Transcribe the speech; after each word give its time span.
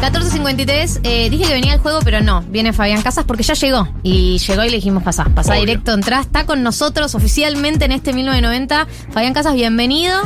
14.53, 0.00 1.00
eh, 1.02 1.28
dije 1.28 1.44
que 1.44 1.52
venía 1.52 1.74
el 1.74 1.80
juego, 1.80 2.00
pero 2.02 2.22
no, 2.22 2.42
viene 2.48 2.72
Fabián 2.72 3.02
Casas 3.02 3.24
porque 3.26 3.42
ya 3.42 3.52
llegó. 3.52 3.86
Y 4.02 4.38
llegó 4.38 4.64
y 4.64 4.70
le 4.70 4.76
dijimos 4.76 5.02
pasá, 5.02 5.24
pasá 5.24 5.52
Obvio. 5.52 5.60
directo, 5.60 5.92
entrá, 5.92 6.20
está 6.20 6.46
con 6.46 6.62
nosotros 6.62 7.14
oficialmente 7.14 7.84
en 7.84 7.92
este 7.92 8.14
1990. 8.14 8.86
Fabián 9.12 9.34
Casas, 9.34 9.54
bienvenido 9.54 10.18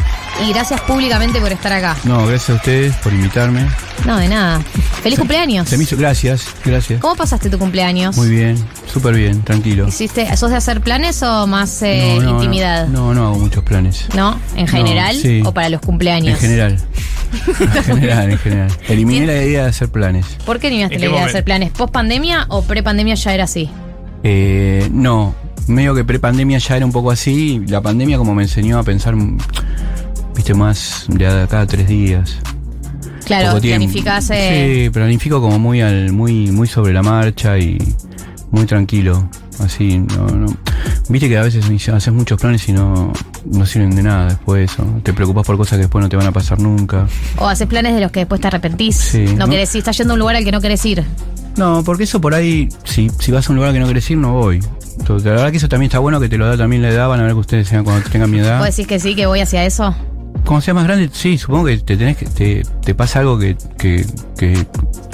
y 0.46 0.52
gracias 0.52 0.80
públicamente 0.82 1.40
por 1.40 1.50
estar 1.50 1.72
acá. 1.72 1.96
No, 2.04 2.24
gracias 2.24 2.50
a 2.50 2.54
ustedes 2.54 2.94
por 2.96 3.12
invitarme. 3.12 3.66
No, 4.06 4.18
de 4.18 4.28
nada. 4.28 4.60
Feliz 5.02 5.18
cumpleaños. 5.18 5.68
Se 5.68 5.76
me 5.76 5.84
hizo, 5.84 5.96
gracias, 5.96 6.46
gracias. 6.64 7.00
¿Cómo 7.00 7.16
pasaste 7.16 7.50
tu 7.50 7.58
cumpleaños? 7.58 8.16
Muy 8.16 8.28
bien, 8.28 8.56
súper 8.92 9.14
bien, 9.14 9.42
tranquilo. 9.42 9.88
¿Hiciste, 9.88 10.34
¿Sos 10.36 10.50
de 10.50 10.56
hacer 10.56 10.80
planes 10.80 11.22
o 11.22 11.46
más 11.46 11.82
eh, 11.82 12.18
No, 12.20 12.22
no, 12.22 12.30
intimidad? 12.36 12.88
No, 12.88 13.14
no, 13.14 13.26
hago 13.26 13.38
muchos 13.38 13.64
planes. 13.64 14.06
¿No? 14.14 14.38
¿En 14.56 14.66
general 14.66 15.16
sí. 15.16 15.42
o 15.44 15.52
para 15.52 15.68
los 15.68 15.80
cumpleaños? 15.80 16.34
En 16.34 16.40
general. 16.40 16.78
en 17.48 17.84
general, 17.84 18.30
en 18.30 18.38
general. 18.38 18.70
Eliminé 18.88 19.26
la 19.26 19.42
idea 19.42 19.62
de 19.64 19.68
hacer 19.68 19.88
planes. 19.88 20.26
¿Por 20.44 20.58
qué 20.58 20.68
eliminaste 20.68 20.96
¿En 20.96 21.00
la 21.00 21.06
idea 21.08 21.20
de 21.20 21.26
hacer 21.26 21.44
planes? 21.44 21.70
¿Post 21.72 21.92
pandemia 21.92 22.46
o 22.48 22.62
pre 22.62 22.82
pandemia 22.82 23.14
ya 23.14 23.34
era 23.34 23.44
así? 23.44 23.70
Eh, 24.22 24.88
no, 24.90 25.34
medio 25.66 25.94
que 25.94 26.04
prepandemia 26.04 26.58
ya 26.58 26.76
era 26.76 26.86
un 26.86 26.92
poco 26.92 27.10
así. 27.10 27.62
La 27.66 27.80
pandemia 27.80 28.18
como 28.18 28.34
me 28.34 28.42
enseñó 28.42 28.78
a 28.78 28.82
pensar, 28.82 29.14
viste, 30.34 30.54
más 30.54 31.06
de 31.08 31.26
acá 31.26 31.62
a 31.62 31.66
tres 31.66 31.88
días. 31.88 32.38
Claro, 33.24 33.60
planificás. 33.60 34.30
eh, 34.30 34.84
Sí, 34.84 34.90
planifico 34.90 35.40
como 35.40 35.58
muy 35.58 35.80
al, 35.80 36.12
muy, 36.12 36.50
muy 36.50 36.66
sobre 36.68 36.92
la 36.92 37.02
marcha 37.02 37.58
y 37.58 37.78
muy 38.50 38.66
tranquilo. 38.66 39.28
Así, 39.60 39.98
no, 39.98 40.26
no. 40.26 40.46
Viste 41.08 41.28
que 41.28 41.38
a 41.38 41.42
veces 41.42 41.64
haces 41.88 42.12
muchos 42.12 42.40
planes 42.40 42.68
y 42.68 42.72
no, 42.72 43.12
no 43.44 43.66
sirven 43.66 43.94
de 43.94 44.02
nada 44.02 44.26
después 44.30 44.72
eso. 44.72 44.84
Te 45.02 45.12
preocupas 45.12 45.46
por 45.46 45.56
cosas 45.56 45.76
que 45.76 45.82
después 45.82 46.02
no 46.02 46.08
te 46.08 46.16
van 46.16 46.26
a 46.26 46.32
pasar 46.32 46.58
nunca. 46.58 47.06
O 47.38 47.46
haces 47.46 47.68
planes 47.68 47.94
de 47.94 48.00
los 48.00 48.10
que 48.10 48.20
después 48.20 48.40
te 48.40 48.48
arrepentís. 48.48 48.96
Sí, 48.96 49.24
no, 49.24 49.46
¿no? 49.46 49.48
querés 49.48 49.72
ir, 49.74 49.78
estás 49.78 49.96
yendo 49.96 50.12
a 50.12 50.14
un 50.14 50.20
lugar 50.20 50.36
al 50.36 50.44
que 50.44 50.50
no 50.52 50.60
querés 50.60 50.84
ir. 50.86 51.04
No, 51.56 51.82
porque 51.84 52.02
eso 52.02 52.20
por 52.20 52.34
ahí, 52.34 52.68
si, 52.82 53.08
si 53.20 53.30
vas 53.30 53.48
a 53.48 53.52
un 53.52 53.56
lugar 53.56 53.72
que 53.72 53.78
no 53.78 53.86
querés 53.86 54.10
ir, 54.10 54.18
no 54.18 54.32
voy. 54.32 54.58
Entonces, 54.98 55.24
la 55.24 55.32
verdad 55.32 55.50
que 55.52 55.58
eso 55.58 55.68
también 55.68 55.88
está 55.88 56.00
bueno 56.00 56.18
que 56.18 56.28
te 56.28 56.36
lo 56.36 56.46
da 56.46 56.56
también 56.56 56.82
la 56.82 56.88
edad, 56.88 57.08
van 57.08 57.20
a 57.20 57.22
ver 57.22 57.32
que 57.32 57.38
ustedes 57.38 57.68
sean 57.68 57.84
cuando 57.84 58.08
tengan 58.10 58.28
mi 58.30 58.40
edad. 58.40 58.58
¿Vos 58.58 58.66
decís 58.68 58.88
que 58.88 58.98
sí, 58.98 59.14
que 59.14 59.26
voy 59.26 59.38
hacia 59.40 59.64
eso? 59.64 59.94
Cuando 60.44 60.60
seas 60.60 60.74
más 60.74 60.84
grande, 60.84 61.08
sí, 61.12 61.38
supongo 61.38 61.66
que 61.66 61.78
te 61.78 61.96
tenés 61.96 62.16
que, 62.16 62.26
te, 62.26 62.62
te 62.84 62.94
pasa 62.94 63.20
algo 63.20 63.38
que, 63.38 63.56
que, 63.78 64.04
que 64.36 64.66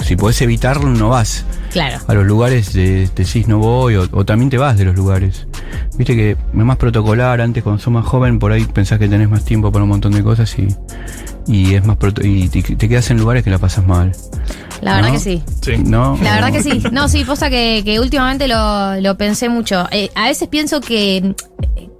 si 0.03 0.15
podés 0.15 0.41
evitarlo, 0.41 0.89
no 0.89 1.09
vas. 1.09 1.45
Claro. 1.71 1.99
a 2.05 2.13
los 2.13 2.25
lugares 2.25 2.73
de, 2.73 3.09
decís 3.15 3.47
no 3.47 3.57
voy 3.59 3.95
o, 3.95 4.05
o 4.11 4.25
también 4.25 4.49
te 4.49 4.57
vas 4.57 4.77
de 4.77 4.83
los 4.83 4.93
lugares. 4.93 5.47
Viste 5.97 6.15
que 6.17 6.31
es 6.31 6.37
más 6.53 6.75
protocolar, 6.75 7.39
antes 7.39 7.63
cuando 7.63 7.81
sos 7.81 7.93
más 7.93 8.05
joven 8.05 8.39
por 8.39 8.51
ahí 8.51 8.65
pensás 8.65 8.99
que 8.99 9.07
tenés 9.07 9.29
más 9.29 9.45
tiempo 9.45 9.71
para 9.71 9.83
un 9.83 9.89
montón 9.89 10.11
de 10.11 10.21
cosas 10.21 10.53
y, 10.59 10.67
y 11.47 11.75
es 11.75 11.85
más 11.85 11.95
proto- 11.97 12.23
y 12.25 12.49
te, 12.49 12.61
te 12.61 12.89
quedas 12.89 13.09
en 13.11 13.19
lugares 13.19 13.43
que 13.45 13.49
la 13.51 13.57
pasas 13.57 13.87
mal. 13.87 14.11
La 14.81 14.95
verdad 14.95 15.09
¿No? 15.09 15.13
que 15.13 15.19
sí. 15.19 15.43
Sí. 15.61 15.77
¿No? 15.77 16.17
La 16.23 16.35
verdad 16.35 16.51
que 16.51 16.63
sí. 16.63 16.81
No, 16.91 17.07
sí, 17.07 17.23
posta 17.23 17.49
que, 17.49 17.81
que 17.85 17.99
últimamente 17.99 18.47
lo, 18.47 18.99
lo 18.99 19.15
pensé 19.17 19.47
mucho. 19.49 19.87
Eh, 19.91 20.09
a 20.15 20.25
veces 20.27 20.47
pienso 20.47 20.81
que, 20.81 21.35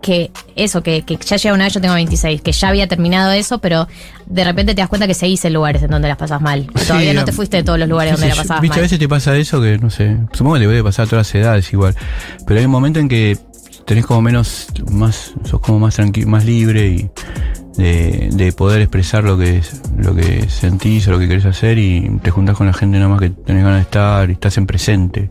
que 0.01 0.31
eso, 0.55 0.81
que, 0.81 1.03
que 1.03 1.15
ya 1.17 1.37
llega 1.37 1.53
una 1.53 1.65
vez, 1.65 1.73
yo 1.73 1.81
tengo 1.81 1.93
26, 1.93 2.41
que 2.41 2.51
ya 2.51 2.69
había 2.69 2.87
terminado 2.87 3.31
eso, 3.31 3.59
pero 3.59 3.87
de 4.25 4.43
repente 4.43 4.73
te 4.73 4.81
das 4.81 4.89
cuenta 4.89 5.05
que 5.05 5.13
seguís 5.13 5.45
en 5.45 5.53
lugares 5.53 5.83
en 5.83 5.91
donde 5.91 6.07
las 6.07 6.17
pasas 6.17 6.41
mal. 6.41 6.67
Sí, 6.75 6.87
Todavía 6.87 7.13
no 7.13 7.21
a- 7.21 7.25
te 7.25 7.31
fuiste 7.33 7.57
de 7.57 7.63
todos 7.63 7.77
los 7.77 7.87
lugares 7.87 8.15
qué 8.15 8.19
donde 8.21 8.31
sé 8.31 8.37
la 8.37 8.41
pasabas 8.43 8.61
Viste, 8.61 8.73
a 8.73 8.77
mal. 8.77 8.81
veces 8.83 8.99
te 8.99 9.07
pasa 9.07 9.35
eso 9.37 9.61
que, 9.61 9.77
no 9.77 9.89
sé, 9.91 10.17
supongo 10.33 10.55
que 10.55 10.61
te 10.61 10.67
debe 10.67 10.83
pasar 10.83 11.05
a 11.05 11.09
todas 11.09 11.27
las 11.27 11.35
edades 11.35 11.71
igual. 11.73 11.95
Pero 12.47 12.59
hay 12.59 12.65
un 12.65 12.71
momento 12.71 12.99
en 12.99 13.07
que 13.07 13.37
tenés 13.85 14.05
como 14.07 14.21
menos, 14.23 14.67
más, 14.89 15.33
sos 15.43 15.59
como 15.61 15.77
más 15.79 15.95
tranquilo, 15.95 16.27
más 16.29 16.45
libre 16.45 16.87
y 16.87 17.09
de, 17.77 18.29
de 18.31 18.51
poder 18.51 18.81
expresar 18.81 19.23
lo 19.23 19.37
que 19.37 19.57
es, 19.57 19.81
lo 19.97 20.13
que 20.15 20.49
sentís 20.49 21.07
o 21.07 21.11
lo 21.11 21.19
que 21.19 21.27
querés 21.27 21.45
hacer 21.45 21.77
y 21.77 22.09
te 22.21 22.31
juntás 22.31 22.55
con 22.57 22.67
la 22.67 22.73
gente 22.73 22.97
nada 22.97 23.09
más 23.09 23.19
que 23.19 23.29
tenés 23.29 23.63
ganas 23.63 23.79
de 23.79 23.83
estar 23.83 24.29
y 24.29 24.33
estás 24.33 24.57
en 24.57 24.65
presente. 24.67 25.29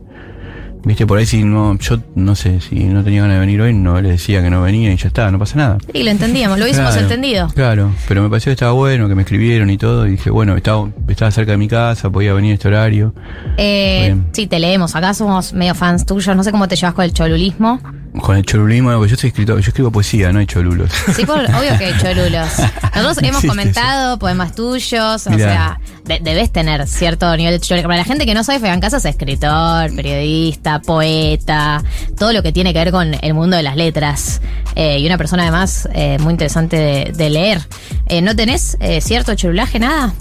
Viste, 0.83 1.07
por 1.07 1.19
ahí 1.19 1.27
si 1.27 1.45
no, 1.45 1.77
yo 1.79 1.99
no 2.15 2.35
sé, 2.35 2.59
si 2.63 2.85
no 2.85 3.05
tenía 3.05 3.21
ganas 3.21 3.37
de 3.37 3.41
venir 3.41 3.61
hoy, 3.61 3.75
no 3.75 4.01
les 4.01 4.13
decía 4.13 4.43
que 4.43 4.49
no 4.49 4.63
venía 4.63 4.91
y 4.91 4.97
ya 4.97 5.09
está, 5.09 5.31
no 5.31 5.39
pasa 5.39 5.57
nada. 5.59 5.77
Sí, 5.93 6.03
lo 6.03 6.11
entendíamos, 6.11 6.59
lo 6.59 6.65
hubiésemos 6.65 6.93
Claro, 6.93 7.07
entendido. 7.07 7.49
Claro, 7.49 7.93
pero 8.09 8.23
me 8.23 8.31
pareció 8.31 8.49
que 8.49 8.55
estaba 8.55 8.73
bueno, 8.73 9.07
que 9.07 9.15
me 9.15 9.21
escribieron 9.21 9.69
y 9.69 9.77
todo, 9.77 10.07
y 10.07 10.13
dije, 10.13 10.31
bueno, 10.31 10.57
estaba, 10.57 10.89
estaba 11.07 11.31
cerca 11.33 11.51
de 11.53 11.59
mi 11.59 11.69
casa, 11.69 12.09
podía 12.09 12.33
venir 12.33 12.53
a 12.53 12.55
este 12.55 12.69
horario. 12.69 13.13
Eh, 13.59 14.17
sí, 14.33 14.47
te 14.47 14.59
leemos. 14.59 14.97
Acá 14.97 15.13
somos 15.13 15.53
medio 15.53 15.75
fans 15.75 16.07
tuyos. 16.07 16.35
No 16.35 16.43
sé 16.43 16.51
cómo 16.51 16.67
te 16.67 16.77
llevas 16.77 16.95
con 16.95 17.05
el 17.05 17.13
cholulismo. 17.13 17.79
Con 18.21 18.37
el 18.37 18.45
cholulismo, 18.45 18.91
porque 18.93 19.11
yo 19.11 19.17
soy 19.17 19.29
escritor, 19.29 19.61
yo 19.61 19.69
escribo 19.69 19.91
poesía, 19.93 20.33
no 20.33 20.41
hay 20.41 20.47
cholulos. 20.47 20.91
Sí, 21.15 21.25
por- 21.25 21.39
obvio 21.45 21.79
que 21.79 21.85
hay 21.87 21.99
cholulos. 21.99 22.49
Nosotros 22.97 23.19
hemos 23.23 23.45
comentado 23.45 24.19
poemas 24.19 24.55
tuyos, 24.55 25.27
o 25.27 25.39
sea, 25.39 25.79
de- 26.05 26.19
debes 26.21 26.51
tener 26.51 26.87
cierto 26.89 27.37
nivel 27.37 27.53
de 27.55 27.61
cholulismo. 27.61 27.89
Para 27.89 27.99
la 27.99 28.05
gente 28.05 28.27
que 28.27 28.35
no 28.35 28.43
sabe, 28.43 28.59
Fabián 28.59 28.81
Casas 28.81 29.05
es 29.05 29.11
escritor, 29.13 29.95
periodista, 29.95 30.81
poeta, 30.81 31.83
todo 32.19 32.33
lo 32.33 32.43
que 32.43 32.53
tiene 32.53 32.73
que 32.73 32.81
ver 32.81 32.91
con 32.91 33.15
el 33.21 33.35
mundo 33.35 33.57
de 33.57 33.63
las 33.63 33.77
letras. 33.77 34.41
Eh, 34.75 34.99
y 34.99 35.07
una 35.07 35.17
persona 35.17 35.43
además 35.45 35.89
eh, 35.95 36.19
muy 36.21 36.33
interesante 36.33 36.77
de, 36.77 37.13
de 37.17 37.31
leer. 37.31 37.61
Eh, 38.07 38.23
¿No 38.23 38.35
tenés 38.35 38.77
cierto 39.03 39.35
cholulaje, 39.37 39.79
nada? 39.79 40.13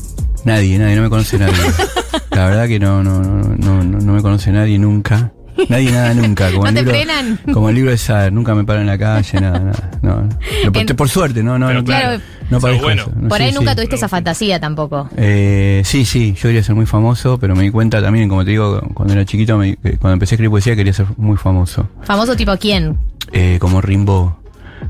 Nadie, 0.46 0.78
nadie, 0.78 0.96
no 0.96 1.02
me 1.02 1.10
conoce 1.10 1.38
nadie. 1.40 1.54
La 2.32 2.46
verdad 2.46 2.68
que 2.68 2.80
no, 2.80 3.04
no, 3.04 3.20
no, 3.22 3.84
no, 3.84 3.84
no 3.84 4.14
me 4.14 4.22
conoce 4.22 4.52
nadie 4.52 4.78
nunca. 4.80 5.32
Nadie, 5.68 5.92
nada, 5.92 6.14
nunca. 6.14 6.50
Como 6.52 6.64
¿No 6.64 6.70
el 6.70 6.75
te 6.75 6.81
libro, 6.81 6.94
frenan? 6.96 7.40
Como 7.53 7.70
el 7.70 7.75
libro 7.75 7.92
de 7.92 7.97
Sader, 7.97 8.31
nunca 8.31 8.56
me 8.56 8.64
paro 8.64 8.81
en 8.81 8.88
la 8.88 8.97
calle, 8.97 9.42
nada, 9.42 9.59
nada. 9.59 9.92
No, 10.02 10.22
no. 10.22 10.30
Pero 10.62 10.72
por, 10.72 10.81
En- 10.81 10.96
por 10.96 11.09
suerte, 11.09 11.44
no, 11.44 11.59
no, 11.59 11.68
Pero 11.68 11.80
no, 11.80 11.86
claro, 11.86 12.22
no 12.50 12.59
bueno. 12.59 13.02
eso. 13.03 13.12
Por 13.28 13.38
sí, 13.38 13.44
ahí 13.44 13.52
nunca 13.52 13.72
sí. 13.72 13.75
tuviste 13.78 13.96
esa 13.96 14.08
fantasía 14.08 14.59
tampoco. 14.59 15.09
Eh, 15.18 15.81
sí, 15.86 16.06
sí, 16.06 16.34
yo 16.36 16.44
quería 16.44 16.64
ser 16.64 16.75
muy 16.75 16.86
famoso, 16.86 17.38
pero 17.40 17.56
me 17.56 17.64
di 17.64 17.72
cuenta 17.72 18.02
también, 18.02 18.30
como 18.30 18.44
te 18.46 18.52
digo, 18.52 18.80
cuando 18.94 19.14
era 19.14 19.25
chiquito, 19.25 19.58
me- 19.58 19.75
que 19.78 19.98
cuando 19.98 20.14
empecé 20.14 20.34
a 20.34 20.36
escribir 20.36 20.52
poesía 20.52 20.75
quería 20.75 20.94
ser 20.94 21.08
muy 21.18 21.38
famoso. 21.38 21.90
¿Famoso 22.03 22.36
tipo 22.36 22.56
quién? 22.58 22.98
Eh, 23.31 23.58
como 23.59 23.81
Rimbaud. 23.81 24.31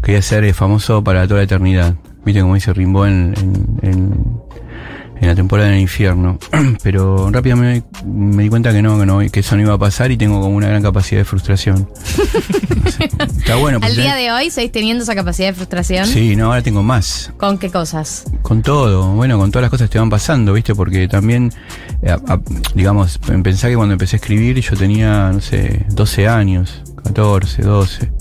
Quería 0.04 0.22
ser 0.22 0.44
eh, 0.44 0.54
famoso 0.54 1.04
para 1.04 1.28
toda 1.28 1.40
la 1.40 1.44
eternidad. 1.46 1.96
Viste 2.26 2.42
como 2.42 2.56
dice 2.56 2.74
Rimbaud 2.74 3.08
en, 3.08 3.34
en, 3.82 3.90
en- 3.90 4.26
en 5.22 5.28
la 5.28 5.36
temporada 5.36 5.70
del 5.70 5.80
infierno. 5.80 6.38
Pero 6.84 7.30
rápidamente 7.32 7.88
me, 8.06 8.44
di 8.44 8.50
cuenta 8.50 8.72
que 8.72 8.82
no, 8.82 9.00
que 9.00 9.06
no, 9.06 9.20
que 9.32 9.40
eso 9.40 9.56
no 9.56 9.62
iba 9.62 9.74
a 9.74 9.78
pasar 9.78 10.12
y 10.12 10.18
tengo 10.18 10.42
como 10.42 10.56
una 10.56 10.68
gran 10.68 10.82
capacidad 10.82 11.22
de 11.22 11.26
frustración. 11.26 11.90
Está 13.38 13.56
bueno. 13.56 13.80
Al 13.82 13.96
día 13.96 14.16
de 14.16 14.32
hoy, 14.32 14.50
¿seguís 14.50 14.72
teniendo 14.72 15.04
esa 15.04 15.16
capacidad 15.16 15.50
de 15.50 15.54
frustración? 15.54 16.06
Sí, 16.06 16.36
no, 16.36 16.46
ahora 16.48 16.62
tengo 16.62 16.84
más. 16.84 17.32
¿Con 17.38 17.58
qué 17.58 17.70
cosas? 17.70 18.26
Con 18.42 18.62
todo, 18.62 19.14
bueno, 19.14 19.38
con 19.38 19.52
todas 19.52 19.64
las 19.64 19.72
cosas 19.72 19.90
que 19.90 19.94
te 19.94 20.00
van 20.00 20.10
pasando, 20.10 20.54
¿viste? 20.54 20.76
Porque 20.76 21.08
también, 21.08 21.52
eh, 22.02 22.12
a- 22.12 22.40
digamos, 22.76 23.18
pensá 23.18 23.70
que 23.70 23.76
cuando 23.76 23.94
empecé 23.94 24.16
a 24.16 24.20
escribir 24.20 24.60
yo 24.60 24.76
tenía, 24.76 25.32
no 25.32 25.42
sé, 25.42 25.86
12 25.92 26.28
años, 26.28 26.84
14, 27.04 27.62
12. 27.62 28.12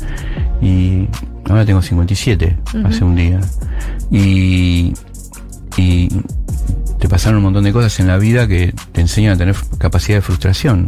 Y 0.61 1.09
ahora 1.49 1.65
tengo 1.65 1.83
57, 1.83 2.57
hace 2.85 3.05
un 3.05 3.15
día. 3.17 3.41
Y, 4.11 4.95
y 5.77 6.09
te 6.99 7.09
pasaron 7.09 7.39
un 7.39 7.45
montón 7.45 7.65
de 7.65 7.73
cosas 7.73 7.99
en 8.01 8.07
la 8.09 8.17
vida 8.19 8.47
que 8.49 8.75
te 8.93 9.01
enseñan 9.01 9.35
a 9.35 9.37
tener 9.37 9.55
capacidad 9.79 10.19
de 10.19 10.23
frustración. 10.23 10.87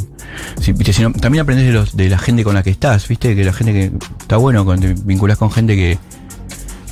Viste, 0.59 0.93
si 0.93 1.03
no- 1.03 1.13
también 1.13 1.43
aprendes 1.43 1.67
de, 1.67 1.73
los, 1.73 1.97
de 1.97 2.09
la 2.09 2.19
gente 2.19 2.45
con 2.45 2.55
la 2.55 2.63
que 2.63 2.71
estás, 2.71 3.07
¿viste? 3.09 3.35
Que 3.37 3.45
la 3.45 3.53
gente 3.53 3.73
que 3.73 3.93
está 4.21 4.37
bueno 4.37 4.65
cuando 4.65 4.89
te 4.89 4.95
vinculás 5.05 5.39
con 5.39 5.51
gente 5.51 5.77
que, 5.77 5.99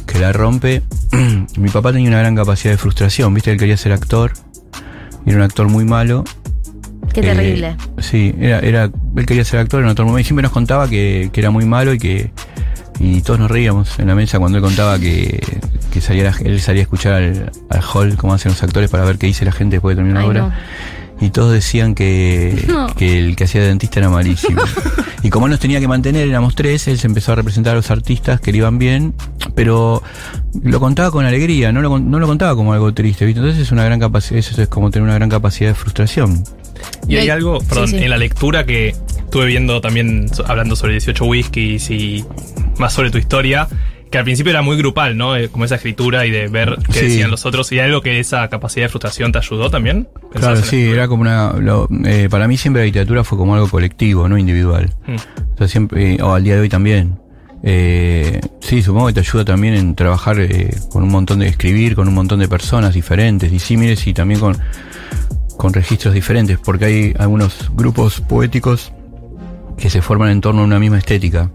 que 0.07 0.19
la 0.19 0.33
rompe. 0.33 0.83
Mi 1.57 1.69
papá 1.71 1.93
tenía 1.93 2.09
una 2.09 2.19
gran 2.21 2.35
capacidad 2.37 2.73
de 2.75 2.79
frustración, 2.79 3.33
¿viste? 3.35 3.51
Él 3.53 3.59
quería 3.59 3.77
ser 3.77 3.93
actor. 3.93 4.33
y 5.27 5.31
Era 5.31 5.39
un 5.39 5.45
actor 5.45 5.69
muy 5.69 5.85
malo. 5.85 6.25
Qué 7.13 7.21
Eh, 7.21 7.23
terrible. 7.23 7.77
sí, 7.99 8.35
era, 8.39 8.61
era, 8.61 8.91
él 9.17 9.27
quería 9.27 9.45
ser 9.45 9.61
actor 9.61 9.81
en 9.81 9.87
muy 9.87 9.95
malo. 9.95 10.19
Y 10.19 10.25
siempre 10.25 10.43
nos 10.43 10.53
contaba 10.53 10.89
que, 10.89 11.31
que 11.33 11.41
era 11.41 11.51
muy 11.51 11.65
malo 11.65 11.93
y 11.95 11.99
que. 11.99 12.31
Y 13.01 13.23
todos 13.23 13.39
nos 13.39 13.51
reíamos 13.51 13.99
en 13.99 14.09
la 14.09 14.15
mesa 14.15 14.39
cuando 14.39 14.59
él 14.59 14.65
contaba 14.65 14.99
que, 14.99 15.41
que 15.93 16.01
salía 16.01 16.33
él 16.45 16.61
salía 16.61 16.83
a 16.83 16.85
escuchar 16.85 17.15
al, 17.15 17.53
al 17.71 17.83
hall 17.83 18.17
cómo 18.17 18.35
hacen 18.35 18.53
los 18.53 18.63
actores 18.63 18.91
para 18.91 19.05
ver 19.05 19.19
qué 19.19 19.27
dice 19.27 19.45
la 19.45 19.53
gente 19.53 19.77
después 19.77 19.97
de 19.97 20.03
terminar 20.03 20.25
una 20.25 20.47
obra. 20.49 20.59
Y 21.21 21.31
todos 21.31 21.53
decían 21.53 21.95
que, 21.95 22.65
No. 22.69 22.87
que 22.95 23.19
el 23.19 23.35
que 23.37 23.45
hacía 23.45 23.61
de 23.63 23.69
dentista 23.69 23.99
era 24.01 24.09
malísimo. 24.09 24.61
y 25.23 25.31
como 25.31 25.47
él 25.47 25.51
nos 25.51 25.61
tenía 25.61 25.81
que 25.81 25.89
mantener, 25.89 26.29
éramos 26.29 26.55
tres, 26.55 26.87
él 26.89 26.99
se 26.99 27.07
empezó 27.09 27.33
a 27.33 27.35
representar 27.35 27.73
a 27.73 27.77
los 27.77 27.91
artistas 27.91 28.41
que 28.41 28.53
le 28.53 28.59
iban 28.59 28.79
bien, 28.79 29.15
pero 29.55 30.03
lo 30.63 30.79
contaba 30.81 31.11
con 31.11 31.25
alegría, 31.27 31.73
no 31.73 31.81
lo, 31.83 31.91
con- 31.91 32.11
no 32.11 32.19
lo 32.21 32.27
contaba 32.27 32.55
como 32.55 32.73
algo 32.73 32.95
triste, 32.95 33.25
¿viste? 33.25 33.41
Entonces 33.41 33.63
es 33.63 33.73
una 33.73 33.85
gran 33.85 33.99
capacidad, 33.99 34.39
eso 34.39 34.61
es 34.63 34.69
como 34.69 34.91
tener 34.91 35.05
una 35.05 35.15
gran 35.15 35.29
capacidad 35.29 35.71
de 35.71 35.75
frustración. 35.75 36.45
Y 37.09 37.17
hay 37.17 37.29
algo, 37.31 37.59
perdón, 37.61 37.89
sí, 37.89 37.99
sí. 37.99 38.05
en 38.05 38.11
la 38.11 38.19
lectura 38.19 38.65
que 38.65 38.91
estuve 38.91 39.47
viendo 39.47 39.81
también, 39.81 40.31
hablando 40.47 40.77
sobre 40.77 40.93
18 40.93 41.25
whiskies 41.25 41.91
y 41.91 42.25
más 42.79 42.93
sobre 42.93 43.11
tu 43.11 43.19
historia, 43.19 43.67
que 44.11 44.19
al 44.19 44.25
principio 44.25 44.51
era 44.51 44.63
muy 44.63 44.77
grupal, 44.77 45.17
¿no? 45.17 45.37
Eh, 45.37 45.49
Como 45.49 45.65
esa 45.65 45.75
escritura 45.77 46.25
y 46.27 46.31
de 46.31 46.49
ver 46.49 46.77
qué 46.87 46.93
Sí. 47.01 47.05
decían 47.07 47.31
los 47.31 47.45
otros. 47.47 47.71
¿Y 47.73 47.79
algo 47.79 48.01
que 48.01 48.19
esa 48.21 48.49
capacidad 48.49 48.87
de 48.87 48.89
frustración 48.89 49.33
te 49.33 49.39
ayudó 49.39 49.71
también? 49.71 50.09
¿Pensabas 50.33 50.41
Claro, 50.41 50.57
sí, 50.57 50.63
escritura? 50.77 50.95
era 50.97 51.09
como 51.09 51.23
una... 51.23 51.53
lo- 51.55 51.89
eh, 52.05 52.29
para 52.31 52.49
mí 52.49 52.57
siempre 52.57 52.83
la 52.83 52.87
literatura 52.87 53.25
fue 53.25 53.37
como 53.39 53.55
algo 53.55 53.69
colectivo, 53.69 54.29
no 54.29 54.39
individual. 54.39 54.93
Mm. 55.07 55.15
O 55.55 55.59
sea, 55.59 55.69
siempre, 55.69 56.15
eh, 56.15 56.23
o 56.23 56.33
al 56.35 56.43
día 56.45 56.55
de 56.55 56.61
hoy 56.63 56.69
también. 56.69 57.19
Eh, 57.63 58.41
sí, 58.61 58.83
supongo 58.83 59.09
que 59.09 59.15
te 59.15 59.21
ayuda 59.21 59.45
también 59.45 59.75
en 59.75 59.95
trabajar 59.97 60.37
con 60.93 61.03
un 61.03 61.11
montón 61.11 61.41
de 61.41 61.49
escribir, 61.49 61.97
con 61.97 62.07
un 62.09 62.15
montón 62.15 62.39
de 62.39 62.47
personas 62.49 62.95
diferentes, 62.95 63.51
disímiles 63.51 64.07
y 64.07 64.15
también 64.15 64.39
con, 64.41 64.57
con 65.57 65.73
registros 65.75 66.15
diferentes, 66.15 66.59
porque 66.59 66.85
hay 66.85 67.15
algunos 67.19 67.71
grupos 67.75 68.21
poéticos 68.21 68.93
que 69.77 69.91
se 69.91 70.03
forman 70.03 70.31
en 70.31 70.41
torno 70.41 70.63
a 70.63 70.65
una 70.65 70.79
misma 70.79 70.99
estética. 70.99 71.51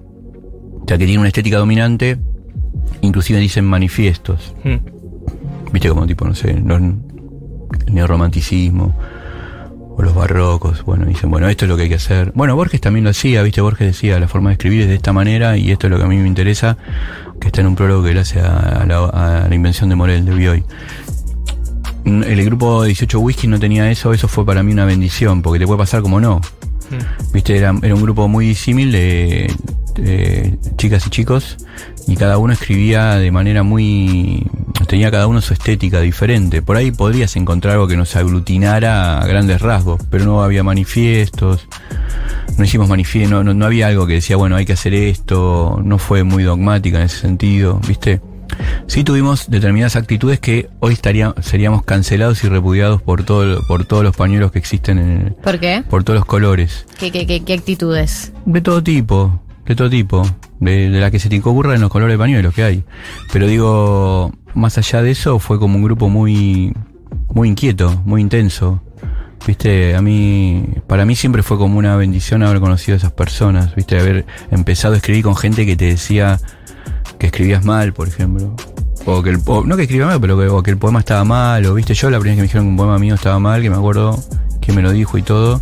O 0.82 0.86
sea, 0.86 0.98
que 0.98 1.06
tienen 1.06 1.20
una 1.20 1.30
estética 1.30 1.58
dominante, 1.58 2.18
inclusive 3.02 3.40
dicen 3.40 3.66
manifiestos. 3.66 4.54
Mm. 4.64 5.72
Viste 5.72 5.90
como 5.90 6.06
tipo, 6.08 6.26
no 6.26 6.36
sé, 6.36 6.54
los- 6.64 6.82
el 6.82 7.94
neorromanticismo 7.94 8.96
o 9.96 10.02
los 10.02 10.14
barrocos. 10.16 10.84
Bueno, 10.86 11.06
dicen, 11.06 11.30
bueno, 11.32 11.48
esto 11.50 11.66
es 11.66 11.70
lo 11.70 11.76
que 11.78 11.84
hay 11.84 11.90
que 11.90 11.96
hacer. 11.96 12.32
Bueno, 12.36 12.56
Borges 12.56 12.82
también 12.82 13.04
lo 13.04 13.10
hacía, 13.12 13.42
viste, 13.44 13.62
Borges 13.62 13.88
decía, 13.88 14.20
la 14.20 14.28
forma 14.28 14.50
de 14.50 14.54
escribir 14.54 14.82
es 14.82 14.88
de 14.88 14.96
esta 14.96 15.14
manera 15.14 15.58
y 15.58 15.72
esto 15.72 15.88
es 15.88 15.92
lo 15.92 15.98
que 15.98 16.04
a 16.04 16.08
mí 16.08 16.18
me 16.18 16.28
interesa, 16.28 16.78
que 17.40 17.48
está 17.48 17.62
en 17.62 17.68
un 17.68 17.76
prólogo 17.76 18.04
que 18.04 18.12
él 18.12 18.18
hace 18.20 18.40
a, 18.40 18.58
a 18.82 18.86
la, 18.86 19.06
a 19.06 19.48
la 19.50 19.56
invención 19.56 19.90
de 19.90 19.96
Morel, 19.96 20.26
de 20.26 20.34
Bioy. 20.34 20.64
Mm, 22.06 22.24
El 22.24 22.46
grupo 22.46 22.84
18 22.84 23.20
Whisky 23.20 23.48
no 23.48 23.60
tenía 23.60 23.90
eso, 23.90 24.14
eso 24.14 24.28
fue 24.28 24.46
para 24.46 24.62
mí 24.64 24.72
una 24.74 24.86
bendición, 24.86 25.42
porque 25.42 25.60
te 25.60 25.66
puede 25.66 25.78
pasar 25.80 26.02
como 26.02 26.20
no. 26.20 26.42
Mm. 26.90 27.34
Viste, 27.34 27.58
era, 27.58 27.74
era 27.82 27.96
un 27.96 28.02
grupo 28.02 28.28
muy 28.28 28.56
símil 28.56 28.92
de, 28.92 29.54
chicas 30.78 31.06
y 31.06 31.10
chicos 31.10 31.58
y 32.08 32.16
cada 32.16 32.38
uno 32.38 32.54
escribía 32.54 33.16
de 33.16 33.32
manera 33.32 33.64
muy... 33.64 34.46
tenía 34.88 35.12
cada 35.12 35.28
uno 35.28 35.42
su 35.42 35.54
estética 35.54 36.02
diferente. 36.02 36.62
Por 36.62 36.78
ahí 36.78 36.92
podrías 36.92 37.36
encontrar 37.36 37.74
algo 37.74 37.88
que 37.88 37.98
nos 37.98 38.16
aglutinara 38.16 39.20
a 39.20 39.28
grandes 39.28 39.62
rasgos, 39.62 40.02
pero 40.10 40.26
no 40.26 40.44
había 40.44 40.64
manifiestos, 40.64 41.68
no 42.58 42.66
hicimos 42.66 42.90
manifiestos, 42.90 43.32
no, 43.32 43.44
no, 43.44 43.54
no 43.54 43.66
había 43.66 43.88
algo 43.88 44.08
que 44.08 44.14
decía, 44.14 44.36
bueno, 44.36 44.56
hay 44.56 44.66
que 44.66 44.74
hacer 44.74 44.94
esto, 44.94 45.80
no 45.84 45.98
fue 45.98 46.24
muy 46.24 46.44
dogmática 46.44 47.00
en 47.00 47.06
ese 47.06 47.20
sentido, 47.20 47.80
¿viste? 47.88 48.22
Sí 48.88 49.04
tuvimos 49.04 49.50
determinadas 49.50 49.96
actitudes 49.96 50.40
que 50.40 50.70
hoy 50.80 50.94
estaría, 50.94 51.34
seríamos 51.42 51.84
cancelados 51.84 52.44
y 52.44 52.50
repudiados 52.50 53.02
por, 53.02 53.24
todo, 53.24 53.66
por 53.68 53.86
todos 53.86 54.04
los 54.04 54.16
pañuelos 54.16 54.52
que 54.52 54.60
existen 54.60 54.98
en 55.00 55.10
el, 55.28 55.34
¿Por 55.34 55.60
qué? 55.60 55.84
por 55.90 56.04
todos 56.04 56.18
los 56.20 56.26
colores. 56.26 56.86
¿Qué, 57.00 57.12
qué, 57.12 57.26
qué, 57.26 57.44
qué 57.44 57.54
actitudes? 57.54 58.34
De 58.46 58.62
todo 58.62 58.84
tipo, 58.84 59.42
de 59.66 59.76
todo 59.76 59.90
tipo, 59.90 60.24
de, 60.60 60.90
de 60.90 61.00
la 61.00 61.12
que 61.12 61.20
se 61.20 61.30
te 61.30 61.40
ocurra 61.40 61.76
en 61.76 61.82
los 61.82 61.90
colores 61.90 62.16
de 62.16 62.20
pañuelos 62.20 62.54
que 62.54 62.64
hay. 62.64 62.84
Pero 63.32 63.48
digo, 63.48 64.32
más 64.54 64.78
allá 64.78 65.02
de 65.02 65.12
eso, 65.12 65.40
fue 65.40 65.60
como 65.60 65.78
un 65.78 65.84
grupo 65.84 66.10
muy, 66.10 66.74
muy 67.34 67.50
inquieto, 67.50 68.02
muy 68.06 68.22
intenso. 68.22 68.82
Viste, 69.46 69.96
a 69.96 70.02
mí, 70.02 70.66
para 70.88 71.06
mí 71.06 71.16
siempre 71.16 71.44
fue 71.44 71.58
como 71.58 71.78
una 71.78 71.98
bendición 71.98 72.44
haber 72.44 72.62
conocido 72.62 72.96
a 72.96 72.98
esas 72.98 73.12
personas, 73.12 73.76
viste, 73.76 74.00
haber 74.00 74.26
empezado 74.52 74.94
a 74.94 74.98
escribir 74.98 75.24
con 75.24 75.36
gente 75.36 75.66
que 75.66 75.76
te 75.76 75.86
decía 75.86 76.40
que 77.24 77.28
escribías 77.28 77.64
mal, 77.64 77.94
por 77.94 78.10
ejemplo. 78.10 78.54
O 79.06 79.24
que 79.24 79.30
el, 79.30 79.40
o- 79.46 79.64
no 79.64 79.78
que 79.78 79.84
escribía 79.84 80.08
mal, 80.08 80.20
pero 80.20 80.38
que, 80.38 80.48
o 80.48 80.62
que 80.62 80.72
el 80.72 80.78
poema 80.78 81.00
estaba 81.00 81.24
mal, 81.24 81.66
o 81.66 81.74
viste, 81.74 81.94
yo 81.94 82.10
la 82.10 82.20
primera 82.20 82.34
vez 82.34 82.36
que 82.36 82.42
me 82.42 82.48
dijeron 82.48 82.66
que 82.66 82.70
un 82.72 82.78
poema 82.78 83.00
mío 83.00 83.16
estaba 83.16 83.40
mal, 83.40 83.62
que 83.62 83.70
me 83.70 83.78
acuerdo 83.78 84.22
que 84.60 84.74
me 84.74 84.82
lo 84.82 84.92
dijo 84.92 85.18
y 85.18 85.22
todo, 85.22 85.62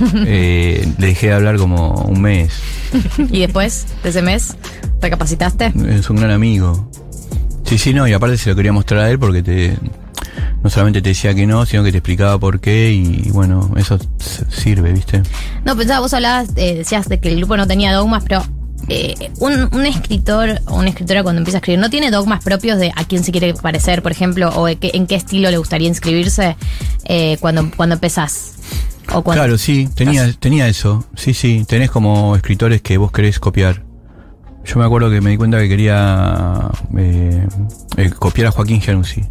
eh, 0.26 0.84
le 0.98 1.06
dejé 1.06 1.28
de 1.28 1.34
hablar 1.34 1.58
como 1.58 1.92
un 2.08 2.20
mes. 2.20 2.52
¿Y 3.30 3.40
después 3.40 3.86
de 4.02 4.08
ese 4.08 4.22
mes 4.22 4.56
recapacitaste? 5.00 5.72
Es 5.90 6.10
un 6.10 6.16
gran 6.16 6.32
amigo. 6.32 6.90
Sí, 7.64 7.78
sí, 7.78 7.94
no, 7.94 8.06
y 8.08 8.12
aparte 8.12 8.36
se 8.36 8.50
lo 8.50 8.56
quería 8.56 8.72
mostrar 8.72 9.00
a 9.02 9.10
él 9.10 9.18
porque 9.18 9.42
te 9.44 9.76
no 10.62 10.70
solamente 10.70 11.02
te 11.02 11.10
decía 11.10 11.34
que 11.34 11.46
no, 11.46 11.64
sino 11.66 11.84
que 11.84 11.92
te 11.92 11.98
explicaba 11.98 12.38
por 12.40 12.58
qué 12.60 12.92
y, 12.92 13.30
bueno, 13.30 13.70
eso 13.76 13.98
sirve, 14.48 14.92
¿viste? 14.92 15.22
No, 15.64 15.76
pensaba, 15.76 16.00
vos 16.00 16.12
hablabas, 16.14 16.48
eh, 16.56 16.74
decías 16.74 17.08
de 17.08 17.20
que 17.20 17.28
el 17.28 17.36
grupo 17.36 17.56
no 17.56 17.66
tenía 17.68 17.92
dogmas, 17.92 18.24
pero 18.26 18.42
eh, 18.88 19.30
un, 19.38 19.68
un 19.72 19.86
escritor 19.86 20.60
o 20.66 20.76
una 20.76 20.88
escritora 20.90 21.22
cuando 21.22 21.40
empieza 21.40 21.58
a 21.58 21.60
escribir, 21.60 21.80
¿no 21.80 21.90
tiene 21.90 22.10
dogmas 22.10 22.42
propios 22.44 22.78
de 22.78 22.92
a 22.94 23.04
quién 23.04 23.24
se 23.24 23.32
quiere 23.32 23.54
parecer, 23.54 24.02
por 24.02 24.12
ejemplo, 24.12 24.50
o 24.54 24.66
qué- 24.78 24.92
en 24.94 25.06
qué 25.06 25.14
estilo 25.16 25.50
le 25.50 25.58
gustaría 25.58 25.88
inscribirse 25.88 26.56
eh, 27.04 27.36
cuando, 27.40 27.70
cuando 27.76 27.94
empezás? 27.94 28.52
O 29.12 29.22
cuando, 29.22 29.42
Claro, 29.42 29.58
sí, 29.58 29.88
tenía, 29.94 30.32
tenía 30.32 30.66
eso. 30.68 31.04
Sí, 31.14 31.32
sí, 31.34 31.64
tenés 31.68 31.90
como 31.90 32.34
escritores 32.36 32.82
que 32.82 32.96
vos 32.98 33.12
querés 33.12 33.38
copiar. 33.38 33.84
Yo 34.64 34.78
me 34.80 34.84
acuerdo 34.84 35.10
que 35.10 35.20
me 35.20 35.30
di 35.30 35.36
cuenta 35.36 35.60
que 35.60 35.68
quería 35.68 36.70
eh, 36.96 37.46
eh, 37.98 38.10
copiar 38.10 38.48
a 38.48 38.50
Joaquín 38.50 38.80
Gianussi. 38.80 39.22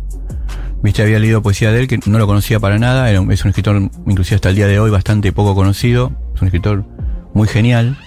Viste, 0.82 1.02
había 1.02 1.20
leído 1.20 1.42
poesía 1.42 1.72
de 1.72 1.80
él 1.82 1.88
que 1.88 2.00
no 2.06 2.18
lo 2.20 2.26
conocía 2.28 2.60
para 2.60 2.78
nada. 2.80 3.10
Era 3.10 3.20
un- 3.20 3.30
es 3.34 3.44
un 3.44 3.50
escritor, 3.50 3.76
inclusive 4.08 4.36
hasta 4.36 4.50
el 4.50 4.56
día 4.56 4.68
de 4.68 4.80
hoy, 4.80 4.92
bastante 4.92 5.34
poco 5.34 5.54
conocido. 5.56 6.12
Es 6.36 6.42
un 6.42 6.48
escritor 6.48 6.86
muy 7.34 7.48
genial. 7.50 7.98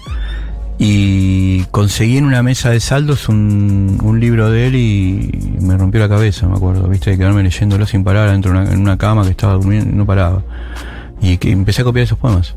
Y 0.78 1.64
conseguí 1.72 2.18
en 2.18 2.24
una 2.24 2.42
mesa 2.42 2.70
de 2.70 2.78
saldos 2.78 3.28
un, 3.28 3.98
un 4.02 4.20
libro 4.20 4.48
de 4.50 4.68
él 4.68 4.76
y 4.76 5.58
me 5.60 5.76
rompió 5.76 6.00
la 6.00 6.08
cabeza, 6.08 6.46
me 6.46 6.56
acuerdo. 6.56 6.88
Viste, 6.88 7.10
de 7.10 7.18
quedarme 7.18 7.42
leyéndolo 7.42 7.84
sin 7.84 8.04
parar 8.04 8.30
dentro 8.30 8.52
de 8.52 8.58
una, 8.58 8.72
en 8.72 8.80
una 8.80 8.96
cama 8.96 9.24
que 9.24 9.30
estaba 9.30 9.54
durmiendo 9.54 9.90
y 9.90 9.96
no 9.96 10.06
paraba. 10.06 10.44
Y 11.20 11.38
que 11.38 11.50
empecé 11.50 11.82
a 11.82 11.84
copiar 11.84 12.04
esos 12.04 12.18
poemas. 12.18 12.54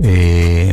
Eh, 0.00 0.72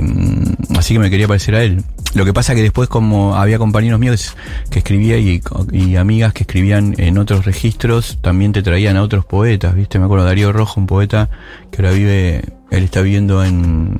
así 0.75 0.93
que 0.93 0.99
me 0.99 1.09
quería 1.09 1.27
parecer 1.27 1.55
a 1.55 1.63
él. 1.63 1.83
Lo 2.15 2.25
que 2.25 2.33
pasa 2.33 2.55
que 2.55 2.61
después 2.61 2.87
como 2.87 3.35
había 3.35 3.57
compañeros 3.57 3.99
míos 3.99 4.35
que 4.69 4.79
escribía 4.79 5.17
y, 5.17 5.41
y 5.71 5.95
amigas 5.97 6.33
que 6.33 6.43
escribían 6.43 6.95
en 6.97 7.17
otros 7.17 7.45
registros, 7.45 8.19
también 8.21 8.53
te 8.53 8.63
traían 8.63 8.95
a 8.97 9.03
otros 9.03 9.25
poetas, 9.25 9.75
¿viste? 9.75 9.99
Me 9.99 10.05
acuerdo 10.05 10.25
Darío 10.25 10.53
Rojo, 10.53 10.79
un 10.79 10.87
poeta 10.87 11.29
que 11.71 11.81
ahora 11.81 11.93
vive, 11.93 12.41
él 12.71 12.83
está 12.83 13.01
viviendo 13.01 13.43
en 13.43 13.97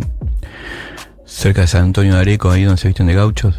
cerca 1.36 1.62
de 1.62 1.68
San 1.68 1.84
Antonio 1.84 2.16
de 2.16 2.22
Areco, 2.22 2.50
ahí 2.50 2.64
donde 2.64 2.80
se 2.82 2.88
visten 2.88 3.08
de 3.08 3.14
gauchos, 3.14 3.56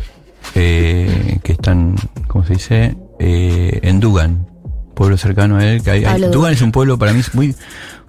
eh, 0.54 1.38
que 1.42 1.52
están, 1.52 1.94
¿cómo 2.26 2.44
se 2.44 2.54
dice? 2.54 2.96
Eh, 3.18 3.80
en 3.82 4.00
Dugan, 4.00 4.46
pueblo 4.94 5.16
cercano 5.18 5.56
a 5.58 5.64
él. 5.66 5.82
Que 5.82 5.90
hay, 5.90 6.04
hay- 6.04 6.22
Dugan. 6.30 6.52
es 6.52 6.62
un 6.62 6.72
pueblo 6.72 6.98
para 6.98 7.12
mí 7.12 7.20
muy, 7.34 7.54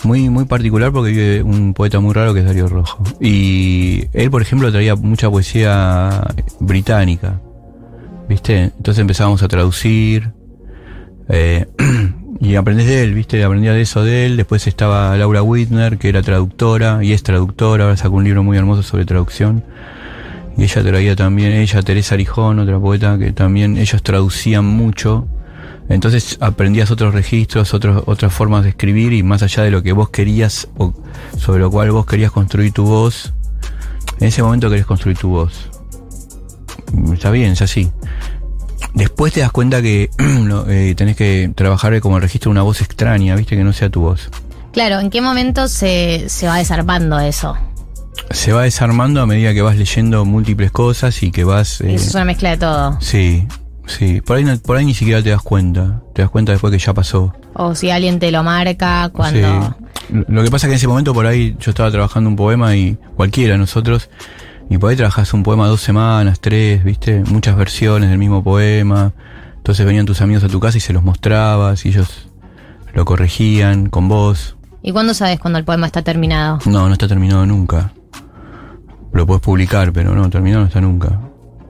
muy, 0.04 0.30
muy 0.30 0.46
particular 0.46 0.92
porque 0.92 1.12
vive 1.12 1.44
un 1.44 1.74
poeta 1.74 2.00
muy 2.00 2.14
raro 2.14 2.34
que 2.34 2.40
es 2.42 2.46
Darío 2.46 2.68
Rojo. 2.68 3.04
Y 3.20 4.06
él, 4.14 4.32
por 4.32 4.42
ejemplo, 4.42 4.72
traía 4.72 4.96
mucha 4.96 5.30
poesía 5.30 6.24
británica, 6.60 7.42
¿viste? 8.30 8.72
Entonces 8.78 9.00
empezábamos 9.02 9.44
a 9.44 9.48
traducir. 9.48 10.32
eh, 11.30 11.66
y 12.40 12.56
aprendés 12.56 12.88
de 12.88 13.04
él, 13.04 13.14
¿viste? 13.14 13.44
Aprendía 13.44 13.74
de 13.74 13.82
eso 13.82 14.04
de 14.04 14.26
él. 14.26 14.38
Después 14.38 14.68
estaba 14.68 15.16
Laura 15.18 15.42
Whitner, 15.42 15.98
que 15.98 16.10
era 16.10 16.22
traductora 16.22 17.04
y 17.04 17.14
es 17.14 17.24
traductora. 17.24 17.86
Ahora 17.86 17.98
sacó 17.98 18.16
un 18.16 18.24
libro 18.24 18.44
muy 18.44 18.58
hermoso 18.58 18.84
sobre 18.84 19.06
traducción. 19.06 19.64
Y 20.58 20.64
ella 20.64 20.84
traía 20.84 21.16
también, 21.16 21.52
ella, 21.52 21.82
Teresa 21.84 22.16
Arijón, 22.16 22.60
otra 22.60 22.80
poeta, 22.80 23.18
que 23.18 23.32
también 23.32 23.78
ellos 23.78 24.02
traducían 24.02 24.66
mucho. 24.66 25.28
Entonces 25.90 26.38
aprendías 26.42 26.92
otros 26.92 27.14
registros, 27.14 27.74
otros, 27.74 28.04
otras 28.08 28.34
formas 28.34 28.64
de 28.64 28.70
escribir 28.70 29.14
y 29.14 29.24
más 29.24 29.42
allá 29.44 29.64
de 29.64 29.72
lo 29.72 29.82
que 29.82 29.94
vos 29.94 30.10
querías 30.10 30.68
o 30.78 30.94
sobre 31.38 31.62
lo 31.62 31.72
cual 31.72 31.92
vos 31.92 32.06
querías 32.06 32.32
construir 32.32 32.74
tu 32.74 32.86
voz, 32.86 33.34
en 34.20 34.28
ese 34.28 34.44
momento 34.44 34.70
querés 34.70 34.86
construir 34.86 35.18
tu 35.18 35.30
voz. 35.30 35.70
Está 37.14 37.32
bien, 37.32 37.52
es 37.52 37.62
así. 37.62 37.90
Después 38.94 39.34
te 39.34 39.42
das 39.42 39.52
cuenta 39.52 39.82
que 39.82 40.10
eh, 40.70 40.94
tenés 40.98 41.16
que 41.16 41.52
trabajar 41.56 42.00
como 42.02 42.18
el 42.18 42.24
registro 42.24 42.50
de 42.50 42.54
una 42.54 42.64
voz 42.64 42.82
extraña, 42.82 43.36
viste, 43.36 43.56
que 43.56 43.64
no 43.64 43.74
sea 43.74 43.90
tu 43.90 44.02
voz. 44.02 44.30
Claro, 44.74 45.00
¿en 45.00 45.10
qué 45.10 45.22
momento 45.22 45.68
se, 45.68 46.30
se 46.30 46.48
va 46.48 46.58
desarmando 46.58 47.20
eso? 47.20 47.58
Se 48.32 48.52
va 48.52 48.64
desarmando 48.64 49.22
a 49.22 49.26
medida 49.26 49.54
que 49.54 49.62
vas 49.62 49.76
leyendo 49.78 50.26
múltiples 50.26 50.72
cosas 50.72 51.22
y 51.24 51.32
que 51.32 51.44
vas... 51.44 51.82
eh, 51.82 51.96
es 51.96 52.14
una 52.14 52.26
mezcla 52.26 52.50
de 52.52 52.58
todo. 52.58 52.98
sí, 53.02 53.48
sí. 53.86 54.22
Por 54.22 54.38
ahí, 54.38 54.44
no- 54.44 54.58
por 54.58 54.78
ahí 54.78 54.86
ni 54.86 54.94
siquiera 54.94 55.22
te 55.24 55.30
das 55.30 55.42
cuenta. 55.42 56.02
Te 56.14 56.22
das 56.24 56.32
cuenta 56.32 56.52
después 56.52 56.72
que 56.72 56.80
ya 56.80 56.94
pasó. 56.94 57.34
O 57.54 57.74
si 57.76 57.90
alguien 57.90 58.20
te 58.20 58.32
lo 58.32 58.44
marca 58.44 59.10
cuando... 59.14 59.76
Sí. 60.10 60.24
Lo 60.30 60.42
que 60.44 60.50
pasa 60.52 60.68
es 60.68 60.70
que 60.70 60.74
en 60.74 60.78
ese 60.78 60.88
momento 60.88 61.14
por 61.14 61.26
ahí 61.26 61.56
yo 61.60 61.72
estaba 61.72 61.92
trabajando 61.92 62.30
un 62.30 62.36
poema 62.38 62.76
y 62.76 62.98
cualquiera 63.16 63.54
de 63.54 63.58
nosotros, 63.60 64.10
y 64.70 64.78
por 64.78 64.90
ahí 64.90 64.96
trabajás 64.96 65.34
un 65.34 65.44
poema 65.44 65.68
dos 65.68 65.82
semanas, 65.82 66.40
tres, 66.40 66.84
viste, 66.84 67.24
muchas 67.26 67.56
versiones 67.56 68.10
del 68.10 68.20
mismo 68.20 68.44
poema. 68.44 69.14
Entonces 69.56 69.86
venían 69.86 70.06
tus 70.06 70.22
amigos 70.22 70.44
a 70.44 70.48
tu 70.48 70.60
casa 70.60 70.78
y 70.78 70.82
se 70.82 70.94
los 70.94 71.04
mostrabas 71.04 71.86
y 71.86 71.90
ellos 71.90 72.30
lo 72.94 73.06
corregían 73.06 73.90
con 73.90 74.08
vos. 74.08 74.56
¿Y 74.82 74.92
cuándo 74.92 75.14
sabes 75.14 75.40
cuando 75.40 75.60
el 75.60 75.66
poema 75.66 75.88
está 75.88 76.02
terminado? 76.02 76.60
No, 76.66 76.88
no 76.88 76.94
está 76.94 77.08
terminado 77.08 77.46
nunca. 77.46 77.92
Lo 79.14 79.26
puedes 79.26 79.42
publicar, 79.42 79.92
pero 79.94 80.14
no, 80.16 80.30
terminado 80.30 80.62
no 80.62 80.68
está 80.68 80.82
nunca. 80.82 81.20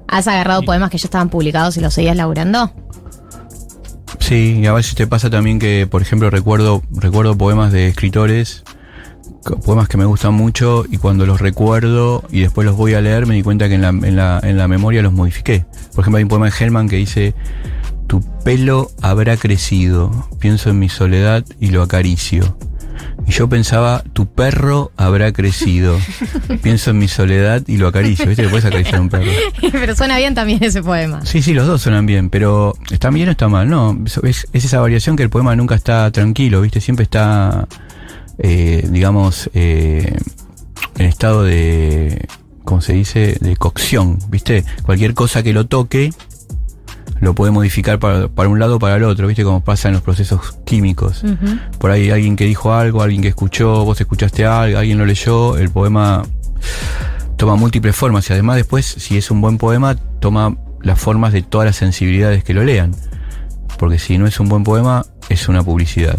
¿Has 0.07 0.27
agarrado 0.27 0.61
poemas 0.63 0.89
que 0.89 0.97
ya 0.97 1.07
estaban 1.07 1.29
publicados 1.29 1.77
y 1.77 1.81
los 1.81 1.93
seguías 1.93 2.15
laburando? 2.15 2.71
Sí, 4.19 4.59
y 4.61 4.65
a 4.65 4.73
veces 4.73 4.95
te 4.95 5.07
pasa 5.07 5.29
también 5.29 5.59
que, 5.59 5.87
por 5.89 6.01
ejemplo, 6.01 6.29
recuerdo, 6.29 6.81
recuerdo 6.91 7.37
poemas 7.37 7.71
de 7.71 7.87
escritores, 7.87 8.63
poemas 9.55 9.87
que 9.87 9.97
me 9.97 10.05
gustan 10.05 10.33
mucho, 10.33 10.85
y 10.89 10.97
cuando 10.97 11.25
los 11.25 11.41
recuerdo 11.41 12.23
y 12.31 12.41
después 12.41 12.65
los 12.65 12.75
voy 12.75 12.93
a 12.93 13.01
leer, 13.01 13.25
me 13.25 13.35
di 13.35 13.43
cuenta 13.43 13.67
que 13.67 13.75
en 13.75 13.81
la, 13.81 13.89
en 13.89 14.15
la, 14.15 14.39
en 14.43 14.57
la 14.57 14.67
memoria 14.67 15.01
los 15.01 15.13
modifiqué. 15.13 15.65
Por 15.93 16.03
ejemplo, 16.03 16.17
hay 16.17 16.23
un 16.23 16.29
poema 16.29 16.45
de 16.47 16.53
Hellman 16.57 16.89
que 16.89 16.97
dice, 16.97 17.33
tu 18.07 18.21
pelo 18.43 18.91
habrá 19.01 19.37
crecido, 19.37 20.27
pienso 20.39 20.69
en 20.69 20.79
mi 20.79 20.89
soledad 20.89 21.45
y 21.59 21.71
lo 21.71 21.81
acaricio. 21.81 22.57
Y 23.27 23.31
yo 23.31 23.49
pensaba, 23.49 24.03
tu 24.13 24.25
perro 24.25 24.91
habrá 24.95 25.33
crecido, 25.33 25.99
pienso 26.61 26.91
en 26.91 26.99
mi 26.99 27.07
soledad 27.07 27.61
y 27.67 27.77
lo 27.77 27.87
acaricio. 27.87 28.25
¿Viste 28.25 28.43
que 28.43 28.49
puedes 28.49 28.65
acariciar 28.65 28.95
a 28.95 29.01
un 29.01 29.09
perro? 29.09 29.29
Pero 29.71 29.95
suena 29.95 30.17
bien 30.17 30.33
también 30.33 30.63
ese 30.63 30.81
poema. 30.81 31.25
Sí, 31.25 31.41
sí, 31.41 31.53
los 31.53 31.67
dos 31.67 31.81
suenan 31.81 32.05
bien, 32.05 32.29
pero 32.29 32.73
¿está 32.89 33.09
bien 33.09 33.27
o 33.27 33.31
está 33.31 33.49
mal? 33.49 33.69
No, 33.69 33.97
es, 34.23 34.47
es 34.53 34.65
esa 34.65 34.79
variación 34.79 35.17
que 35.17 35.23
el 35.23 35.29
poema 35.29 35.55
nunca 35.55 35.75
está 35.75 36.09
tranquilo, 36.11 36.61
¿viste? 36.61 36.79
Siempre 36.79 37.03
está 37.03 37.67
eh, 38.39 38.87
digamos, 38.89 39.49
eh, 39.53 40.15
en 40.97 41.05
estado 41.05 41.43
de, 41.43 42.27
¿cómo 42.63 42.81
se 42.81 42.93
dice? 42.93 43.37
De 43.41 43.55
cocción, 43.55 44.19
¿viste? 44.29 44.63
Cualquier 44.83 45.13
cosa 45.13 45.43
que 45.43 45.53
lo 45.53 45.67
toque 45.67 46.11
lo 47.19 47.33
puede 47.33 47.51
modificar 47.51 47.99
para, 47.99 48.27
para 48.27 48.49
un 48.49 48.59
lado 48.59 48.75
o 48.75 48.79
para 48.79 48.95
el 48.95 49.03
otro, 49.03 49.27
¿viste? 49.27 49.43
Como 49.43 49.63
pasa 49.63 49.87
en 49.87 49.95
los 49.95 50.03
procesos 50.03 50.57
químicos. 50.65 51.23
Por 51.79 51.91
ahí 51.91 52.09
alguien 52.11 52.35
que 52.35 52.45
dijo 52.45 52.73
algo, 52.73 53.01
alguien 53.01 53.21
que 53.21 53.29
escuchó, 53.29 53.85
vos 53.85 53.99
escuchaste 53.99 54.45
algo, 54.45 54.77
alguien 54.77 54.97
lo 54.97 55.05
leyó, 55.05 55.57
el 55.57 55.69
poema 55.69 56.23
toma 57.37 57.55
múltiples 57.55 57.95
formas 57.95 58.29
y 58.29 58.33
además 58.33 58.55
después, 58.55 58.85
si 58.85 59.17
es 59.17 59.31
un 59.31 59.41
buen 59.41 59.57
poema, 59.57 59.95
toma 59.95 60.57
las 60.81 60.99
formas 60.99 61.33
de 61.33 61.41
todas 61.41 61.65
las 61.65 61.75
sensibilidades 61.75 62.43
que 62.43 62.53
lo 62.53 62.63
lean. 62.63 62.95
Porque 63.77 63.99
si 63.99 64.17
no 64.17 64.25
es 64.25 64.39
un 64.39 64.49
buen 64.49 64.63
poema, 64.63 65.05
es 65.29 65.47
una 65.47 65.63
publicidad. 65.63 66.17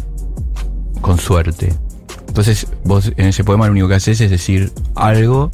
Con 1.01 1.19
suerte. 1.19 1.75
Entonces, 2.39 2.69
vos 2.85 3.13
en 3.17 3.27
ese 3.27 3.43
poema 3.43 3.67
lo 3.67 3.73
único 3.73 3.89
que 3.89 3.97
haces 3.97 4.21
es 4.21 4.31
decir 4.31 4.71
algo 4.95 5.51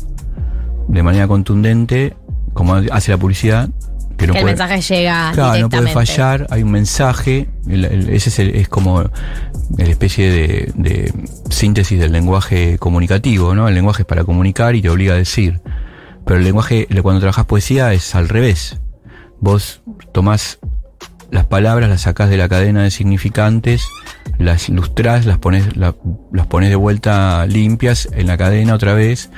de 0.86 1.02
manera 1.02 1.26
contundente, 1.26 2.14
como 2.52 2.74
hace 2.74 3.10
la 3.10 3.16
publicidad, 3.16 3.70
que 4.18 4.26
no 4.26 4.34
que 4.34 4.40
el 4.40 4.44
puede- 4.44 4.56
mensaje 4.56 4.80
llega 4.94 5.32
Claro, 5.32 5.60
no 5.62 5.68
puede 5.70 5.82
fallar, 5.94 6.46
hay 6.50 6.62
un 6.62 6.70
mensaje, 6.70 7.48
el- 7.70 7.86
el- 7.86 8.10
ese 8.10 8.28
es, 8.28 8.38
el- 8.38 8.54
es 8.56 8.68
como 8.68 9.00
la 9.02 9.84
especie 9.86 10.30
de, 10.30 10.72
de 10.76 11.12
síntesis 11.48 11.98
del 11.98 12.12
lenguaje 12.12 12.76
comunicativo, 12.78 13.54
¿no? 13.54 13.66
El 13.66 13.74
lenguaje 13.74 14.02
es 14.02 14.06
para 14.06 14.24
comunicar 14.24 14.74
y 14.74 14.82
te 14.82 14.90
obliga 14.90 15.14
a 15.14 15.16
decir. 15.16 15.62
Pero 16.26 16.38
el 16.38 16.44
lenguaje, 16.44 16.86
cuando 17.02 17.20
trabajas 17.20 17.46
poesía, 17.46 17.94
es 17.94 18.14
al 18.14 18.28
revés. 18.28 18.78
Vos 19.40 19.80
tomás 20.12 20.58
las 21.30 21.46
palabras, 21.46 21.88
las 21.88 22.02
sacás 22.02 22.28
de 22.28 22.36
la 22.36 22.46
cadena 22.50 22.82
de 22.82 22.90
significantes, 22.90 23.82
las 24.38 24.68
ilustrás, 24.68 25.26
las 25.26 25.38
pones, 25.38 25.76
la- 25.76 25.94
las 26.32 26.46
pones 26.46 26.70
de 26.70 26.76
vuelta 26.76 27.46
limpias 27.46 28.08
en 28.12 28.26
la 28.26 28.36
cadena 28.36 28.74
otra 28.74 28.94
vez 28.94 29.30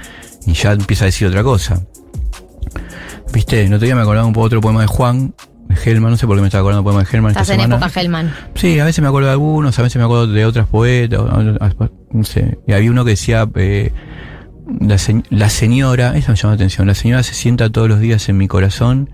y 0.46 0.52
ya 0.54 0.72
empieza 0.72 1.04
a 1.04 1.06
decir 1.06 1.28
otra 1.28 1.42
cosa. 1.42 1.82
Viste, 3.32 3.64
otro 3.66 3.78
día 3.78 3.94
me 3.94 4.02
acordaba 4.02 4.26
un 4.26 4.32
poco 4.32 4.46
otro 4.46 4.60
poema 4.60 4.80
de 4.80 4.86
Juan, 4.86 5.34
de 5.68 5.74
Hellman, 5.84 6.12
no 6.12 6.16
sé 6.16 6.26
por 6.26 6.36
qué 6.36 6.40
me 6.42 6.48
estaba 6.48 6.60
acordando 6.60 6.80
un 6.82 6.84
poema 6.84 7.00
de 7.02 7.08
Hellman 7.16 7.30
Estás 7.32 7.42
esta 7.50 7.54
en 7.54 7.60
semana. 7.62 7.84
época 7.86 8.00
Hellman. 8.00 8.34
Sí, 8.54 8.78
a 8.78 8.84
veces 8.84 9.02
me 9.02 9.08
acuerdo 9.08 9.26
de 9.26 9.32
algunos, 9.32 9.78
a 9.78 9.82
veces 9.82 9.96
me 9.98 10.04
acuerdo 10.04 10.26
de 10.28 10.44
otras 10.46 10.66
poetas, 10.68 11.20
no 12.12 12.24
sé. 12.24 12.58
Y 12.66 12.72
había 12.72 12.90
uno 12.90 13.04
que 13.04 13.10
decía, 13.10 13.48
eh, 13.56 13.92
la, 14.80 14.96
se- 14.98 15.22
la 15.28 15.50
señora, 15.50 16.16
eso 16.16 16.30
me 16.32 16.36
llama 16.36 16.52
la 16.52 16.54
atención, 16.56 16.86
la 16.86 16.94
señora 16.94 17.22
se 17.22 17.34
sienta 17.34 17.68
todos 17.70 17.88
los 17.88 18.00
días 18.00 18.28
en 18.28 18.36
mi 18.38 18.48
corazón 18.48 19.10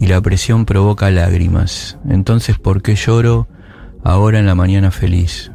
y 0.00 0.06
la 0.06 0.20
presión 0.20 0.64
provoca 0.66 1.10
lágrimas. 1.10 1.98
Entonces, 2.08 2.58
¿por 2.58 2.82
qué 2.82 2.94
lloro 2.94 3.48
ahora 4.06 4.38
en 4.38 4.46
la 4.46 4.54
mañana 4.54 4.90
feliz? 4.90 5.50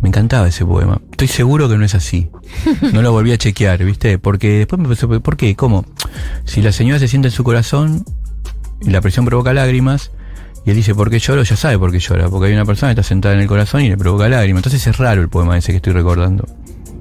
Me 0.00 0.08
encantaba 0.08 0.48
ese 0.48 0.64
poema. 0.64 1.00
Estoy 1.10 1.28
seguro 1.28 1.68
que 1.68 1.76
no 1.76 1.84
es 1.84 1.94
así. 1.94 2.30
No 2.92 3.02
lo 3.02 3.12
volví 3.12 3.32
a 3.32 3.38
chequear, 3.38 3.84
¿viste? 3.84 4.18
Porque 4.18 4.58
después 4.58 4.80
me 4.80 4.88
pensé, 4.88 5.06
¿por 5.06 5.36
qué? 5.36 5.54
¿Cómo? 5.56 5.84
Si 6.44 6.62
la 6.62 6.72
señora 6.72 6.98
se 6.98 7.08
sienta 7.08 7.28
en 7.28 7.32
su 7.32 7.44
corazón 7.44 8.04
y 8.80 8.90
la 8.90 9.00
presión 9.00 9.24
provoca 9.24 9.52
lágrimas, 9.52 10.10
y 10.64 10.70
él 10.70 10.76
dice, 10.76 10.94
¿por 10.94 11.10
qué 11.10 11.18
lloro? 11.18 11.42
Ya 11.42 11.56
sabe 11.56 11.78
por 11.78 11.92
qué 11.92 11.98
llora, 11.98 12.28
porque 12.28 12.48
hay 12.48 12.54
una 12.54 12.64
persona 12.64 12.94
que 12.94 13.00
está 13.00 13.08
sentada 13.08 13.34
en 13.34 13.40
el 13.40 13.46
corazón 13.46 13.82
y 13.82 13.88
le 13.88 13.96
provoca 13.96 14.28
lágrimas. 14.28 14.60
Entonces 14.60 14.86
es 14.86 14.96
raro 14.98 15.22
el 15.22 15.28
poema 15.28 15.56
ese 15.56 15.72
que 15.72 15.76
estoy 15.76 15.92
recordando. 15.92 16.46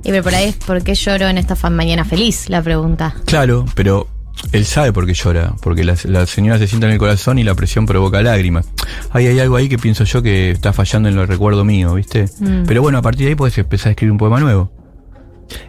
Y 0.04 0.10
pero 0.10 0.24
por 0.24 0.36
ahí 0.36 0.50
es 0.50 0.56
¿por 0.56 0.84
qué 0.84 0.96
lloro 0.96 1.28
en 1.28 1.38
esta 1.38 1.56
mañana 1.70 2.06
feliz? 2.06 2.50
La 2.50 2.62
pregunta. 2.62 3.16
Claro, 3.26 3.66
pero 3.76 4.08
él 4.52 4.66
sabe 4.66 4.94
por 4.94 5.06
qué 5.06 5.14
llora, 5.14 5.54
porque 5.62 5.84
la, 5.84 5.96
la 6.06 6.26
señora 6.26 6.58
se 6.60 6.68
sienta 6.68 6.88
en 6.88 6.94
el 6.94 7.00
corazón 7.00 7.40
y 7.40 7.44
la 7.44 7.56
presión 7.56 7.86
provoca 7.86 8.22
lágrimas. 8.22 8.68
Ahí 9.12 9.28
hay 9.28 9.40
algo 9.40 9.56
ahí 9.56 9.68
que 9.70 9.78
pienso 9.78 10.04
yo 10.04 10.22
que 10.22 10.52
está 10.52 10.74
fallando 10.74 11.10
en 11.10 11.16
lo 11.16 11.26
recuerdo 11.26 11.64
mío, 11.66 11.94
¿viste? 11.96 12.26
Mm. 12.40 12.64
Pero 12.68 12.82
bueno, 12.82 12.98
a 12.98 13.02
partir 13.02 13.26
de 13.26 13.30
ahí 13.32 13.36
puedes 13.36 13.58
empezar 13.58 13.88
a 13.88 13.92
escribir 13.92 14.12
un 14.12 14.18
poema 14.18 14.40
nuevo. 14.40 14.72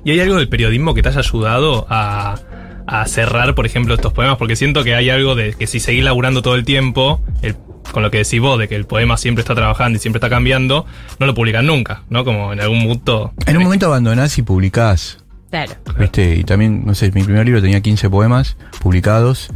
¿Y 0.04 0.10
hay 0.12 0.20
algo 0.20 0.36
del 0.36 0.48
periodismo 0.48 0.94
que 0.94 1.02
te 1.02 1.08
haya 1.08 1.20
ayudado 1.20 1.86
a, 1.88 2.38
a 2.86 3.06
cerrar, 3.06 3.54
por 3.54 3.64
ejemplo, 3.66 3.94
estos 3.94 4.12
poemas? 4.12 4.36
Porque 4.36 4.56
siento 4.56 4.82
que 4.84 4.94
hay 4.94 5.08
algo 5.10 5.34
de 5.34 5.54
que 5.54 5.66
si 5.66 5.78
seguís 5.80 6.02
laburando 6.04 6.42
todo 6.42 6.54
el 6.56 6.64
tiempo, 6.64 7.20
el- 7.42 7.56
con 7.92 8.02
lo 8.02 8.10
que 8.10 8.18
decís 8.18 8.38
vos, 8.40 8.58
de 8.58 8.68
que 8.68 8.76
el 8.76 8.84
poema 8.84 9.16
siempre 9.16 9.40
está 9.40 9.54
trabajando 9.54 9.96
y 9.96 10.00
siempre 10.00 10.18
está 10.18 10.28
cambiando, 10.28 10.84
no 11.18 11.26
lo 11.26 11.32
publican 11.34 11.64
nunca, 11.64 12.02
¿no? 12.10 12.22
Como 12.24 12.52
en 12.52 12.60
algún 12.60 12.86
punto. 12.86 13.32
En 13.46 13.56
un 13.56 13.62
momento 13.62 13.86
abandonás 13.86 14.36
y 14.36 14.42
publicás, 14.42 15.18
Claro. 15.50 15.72
¿viste? 15.98 16.36
Y 16.36 16.44
también, 16.44 16.84
no 16.84 16.94
sé, 16.94 17.10
mi 17.12 17.22
primer 17.22 17.46
libro 17.46 17.62
tenía 17.62 17.80
15 17.80 18.10
poemas 18.10 18.56
publicados, 18.80 19.50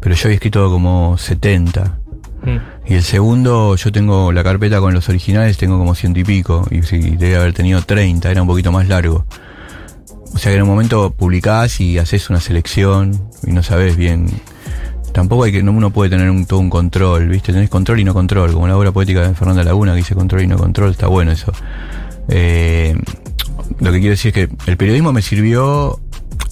pero 0.00 0.14
yo 0.14 0.28
había 0.28 0.36
escrito 0.36 0.70
como 0.70 1.18
70. 1.18 1.98
Mm. 2.42 2.56
Y 2.86 2.94
el 2.94 3.02
segundo, 3.02 3.76
yo 3.76 3.92
tengo 3.92 4.32
la 4.32 4.42
carpeta 4.44 4.80
con 4.80 4.94
los 4.94 5.08
originales, 5.08 5.58
tengo 5.58 5.78
como 5.78 5.94
ciento 5.94 6.20
y 6.20 6.24
pico. 6.24 6.66
Y 6.70 6.82
sí, 6.82 6.98
debe 7.16 7.36
haber 7.36 7.52
tenido 7.52 7.82
30, 7.82 8.30
era 8.30 8.40
un 8.40 8.48
poquito 8.48 8.72
más 8.72 8.88
largo. 8.88 9.26
O 10.34 10.38
sea 10.38 10.52
que 10.52 10.56
en 10.56 10.62
un 10.62 10.68
momento 10.68 11.12
publicás 11.12 11.80
y 11.80 11.98
haces 11.98 12.30
una 12.30 12.40
selección 12.40 13.28
y 13.46 13.52
no 13.52 13.62
sabes 13.62 13.96
bien. 13.96 14.26
Tampoco 15.12 15.44
hay 15.44 15.52
que, 15.52 15.62
no 15.62 15.72
uno 15.72 15.90
puede 15.90 16.10
tener 16.10 16.30
un, 16.30 16.44
todo 16.44 16.60
un 16.60 16.68
control, 16.68 17.28
¿viste? 17.28 17.52
Tenés 17.52 17.70
control 17.70 18.00
y 18.00 18.04
no 18.04 18.12
control, 18.12 18.52
como 18.52 18.68
la 18.68 18.76
obra 18.76 18.92
poética 18.92 19.26
de 19.26 19.34
Fernanda 19.34 19.64
Laguna 19.64 19.92
que 19.92 19.98
dice 19.98 20.14
control 20.14 20.42
y 20.42 20.46
no 20.46 20.58
control, 20.58 20.90
está 20.90 21.06
bueno 21.06 21.32
eso. 21.32 21.52
Eh, 22.28 22.94
lo 23.80 23.92
que 23.92 23.98
quiero 23.98 24.10
decir 24.10 24.36
es 24.36 24.48
que 24.48 24.70
el 24.70 24.76
periodismo 24.76 25.12
me 25.12 25.22
sirvió. 25.22 26.00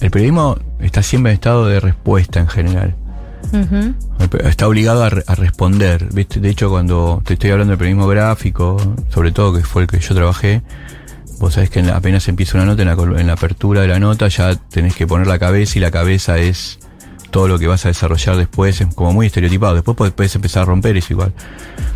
El 0.01 0.11
periodismo 0.11 0.57
está 0.79 1.01
siempre 1.03 1.31
en 1.31 1.35
estado 1.35 1.65
de 1.67 1.79
respuesta 1.79 2.39
en 2.39 2.47
general. 2.47 2.95
Está 4.43 4.67
obligado 4.67 5.03
a, 5.03 5.09
re- 5.09 5.23
a 5.27 5.35
responder. 5.35 6.07
¿viste? 6.13 6.39
De 6.39 6.49
hecho, 6.49 6.69
cuando 6.69 7.21
te 7.25 7.33
estoy 7.33 7.51
hablando 7.51 7.71
del 7.71 7.77
periodismo 7.77 8.07
gráfico, 8.07 8.77
sobre 9.09 9.31
todo 9.31 9.53
que 9.55 9.63
fue 9.63 9.83
el 9.83 9.87
que 9.87 9.99
yo 9.99 10.15
trabajé, 10.15 10.61
vos 11.39 11.53
sabés 11.53 11.69
que 11.69 11.79
en 11.79 11.87
la- 11.87 11.95
apenas 11.97 12.27
empieza 12.27 12.57
una 12.57 12.65
nota, 12.65 12.81
en 12.81 12.87
la, 12.87 12.95
col- 12.95 13.19
en 13.19 13.27
la 13.27 13.33
apertura 13.33 13.81
de 13.81 13.87
la 13.87 13.99
nota 13.99 14.27
ya 14.27 14.55
tenés 14.55 14.95
que 14.95 15.05
poner 15.07 15.27
la 15.27 15.39
cabeza 15.39 15.77
y 15.77 15.81
la 15.81 15.91
cabeza 15.91 16.37
es 16.37 16.79
todo 17.31 17.47
lo 17.47 17.59
que 17.59 17.67
vas 17.67 17.85
a 17.85 17.89
desarrollar 17.89 18.37
después, 18.37 18.79
es 18.81 18.87
como 18.95 19.13
muy 19.13 19.27
estereotipado. 19.27 19.75
Después 19.75 19.95
podés, 19.97 20.13
podés 20.13 20.35
empezar 20.35 20.63
a 20.63 20.65
romper 20.65 20.97
eso 20.97 21.13
igual. 21.13 21.33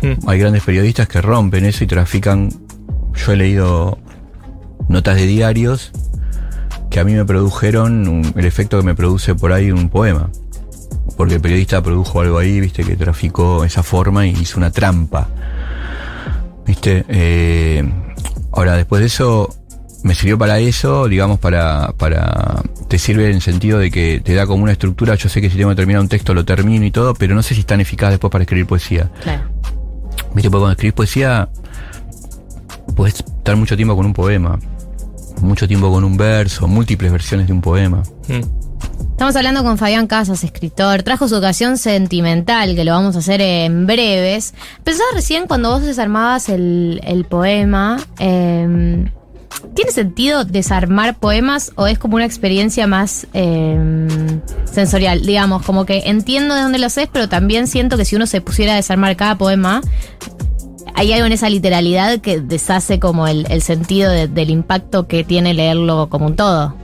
Mm. 0.02 0.28
Hay 0.28 0.38
grandes 0.38 0.62
periodistas 0.62 1.08
que 1.08 1.20
rompen 1.20 1.64
eso 1.64 1.84
y 1.84 1.86
trafican. 1.86 2.50
Yo 3.14 3.32
he 3.32 3.36
leído 3.36 3.98
notas 4.90 5.16
de 5.16 5.26
diarios 5.26 5.92
que 6.90 7.00
a 7.00 7.04
mí 7.04 7.12
me 7.14 7.24
produjeron 7.24 8.06
un- 8.08 8.32
el 8.36 8.44
efecto 8.44 8.76
que 8.78 8.84
me 8.84 8.94
produce 8.94 9.34
por 9.34 9.52
ahí 9.52 9.70
un 9.70 9.88
poema. 9.88 10.28
Porque 11.16 11.34
el 11.36 11.40
periodista 11.40 11.82
produjo 11.82 12.20
algo 12.20 12.38
ahí, 12.38 12.60
viste, 12.60 12.82
que 12.84 12.96
traficó 12.96 13.64
esa 13.64 13.82
forma 13.82 14.26
y 14.26 14.30
hizo 14.30 14.58
una 14.58 14.70
trampa. 14.70 15.28
Viste, 16.66 17.04
Eh, 17.08 17.84
ahora 18.52 18.74
después 18.76 19.00
de 19.00 19.06
eso, 19.06 19.54
me 20.02 20.14
sirvió 20.14 20.38
para 20.38 20.58
eso, 20.58 21.08
digamos, 21.08 21.38
para, 21.38 21.92
para, 21.96 22.62
te 22.88 22.98
sirve 22.98 23.26
en 23.28 23.36
el 23.36 23.42
sentido 23.42 23.78
de 23.78 23.90
que 23.90 24.20
te 24.24 24.34
da 24.34 24.46
como 24.46 24.62
una 24.62 24.72
estructura, 24.72 25.14
yo 25.14 25.28
sé 25.28 25.40
que 25.40 25.50
si 25.50 25.56
tengo 25.56 25.70
que 25.70 25.76
terminar 25.76 26.00
un 26.00 26.08
texto 26.08 26.32
lo 26.34 26.44
termino 26.44 26.84
y 26.86 26.90
todo, 26.90 27.14
pero 27.14 27.34
no 27.34 27.42
sé 27.42 27.54
si 27.54 27.60
es 27.60 27.66
tan 27.66 27.80
eficaz 27.80 28.10
después 28.10 28.30
para 28.30 28.42
escribir 28.44 28.66
poesía. 28.66 29.10
Claro. 29.22 29.42
Viste, 30.34 30.48
porque 30.50 30.60
cuando 30.62 30.70
escribís 30.72 30.94
poesía, 30.94 31.48
puedes 32.96 33.14
estar 33.16 33.56
mucho 33.56 33.76
tiempo 33.76 33.94
con 33.96 34.06
un 34.06 34.12
poema, 34.12 34.58
mucho 35.42 35.66
tiempo 35.68 35.90
con 35.90 36.04
un 36.04 36.16
verso, 36.16 36.66
múltiples 36.68 37.10
versiones 37.12 37.46
de 37.46 37.52
un 37.52 37.60
poema. 37.60 38.02
Mm. 38.28 38.40
Estamos 39.12 39.36
hablando 39.36 39.62
con 39.62 39.76
Fabián 39.76 40.06
Casas, 40.06 40.44
escritor. 40.44 41.02
Trajo 41.02 41.28
su 41.28 41.36
ocasión 41.36 41.76
sentimental, 41.76 42.74
que 42.74 42.84
lo 42.84 42.92
vamos 42.92 43.16
a 43.16 43.18
hacer 43.18 43.42
en 43.42 43.86
breves. 43.86 44.54
Pensaba 44.82 45.10
recién 45.14 45.46
cuando 45.46 45.70
vos 45.70 45.82
desarmabas 45.82 46.48
el, 46.48 47.00
el 47.04 47.24
poema. 47.24 47.98
eh, 48.18 49.10
¿Tiene 49.74 49.92
sentido 49.92 50.44
desarmar 50.44 51.18
poemas 51.18 51.72
o 51.74 51.86
es 51.86 51.98
como 51.98 52.16
una 52.16 52.24
experiencia 52.24 52.86
más 52.86 53.26
eh, 53.34 53.78
sensorial? 54.64 55.22
Digamos, 55.22 55.62
como 55.64 55.84
que 55.84 56.04
entiendo 56.06 56.54
de 56.54 56.62
dónde 56.62 56.78
lo 56.78 56.86
haces, 56.86 57.08
pero 57.12 57.28
también 57.28 57.66
siento 57.66 57.96
que 57.96 58.04
si 58.04 58.16
uno 58.16 58.26
se 58.26 58.40
pusiera 58.40 58.72
a 58.72 58.76
desarmar 58.76 59.16
cada 59.16 59.36
poema, 59.36 59.82
hay 60.94 61.12
algo 61.12 61.26
en 61.26 61.32
esa 61.32 61.48
literalidad 61.48 62.20
que 62.20 62.40
deshace 62.40 62.98
como 62.98 63.26
el, 63.28 63.46
el 63.50 63.62
sentido 63.62 64.10
de- 64.10 64.28
del 64.28 64.50
impacto 64.50 65.06
que 65.06 65.24
tiene 65.24 65.54
leerlo 65.54 66.08
como 66.08 66.26
un 66.26 66.36
todo. 66.36 66.74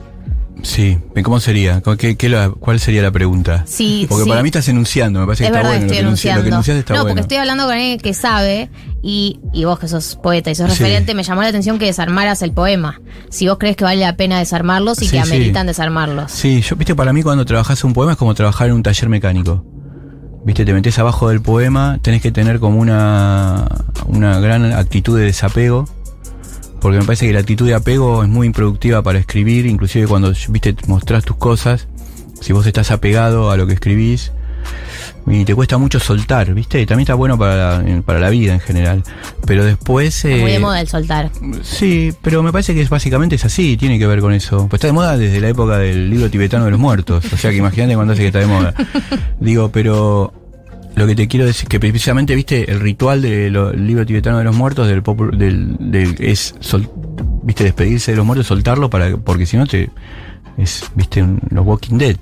Sí, 0.63 0.97
¿cómo 1.23 1.39
sería? 1.39 1.81
¿Cómo- 1.81 1.97
qué- 1.97 2.17
qué 2.17 2.29
la- 2.29 2.49
¿Cuál 2.49 2.79
sería 2.79 3.03
la 3.03 3.11
pregunta? 3.11 3.63
Sí, 3.67 4.07
Porque 4.09 4.23
sí. 4.23 4.29
para 4.29 4.41
mí 4.41 4.47
estás 4.49 4.67
enunciando, 4.67 5.19
me 5.19 5.27
parece 5.27 5.43
que 5.43 5.45
Es 5.45 5.49
está 5.51 5.59
verdad, 5.59 5.69
bueno. 5.71 5.85
estoy 5.85 5.97
lo, 5.97 6.01
que 6.01 6.03
enunci- 6.03 6.07
enunciando. 6.07 6.39
lo 6.39 6.43
que 6.43 6.49
enunciaste 6.49 6.79
está 6.79 6.93
no, 6.95 6.99
bueno. 7.01 7.09
porque 7.13 7.21
estoy 7.21 7.37
hablando 7.37 7.63
con 7.65 7.73
alguien 7.73 7.99
que 7.99 8.13
sabe 8.15 8.69
y, 9.03 9.39
y 9.53 9.65
vos 9.65 9.77
que 9.77 9.87
sos 9.87 10.15
poeta 10.21 10.49
y 10.49 10.55
sos 10.55 10.73
Sí. 10.73 10.79
referente, 10.79 11.13
me 11.13 11.21
llamó 11.21 11.43
la 11.43 11.49
atención 11.49 11.77
que 11.77 11.85
desarmaras 11.85 12.41
el 12.41 12.53
poema. 12.53 12.99
Si 13.29 13.47
vos 13.47 13.59
crees 13.59 13.75
que 13.77 13.83
vale 13.83 14.01
la 14.01 14.15
pena 14.17 14.39
desarmarlos 14.39 14.99
y 15.03 15.05
Sí, 15.05 15.11
que 15.11 15.19
ameritan 15.19 15.67
desarmarlos. 15.67 16.31
Sí, 16.31 16.61
yo, 16.63 16.75
viste, 16.75 16.95
para 16.95 17.13
mí 17.13 17.21
cuando 17.21 17.45
trabajás 17.45 17.83
un 17.83 17.93
poema 17.93 18.13
es 18.13 18.17
como 18.17 18.33
trabajar 18.33 18.69
en 18.69 18.73
un 18.73 18.81
taller 18.83 19.09
mecánico. 19.09 19.63
Viste, 20.47 20.63
te 20.63 20.71
metes 20.71 20.97
abajo 20.97 21.27
del 21.27 21.41
poema, 21.41 21.99
tenés 22.01 22.21
que 22.21 22.31
tener 22.31 22.61
como 22.61 22.79
una, 22.79 23.67
una 24.05 24.39
gran 24.39 24.63
actitud 24.71 25.19
de 25.19 25.25
desapego. 25.25 25.89
Porque 26.79 26.99
me 26.99 27.03
parece 27.03 27.27
que 27.27 27.33
la 27.33 27.41
actitud 27.41 27.67
de 27.67 27.73
apego 27.73 28.23
es 28.23 28.29
muy 28.29 28.47
improductiva 28.47 29.01
para 29.01 29.19
escribir, 29.19 29.65
inclusive 29.65 30.07
cuando, 30.07 30.31
viste, 30.47 30.73
mostrás 30.87 31.25
tus 31.25 31.35
cosas, 31.35 31.89
si 32.39 32.53
vos 32.53 32.65
estás 32.65 32.91
apegado 32.91 33.51
a 33.51 33.57
lo 33.57 33.67
que 33.67 33.73
escribís, 33.73 34.31
y 35.29 35.43
te 35.45 35.53
cuesta 35.53 35.77
mucho 35.77 35.99
soltar, 35.99 36.53
¿viste? 36.53 36.81
Y 36.81 36.85
también 36.85 37.03
está 37.03 37.13
bueno 37.15 37.37
para 37.37 37.81
la, 37.83 38.01
para 38.03 38.19
la 38.19 38.29
vida 38.29 38.53
en 38.53 38.59
general. 38.61 39.03
Pero 39.45 39.65
después... 39.65 40.23
Está 40.23 40.37
muy 40.41 40.51
de 40.51 40.55
eh, 40.57 40.59
moda 40.59 40.79
el 40.79 40.87
soltar. 40.87 41.29
Sí, 41.63 42.13
pero 42.21 42.41
me 42.43 42.51
parece 42.51 42.73
que 42.73 42.81
es, 42.81 42.89
básicamente 42.89 43.35
es 43.35 43.43
así, 43.45 43.75
tiene 43.77 43.99
que 43.99 44.07
ver 44.07 44.21
con 44.21 44.33
eso. 44.33 44.67
Pues 44.69 44.79
está 44.79 44.87
de 44.87 44.93
moda 44.93 45.17
desde 45.17 45.39
la 45.41 45.49
época 45.49 45.77
del 45.79 46.09
libro 46.09 46.29
tibetano 46.29 46.65
de 46.65 46.71
los 46.71 46.79
muertos. 46.79 47.25
O 47.33 47.37
sea 47.37 47.51
que 47.51 47.57
imagínate 47.57 47.95
cuándo 47.95 48.13
hace 48.13 48.21
que 48.21 48.27
está 48.27 48.39
de 48.39 48.47
moda. 48.47 48.73
Digo, 49.39 49.69
pero 49.71 50.33
lo 50.95 51.05
que 51.05 51.15
te 51.15 51.27
quiero 51.27 51.45
decir 51.45 51.67
que 51.67 51.79
precisamente, 51.79 52.33
viste, 52.33 52.71
el 52.71 52.79
ritual 52.79 53.21
del 53.21 53.53
libro 53.85 54.05
tibetano 54.05 54.37
de 54.39 54.45
los 54.45 54.55
muertos 54.55 54.87
del, 54.87 55.03
del, 55.37 55.75
del- 55.79 56.15
es 56.19 56.55
sol- 56.59 56.89
viste 57.43 57.63
despedirse 57.65 58.11
de 58.11 58.17
los 58.17 58.25
muertos, 58.25 58.47
soltarlo 58.47 58.89
para 58.89 59.15
porque 59.17 59.45
si 59.45 59.57
no 59.57 59.67
te 59.67 59.89
es 60.57 60.83
viste 60.95 61.21
un- 61.21 61.39
los 61.51 61.65
Walking 61.65 61.97
Dead 61.97 62.15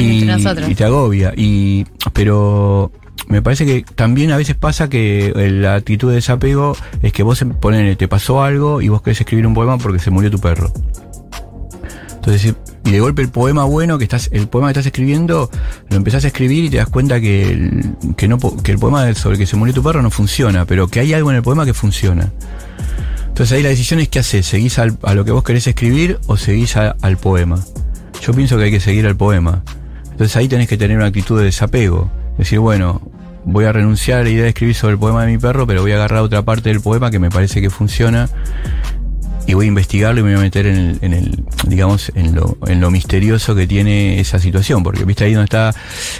y, 0.00 0.22
nosotros. 0.24 0.68
y 0.68 0.74
te 0.74 0.84
agobia. 0.84 1.32
Y, 1.36 1.86
pero 2.12 2.92
me 3.28 3.40
parece 3.42 3.64
que 3.66 3.84
también 3.94 4.30
a 4.32 4.36
veces 4.36 4.54
pasa 4.56 4.88
que 4.88 5.32
la 5.34 5.74
actitud 5.76 6.08
de 6.10 6.16
desapego 6.16 6.76
es 7.02 7.12
que 7.12 7.22
vos 7.22 7.44
ponele, 7.60 7.96
te 7.96 8.08
pasó 8.08 8.42
algo 8.42 8.80
y 8.82 8.88
vos 8.88 9.02
querés 9.02 9.20
escribir 9.20 9.46
un 9.46 9.54
poema 9.54 9.78
porque 9.78 9.98
se 9.98 10.10
murió 10.10 10.30
tu 10.30 10.38
perro. 10.38 10.70
Entonces, 12.14 12.54
y 12.84 12.90
de 12.90 13.00
golpe 13.00 13.20
el 13.22 13.30
poema 13.30 13.64
bueno 13.64 13.98
que 13.98 14.04
estás, 14.04 14.28
el 14.32 14.46
poema 14.48 14.68
que 14.68 14.72
estás 14.72 14.86
escribiendo, 14.86 15.50
lo 15.90 15.96
empezás 15.96 16.24
a 16.24 16.28
escribir 16.28 16.64
y 16.64 16.70
te 16.70 16.76
das 16.76 16.88
cuenta 16.88 17.20
que 17.20 17.50
el, 17.50 17.94
que 18.16 18.28
no, 18.28 18.38
que 18.62 18.70
el 18.72 18.78
poema 18.78 19.12
sobre 19.14 19.34
el 19.34 19.38
que 19.40 19.46
se 19.46 19.56
murió 19.56 19.74
tu 19.74 19.82
perro 19.82 20.02
no 20.02 20.10
funciona, 20.10 20.64
pero 20.64 20.86
que 20.86 21.00
hay 21.00 21.12
algo 21.14 21.30
en 21.30 21.36
el 21.38 21.42
poema 21.42 21.64
que 21.64 21.74
funciona. 21.74 22.30
Entonces 23.26 23.56
ahí 23.56 23.62
la 23.62 23.70
decisión 23.70 23.98
es 23.98 24.08
qué 24.08 24.18
haces, 24.20 24.46
¿seguís 24.46 24.78
al- 24.78 24.98
a 25.02 25.14
lo 25.14 25.24
que 25.24 25.32
vos 25.32 25.42
querés 25.42 25.66
escribir 25.66 26.18
o 26.26 26.36
seguís 26.36 26.76
a- 26.76 26.94
al 27.00 27.16
poema? 27.16 27.58
Yo 28.22 28.32
pienso 28.32 28.56
que 28.56 28.64
hay 28.64 28.70
que 28.70 28.80
seguir 28.80 29.06
al 29.06 29.16
poema. 29.16 29.64
Entonces 30.12 30.36
ahí 30.36 30.46
tenés 30.46 30.68
que 30.68 30.76
tener 30.76 30.96
una 30.96 31.06
actitud 31.06 31.38
de 31.38 31.46
desapego. 31.46 32.08
Decir, 32.38 32.60
bueno, 32.60 33.02
voy 33.44 33.64
a 33.64 33.72
renunciar 33.72 34.20
a 34.20 34.22
la 34.22 34.30
idea 34.30 34.44
de 34.44 34.50
escribir 34.50 34.76
sobre 34.76 34.92
el 34.92 34.98
poema 35.00 35.26
de 35.26 35.32
mi 35.32 35.38
perro, 35.38 35.66
pero 35.66 35.82
voy 35.82 35.90
a 35.90 35.96
agarrar 35.96 36.20
otra 36.20 36.42
parte 36.42 36.68
del 36.68 36.80
poema 36.80 37.10
que 37.10 37.18
me 37.18 37.30
parece 37.30 37.60
que 37.60 37.68
funciona 37.68 38.30
y 39.44 39.54
voy 39.54 39.66
a 39.66 39.68
investigarlo 39.68 40.20
y 40.20 40.22
me 40.22 40.30
voy 40.30 40.38
a 40.38 40.42
meter 40.42 40.66
en 40.66 41.12
el, 41.12 41.44
digamos, 41.66 42.12
en 42.14 42.34
lo, 42.34 42.56
en 42.66 42.80
lo 42.80 42.92
misterioso 42.92 43.56
que 43.56 43.66
tiene 43.66 44.20
esa 44.20 44.38
situación, 44.38 44.84
porque 44.84 45.04
viste 45.04 45.24
ahí 45.24 45.34
donde 45.34 45.44
está, 45.44 45.74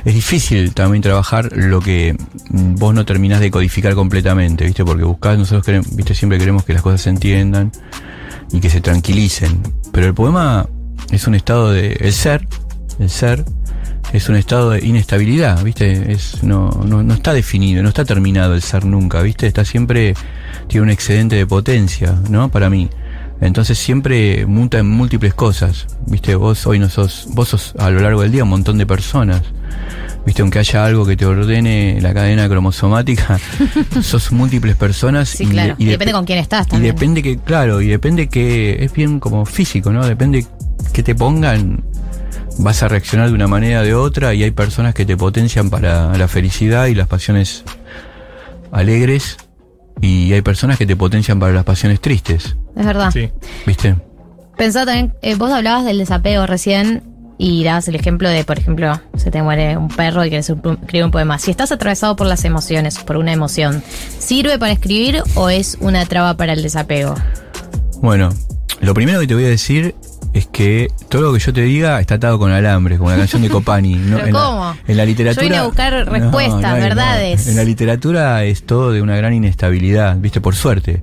es 0.04 0.14
difícil 0.14 0.74
también 0.74 1.02
trabajar 1.02 1.50
lo 1.52 1.80
que 1.80 2.16
vos 2.50 2.92
no 2.94 3.04
terminás 3.04 3.38
de 3.38 3.52
codificar 3.52 3.94
completamente, 3.94 4.64
viste, 4.64 4.84
porque 4.84 5.04
buscás, 5.04 5.38
nosotros 5.38 5.86
viste, 5.94 6.14
siempre 6.14 6.38
queremos 6.38 6.64
que 6.64 6.72
las 6.72 6.82
cosas 6.82 7.02
se 7.02 7.10
entiendan 7.10 7.70
y 8.50 8.60
que 8.60 8.70
se 8.70 8.80
tranquilicen, 8.80 9.62
pero 9.92 10.08
el 10.08 10.14
poema 10.14 10.66
es 11.10 11.26
un 11.26 11.34
estado 11.34 11.70
de, 11.72 11.92
el 12.00 12.12
ser, 12.12 12.46
el 12.98 13.10
ser, 13.10 13.44
es 14.12 14.28
un 14.28 14.36
estado 14.36 14.70
de 14.70 14.84
inestabilidad, 14.86 15.62
¿viste? 15.62 16.12
Es, 16.12 16.42
no, 16.42 16.70
no, 16.86 17.02
no 17.02 17.14
está 17.14 17.32
definido, 17.32 17.82
no 17.82 17.88
está 17.88 18.04
terminado 18.04 18.54
el 18.54 18.62
ser 18.62 18.84
nunca, 18.84 19.22
¿viste? 19.22 19.46
Está 19.46 19.64
siempre, 19.64 20.14
tiene 20.68 20.82
un 20.84 20.90
excedente 20.90 21.36
de 21.36 21.46
potencia, 21.46 22.14
¿no? 22.28 22.50
Para 22.50 22.68
mí. 22.70 22.88
Entonces 23.40 23.76
siempre 23.78 24.46
muta 24.46 24.78
en 24.78 24.88
múltiples 24.88 25.34
cosas, 25.34 25.86
¿viste? 26.06 26.36
Vos 26.36 26.64
hoy 26.66 26.78
no 26.78 26.88
sos, 26.88 27.26
vos 27.30 27.48
sos 27.48 27.74
a 27.78 27.90
lo 27.90 28.00
largo 28.00 28.22
del 28.22 28.30
día 28.30 28.44
un 28.44 28.50
montón 28.50 28.78
de 28.78 28.86
personas. 28.86 29.42
¿Viste? 30.24 30.42
Aunque 30.42 30.60
haya 30.60 30.84
algo 30.84 31.04
que 31.04 31.16
te 31.16 31.26
ordene 31.26 31.98
la 32.00 32.14
cadena 32.14 32.48
cromosomática, 32.48 33.40
sos 34.02 34.30
múltiples 34.30 34.76
personas. 34.76 35.28
Sí, 35.30 35.46
claro. 35.46 35.74
Y 35.78 35.86
depende 35.86 36.12
depe- 36.12 36.14
con 36.14 36.24
quién 36.26 36.38
estás 36.38 36.68
y 36.68 36.70
también. 36.70 36.94
depende 36.94 37.22
que, 37.24 37.38
claro, 37.38 37.80
y 37.80 37.88
depende 37.88 38.28
que 38.28 38.84
es 38.84 38.92
bien 38.92 39.18
como 39.18 39.44
físico, 39.44 39.90
¿no? 39.92 40.06
Depende 40.06 40.46
que 40.92 41.02
te 41.02 41.14
pongan, 41.14 41.84
vas 42.58 42.82
a 42.82 42.88
reaccionar 42.88 43.28
de 43.28 43.34
una 43.34 43.48
manera 43.48 43.80
o 43.80 43.84
de 43.84 43.94
otra 43.94 44.34
y 44.34 44.42
hay 44.42 44.50
personas 44.50 44.94
que 44.94 45.04
te 45.04 45.16
potencian 45.16 45.70
para 45.70 46.16
la 46.16 46.28
felicidad 46.28 46.86
y 46.86 46.94
las 46.94 47.08
pasiones 47.08 47.64
alegres 48.70 49.36
y 50.00 50.32
hay 50.32 50.42
personas 50.42 50.78
que 50.78 50.86
te 50.86 50.96
potencian 50.96 51.38
para 51.38 51.52
las 51.52 51.64
pasiones 51.64 52.00
tristes, 52.00 52.56
Es 52.76 52.86
verdad. 52.86 53.10
Sí. 53.12 53.30
¿viste? 53.66 53.96
Pensá 54.56 54.84
también, 54.84 55.14
eh, 55.22 55.34
vos 55.34 55.50
hablabas 55.50 55.84
del 55.84 55.98
desapego 55.98 56.46
recién 56.46 57.02
y 57.38 57.64
dabas 57.64 57.88
el 57.88 57.96
ejemplo 57.96 58.28
de, 58.28 58.44
por 58.44 58.58
ejemplo, 58.58 59.00
se 59.16 59.30
te 59.30 59.42
muere 59.42 59.76
un 59.76 59.88
perro 59.88 60.24
y 60.24 60.28
quieres 60.28 60.48
escribir 60.48 61.04
un 61.04 61.10
poema. 61.10 61.38
Si 61.38 61.50
estás 61.50 61.72
atravesado 61.72 62.14
por 62.16 62.26
las 62.26 62.44
emociones, 62.44 62.98
por 62.98 63.16
una 63.16 63.32
emoción, 63.32 63.82
¿sirve 64.18 64.58
para 64.58 64.72
escribir 64.72 65.22
o 65.34 65.48
es 65.48 65.78
una 65.80 66.04
traba 66.06 66.36
para 66.36 66.52
el 66.52 66.62
desapego? 66.62 67.14
Bueno, 68.00 68.30
lo 68.80 68.94
primero 68.94 69.20
que 69.20 69.26
te 69.26 69.34
voy 69.34 69.44
a 69.44 69.48
decir 69.48 69.94
es 70.32 70.46
que 70.46 70.88
todo 71.08 71.22
lo 71.22 71.32
que 71.32 71.38
yo 71.38 71.52
te 71.52 71.62
diga 71.62 72.00
está 72.00 72.14
atado 72.14 72.38
con 72.38 72.50
alambre, 72.52 72.98
como 72.98 73.10
la 73.10 73.16
canción 73.16 73.42
de 73.42 73.48
Copani. 73.50 73.94
¿no? 73.94 74.16
¿Pero 74.16 74.26
en, 74.28 74.32
cómo? 74.32 74.60
La, 74.60 74.76
en 74.86 74.96
la 74.96 75.04
literatura. 75.04 75.42
Yo 75.42 75.48
vine 75.48 75.58
a 75.58 75.64
buscar 75.64 76.08
respuestas, 76.10 76.74
verdades. 76.74 77.46
En 77.48 77.56
la 77.56 77.64
literatura 77.64 78.44
es 78.44 78.64
todo 78.64 78.92
de 78.92 79.02
una 79.02 79.16
gran 79.16 79.34
inestabilidad, 79.34 80.16
viste, 80.18 80.40
por 80.40 80.54
suerte. 80.54 81.02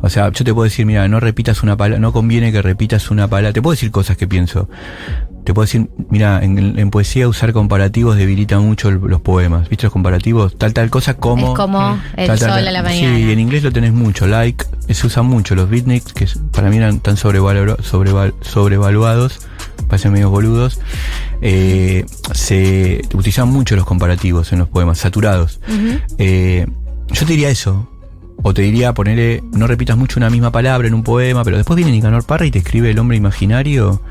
O 0.00 0.10
sea, 0.10 0.30
yo 0.30 0.44
te 0.44 0.52
puedo 0.52 0.64
decir, 0.64 0.84
mira, 0.84 1.08
no 1.08 1.18
repitas 1.18 1.62
una 1.62 1.76
palabra, 1.76 1.98
no 1.98 2.12
conviene 2.12 2.52
que 2.52 2.60
repitas 2.60 3.10
una 3.10 3.26
palabra. 3.28 3.52
Te 3.52 3.62
puedo 3.62 3.72
decir 3.72 3.90
cosas 3.90 4.16
que 4.16 4.26
pienso. 4.26 4.68
Te 5.44 5.52
puedo 5.52 5.66
decir, 5.66 5.88
mira, 6.08 6.42
en, 6.42 6.78
en 6.78 6.90
poesía 6.90 7.28
usar 7.28 7.52
comparativos 7.52 8.16
debilita 8.16 8.58
mucho 8.60 8.88
el- 8.88 8.98
los 8.98 9.20
poemas. 9.20 9.68
¿Viste 9.68 9.84
los 9.84 9.92
comparativos? 9.92 10.56
Tal, 10.56 10.72
tal 10.72 10.88
cosa 10.90 11.14
como. 11.18 11.48
es 11.52 11.54
como 11.54 11.98
el 12.16 12.26
tal, 12.26 12.38
tal, 12.38 12.38
sol 12.38 12.48
tal. 12.48 12.68
a 12.68 12.70
la 12.70 12.82
mañana. 12.82 13.16
Sí, 13.16 13.30
en 13.30 13.38
inglés 13.40 13.62
lo 13.62 13.70
tenés 13.70 13.92
mucho. 13.92 14.26
Like, 14.26 14.64
eh, 14.88 14.94
se 14.94 15.06
usan 15.06 15.26
mucho. 15.26 15.54
Los 15.54 15.68
beatniks, 15.68 16.12
que 16.14 16.26
para 16.50 16.70
mí 16.70 16.78
eran 16.78 17.00
tan 17.00 17.16
sobrevalu- 17.16 17.76
sobreval- 17.78 18.32
sobrevaluados, 18.40 19.40
parecen 19.88 20.12
medio 20.12 20.30
boludos, 20.30 20.80
eh, 21.42 22.06
se 22.32 23.02
utilizan 23.12 23.48
mucho 23.48 23.76
los 23.76 23.84
comparativos 23.84 24.52
en 24.52 24.60
los 24.60 24.68
poemas, 24.68 24.96
saturados. 24.98 25.60
Eh, 26.18 26.66
yo 27.12 27.26
te 27.26 27.32
diría 27.32 27.50
eso. 27.50 27.90
O 28.42 28.52
te 28.52 28.62
diría 28.62 28.92
ponerle, 28.92 29.42
no 29.52 29.66
repitas 29.66 29.96
mucho 29.96 30.18
una 30.18 30.28
misma 30.28 30.52
palabra 30.52 30.86
en 30.86 30.94
un 30.94 31.02
poema, 31.02 31.44
pero 31.44 31.56
después 31.56 31.76
viene 31.76 31.92
Nicanor 31.92 32.24
Parra 32.24 32.44
y 32.44 32.50
te 32.50 32.58
escribe 32.58 32.90
El 32.90 32.98
hombre 32.98 33.16
imaginario. 33.16 34.02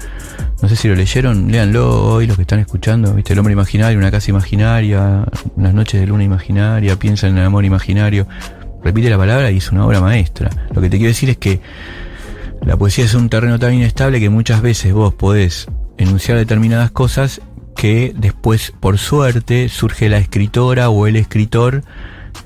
No 0.62 0.70
sé 0.70 0.76
si 0.76 0.88
lo 0.88 0.96
leyeron, 0.96 1.52
léanlo 1.52 2.14
hoy 2.14 2.26
los 2.26 2.36
que 2.36 2.44
están 2.44 2.60
escuchando. 2.60 3.14
¿Viste? 3.14 3.34
El 3.34 3.40
hombre 3.40 3.54
imaginario, 3.54 4.00
una 4.00 4.12
casa 4.12 4.32
imaginaria, 4.32 5.26
unas 5.56 5.74
noches 5.74 6.00
de 6.00 6.08
luna 6.08 6.24
imaginaria, 6.24 6.98
piensa 6.98 7.28
en 7.28 7.38
el 7.38 7.46
amor 7.46 7.66
imaginario. 7.66 8.28
Repite 8.84 9.10
la 9.10 9.18
palabra 9.18 9.52
y 9.52 9.58
es 9.58 9.72
una 9.72 9.86
obra 9.86 10.02
maestra. 10.02 10.50
Lo 10.74 10.82
que 10.82 10.90
te 10.90 10.98
quiero 10.98 11.10
decir 11.10 11.30
es 11.30 11.38
que 11.38 11.62
la 12.66 12.78
poesía 12.78 13.06
es 13.06 13.14
un 13.14 13.30
terreno 13.30 13.60
tan 13.60 13.74
inestable 13.74 14.20
que 14.20 14.30
muchas 14.30 14.62
veces 14.62 14.94
vos 14.94 15.14
podés 15.14 15.68
enunciar 15.98 16.38
determinadas 16.38 16.92
cosas 16.92 17.42
que 17.76 18.14
después, 18.16 18.74
por 18.80 18.98
suerte, 18.98 19.70
surge 19.70 20.10
la 20.10 20.18
escritora 20.18 20.90
o 20.90 21.08
el 21.08 21.16
escritor 21.16 21.84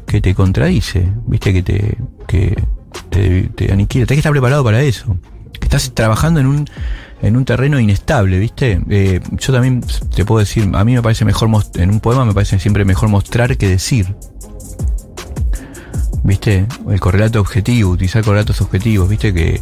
que 0.05 0.21
te 0.21 0.33
contradice, 0.33 1.11
viste, 1.25 1.53
que 1.53 1.63
te, 1.63 1.97
que 2.27 2.55
te, 3.09 3.71
aniquila. 3.71 4.05
Tenés 4.05 4.07
que 4.07 4.19
estar 4.19 4.31
preparado 4.31 4.63
para 4.63 4.81
eso. 4.81 5.17
Estás 5.61 5.93
trabajando 5.93 6.39
en 6.39 6.47
un, 6.47 6.65
en 7.21 7.35
un 7.35 7.45
terreno 7.45 7.79
inestable, 7.79 8.39
viste. 8.39 8.81
Eh, 8.89 9.19
yo 9.31 9.53
también 9.53 9.83
te 10.15 10.25
puedo 10.25 10.39
decir, 10.39 10.69
a 10.73 10.83
mí 10.83 10.93
me 10.93 11.01
parece 11.01 11.25
mejor, 11.25 11.49
en 11.75 11.89
un 11.89 11.99
poema 11.99 12.25
me 12.25 12.33
parece 12.33 12.59
siempre 12.59 12.85
mejor 12.85 13.09
mostrar 13.09 13.57
que 13.57 13.67
decir. 13.67 14.15
¿Viste? 16.23 16.65
El 16.89 16.99
correlato 16.99 17.39
objetivo, 17.39 17.91
utilizar 17.91 18.23
correlatos 18.23 18.61
objetivos, 18.61 19.07
¿viste? 19.07 19.33
Que 19.33 19.61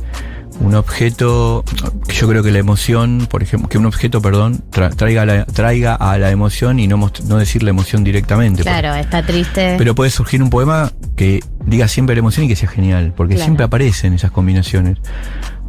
un 0.60 0.74
objeto, 0.76 1.64
que 2.08 2.14
yo 2.16 2.28
creo 2.28 2.42
que 2.44 2.52
la 2.52 2.60
emoción, 2.60 3.28
por 3.30 3.44
ejemplo, 3.44 3.68
que 3.70 3.78
un 3.78 3.86
objeto, 3.86 4.22
perdón, 4.22 4.64
tra- 4.72 4.96
traiga, 4.96 5.26
la, 5.26 5.46
traiga 5.46 5.96
a 5.96 6.18
la 6.18 6.32
emoción 6.32 6.80
y 6.80 6.88
no, 6.88 7.12
no 7.28 7.38
decir 7.38 7.62
la 7.64 7.72
emoción 7.72 8.04
directamente. 8.04 8.62
Claro, 8.64 8.94
está 8.96 9.22
triste. 9.26 9.76
Pero 9.78 9.96
puede 9.96 10.10
surgir 10.12 10.42
un 10.42 10.50
poema 10.50 10.92
que 11.16 11.42
diga 11.66 11.88
siempre 11.88 12.16
la 12.16 12.20
emoción 12.20 12.46
y 12.46 12.50
que 12.50 12.56
sea 12.56 12.70
genial, 12.70 13.14
porque 13.16 13.36
Claro. 13.36 13.46
siempre 13.46 13.66
aparecen 13.66 14.14
esas 14.14 14.32
combinaciones. 14.32 14.98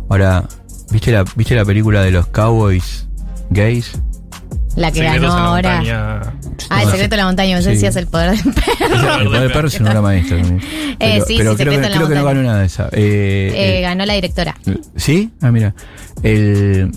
Ahora, 0.09 0.45
¿viste 0.91 1.11
la, 1.13 1.25
¿viste 1.35 1.55
la 1.57 1.65
película 1.65 2.03
de 2.03 2.13
los 2.13 2.27
cowboys 2.29 3.09
gays? 3.51 4.01
La 4.77 4.91
que 4.93 5.01
Secretos 5.01 5.29
ganó 5.35 5.37
la 5.39 5.45
ahora. 5.49 6.33
Ah, 6.71 6.81
el 6.81 6.87
No, 6.87 6.91
secreto 6.93 7.11
de 7.11 7.17
la 7.17 7.25
montaña, 7.27 7.57
no 7.57 7.63
sí. 7.63 7.77
si 7.77 7.87
es 7.87 7.97
el 7.97 8.07
poder 8.07 8.31
del 8.37 8.55
perro. 8.55 9.19
El 9.21 9.27
poder 9.27 9.41
del 9.43 9.53
perro 9.53 9.69
es 9.69 9.81
una 9.81 9.91
obra 9.91 10.03
maestra 10.03 10.37
también. 10.39 10.61
Pero, 10.99 11.25
sí, 11.27 11.35
pero 11.39 11.51
sí, 11.53 11.57
creo, 11.57 11.57
Secreto 11.57 11.83
que, 11.83 11.89
la 11.91 11.97
creo 11.97 12.09
que 12.09 12.15
no 12.15 12.25
ganó 12.25 12.43
nada 12.43 12.61
de 12.61 12.67
esa. 12.67 12.85
Eh, 12.93 13.51
Eh, 13.55 13.79
eh, 13.79 13.81
ganó 13.83 14.07
la 14.07 14.15
directora. 14.15 14.57
¿Sí? 14.97 15.31
Ah, 15.43 15.51
mira. 15.51 15.75
El, 16.23 16.91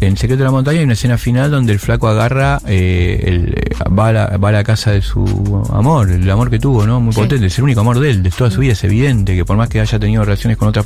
en 0.00 0.16
Secreto 0.16 0.38
de 0.40 0.44
la 0.44 0.50
Montaña 0.50 0.78
hay 0.78 0.84
una 0.84 0.92
escena 0.92 1.16
final 1.18 1.50
donde 1.50 1.72
el 1.72 1.78
flaco 1.78 2.08
agarra, 2.08 2.60
eh, 2.66 3.22
el, 3.26 3.54
va, 3.98 4.08
a 4.08 4.12
la, 4.12 4.36
va 4.36 4.50
a 4.50 4.52
la 4.52 4.64
casa 4.64 4.90
de 4.90 5.00
su 5.02 5.24
amor, 5.72 6.10
el 6.10 6.28
amor 6.30 6.50
que 6.50 6.58
tuvo, 6.58 6.86
¿no? 6.86 7.00
Muy 7.00 7.12
Sí. 7.14 7.20
potente, 7.20 7.46
es 7.46 7.56
el 7.58 7.64
único 7.64 7.80
amor 7.80 7.98
de 8.00 8.10
él, 8.10 8.22
de 8.22 8.30
toda 8.30 8.50
su 8.50 8.60
vida, 8.60 8.72
es 8.72 8.84
evidente 8.84 9.34
que 9.34 9.44
por 9.44 9.56
más 9.56 9.68
que 9.68 9.80
haya 9.80 9.98
tenido 9.98 10.24
relaciones 10.24 10.58
con 10.58 10.68
otras, 10.68 10.84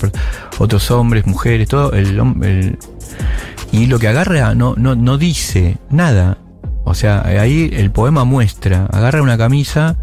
otros 0.58 0.90
hombres, 0.90 1.26
mujeres, 1.26 1.68
todo, 1.68 1.92
el, 1.92 2.18
el- 2.42 2.78
y 3.72 3.86
lo 3.86 3.98
que 3.98 4.08
agarra 4.08 4.54
no, 4.54 4.74
no, 4.76 4.94
no 4.94 5.18
dice 5.18 5.78
nada. 5.90 6.38
O 6.84 6.94
sea, 6.94 7.22
ahí 7.24 7.70
el 7.72 7.90
poema 7.90 8.24
muestra, 8.24 8.86
agarra 8.86 9.22
una 9.22 9.36
camisa, 9.38 9.96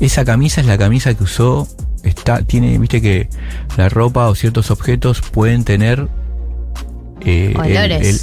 esa 0.00 0.24
camisa 0.24 0.60
es 0.60 0.66
la 0.66 0.78
camisa 0.78 1.12
que 1.14 1.24
usó, 1.24 1.68
está, 2.04 2.42
tiene, 2.42 2.78
viste 2.78 3.02
que 3.02 3.28
la 3.76 3.88
ropa 3.88 4.28
o 4.28 4.34
ciertos 4.34 4.70
objetos 4.70 5.20
pueden 5.20 5.64
tener 5.64 6.08
eh, 7.24 7.54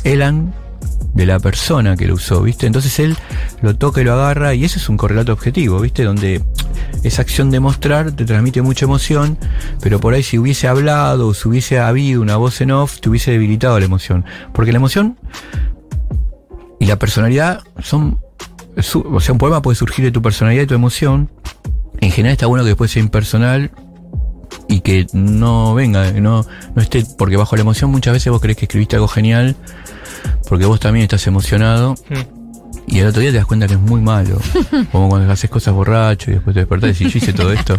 el, 0.04 0.12
elan 0.14 0.54
de 1.14 1.26
la 1.26 1.40
persona 1.40 1.96
que 1.98 2.06
lo 2.08 2.14
usó, 2.16 2.42
¿viste? 2.44 2.68
Entonces 2.68 2.98
él 3.00 3.18
lo 3.62 3.76
toca 3.76 4.00
y 4.02 4.04
lo 4.04 4.14
agarra 4.14 4.54
y 4.54 4.64
eso 4.64 4.78
es 4.80 4.88
un 4.90 4.98
correlato 4.98 5.34
objetivo, 5.34 5.80
¿viste? 5.80 6.04
Donde 6.04 6.42
esa 7.04 7.22
acción 7.24 7.50
de 7.52 7.60
mostrar 7.60 8.12
te 8.12 8.26
transmite 8.26 8.62
mucha 8.62 8.86
emoción, 8.86 9.38
pero 9.82 10.00
por 10.00 10.14
ahí 10.14 10.24
si 10.24 10.38
hubiese 10.38 10.68
hablado 10.68 11.28
o 11.30 11.34
si 11.34 11.48
hubiese 11.50 11.80
habido 11.80 12.22
una 12.22 12.38
voz 12.38 12.62
en 12.62 12.72
off, 12.72 13.00
te 13.00 13.10
hubiese 13.10 13.32
debilitado 13.32 13.80
la 13.80 13.86
emoción. 13.86 14.24
Porque 14.54 14.72
la 14.72 14.78
emoción 14.78 15.18
y 16.80 16.86
la 16.86 16.98
personalidad 17.00 17.62
son... 17.82 18.20
su- 18.78 19.02
O 19.02 19.20
sea, 19.20 19.34
un 19.34 19.40
poema 19.40 19.62
puede 19.62 19.76
surgir 19.76 20.06
de 20.06 20.12
tu 20.12 20.22
personalidad 20.22 20.64
y 20.64 20.68
tu 20.68 20.76
emoción. 20.76 21.30
En 22.02 22.12
general 22.12 22.34
está 22.34 22.46
bueno 22.48 22.64
que 22.64 22.70
después 22.70 22.92
sea 22.92 23.02
impersonal 23.02 23.72
y 24.68 24.82
que 24.82 25.08
no 25.14 25.74
venga, 25.76 26.12
no, 26.14 26.46
no 26.76 26.82
esté, 26.82 27.06
porque 27.18 27.38
bajo 27.38 27.56
la 27.56 27.62
emoción 27.62 27.92
muchas 27.92 28.14
veces 28.14 28.32
vos 28.32 28.42
crees 28.42 28.58
que 28.58 28.66
escribiste 28.66 28.96
algo 28.96 29.08
genial, 29.08 29.56
porque 30.48 30.66
vos 30.66 30.80
también 30.80 31.04
estás 31.04 31.26
emocionado, 31.28 31.96
Mm. 32.10 32.96
y 32.96 33.00
el 33.00 33.08
otro 33.08 33.22
día 33.22 33.32
te 33.32 33.38
das 33.38 33.46
cuenta 33.46 33.68
que 33.68 33.74
es 33.76 33.80
muy 33.80 34.02
malo. 34.02 34.40
Como 34.92 35.10
cuando 35.10 35.32
haces 35.32 35.50
cosas 35.50 35.74
borracho 35.74 36.32
y 36.32 36.36
después 36.36 36.54
te 36.56 36.62
despertás 36.62 36.90
y 36.90 36.94
decís, 37.04 37.14
yo 37.14 37.18
hice 37.20 37.34
todo 37.34 37.52
esto. 37.54 37.76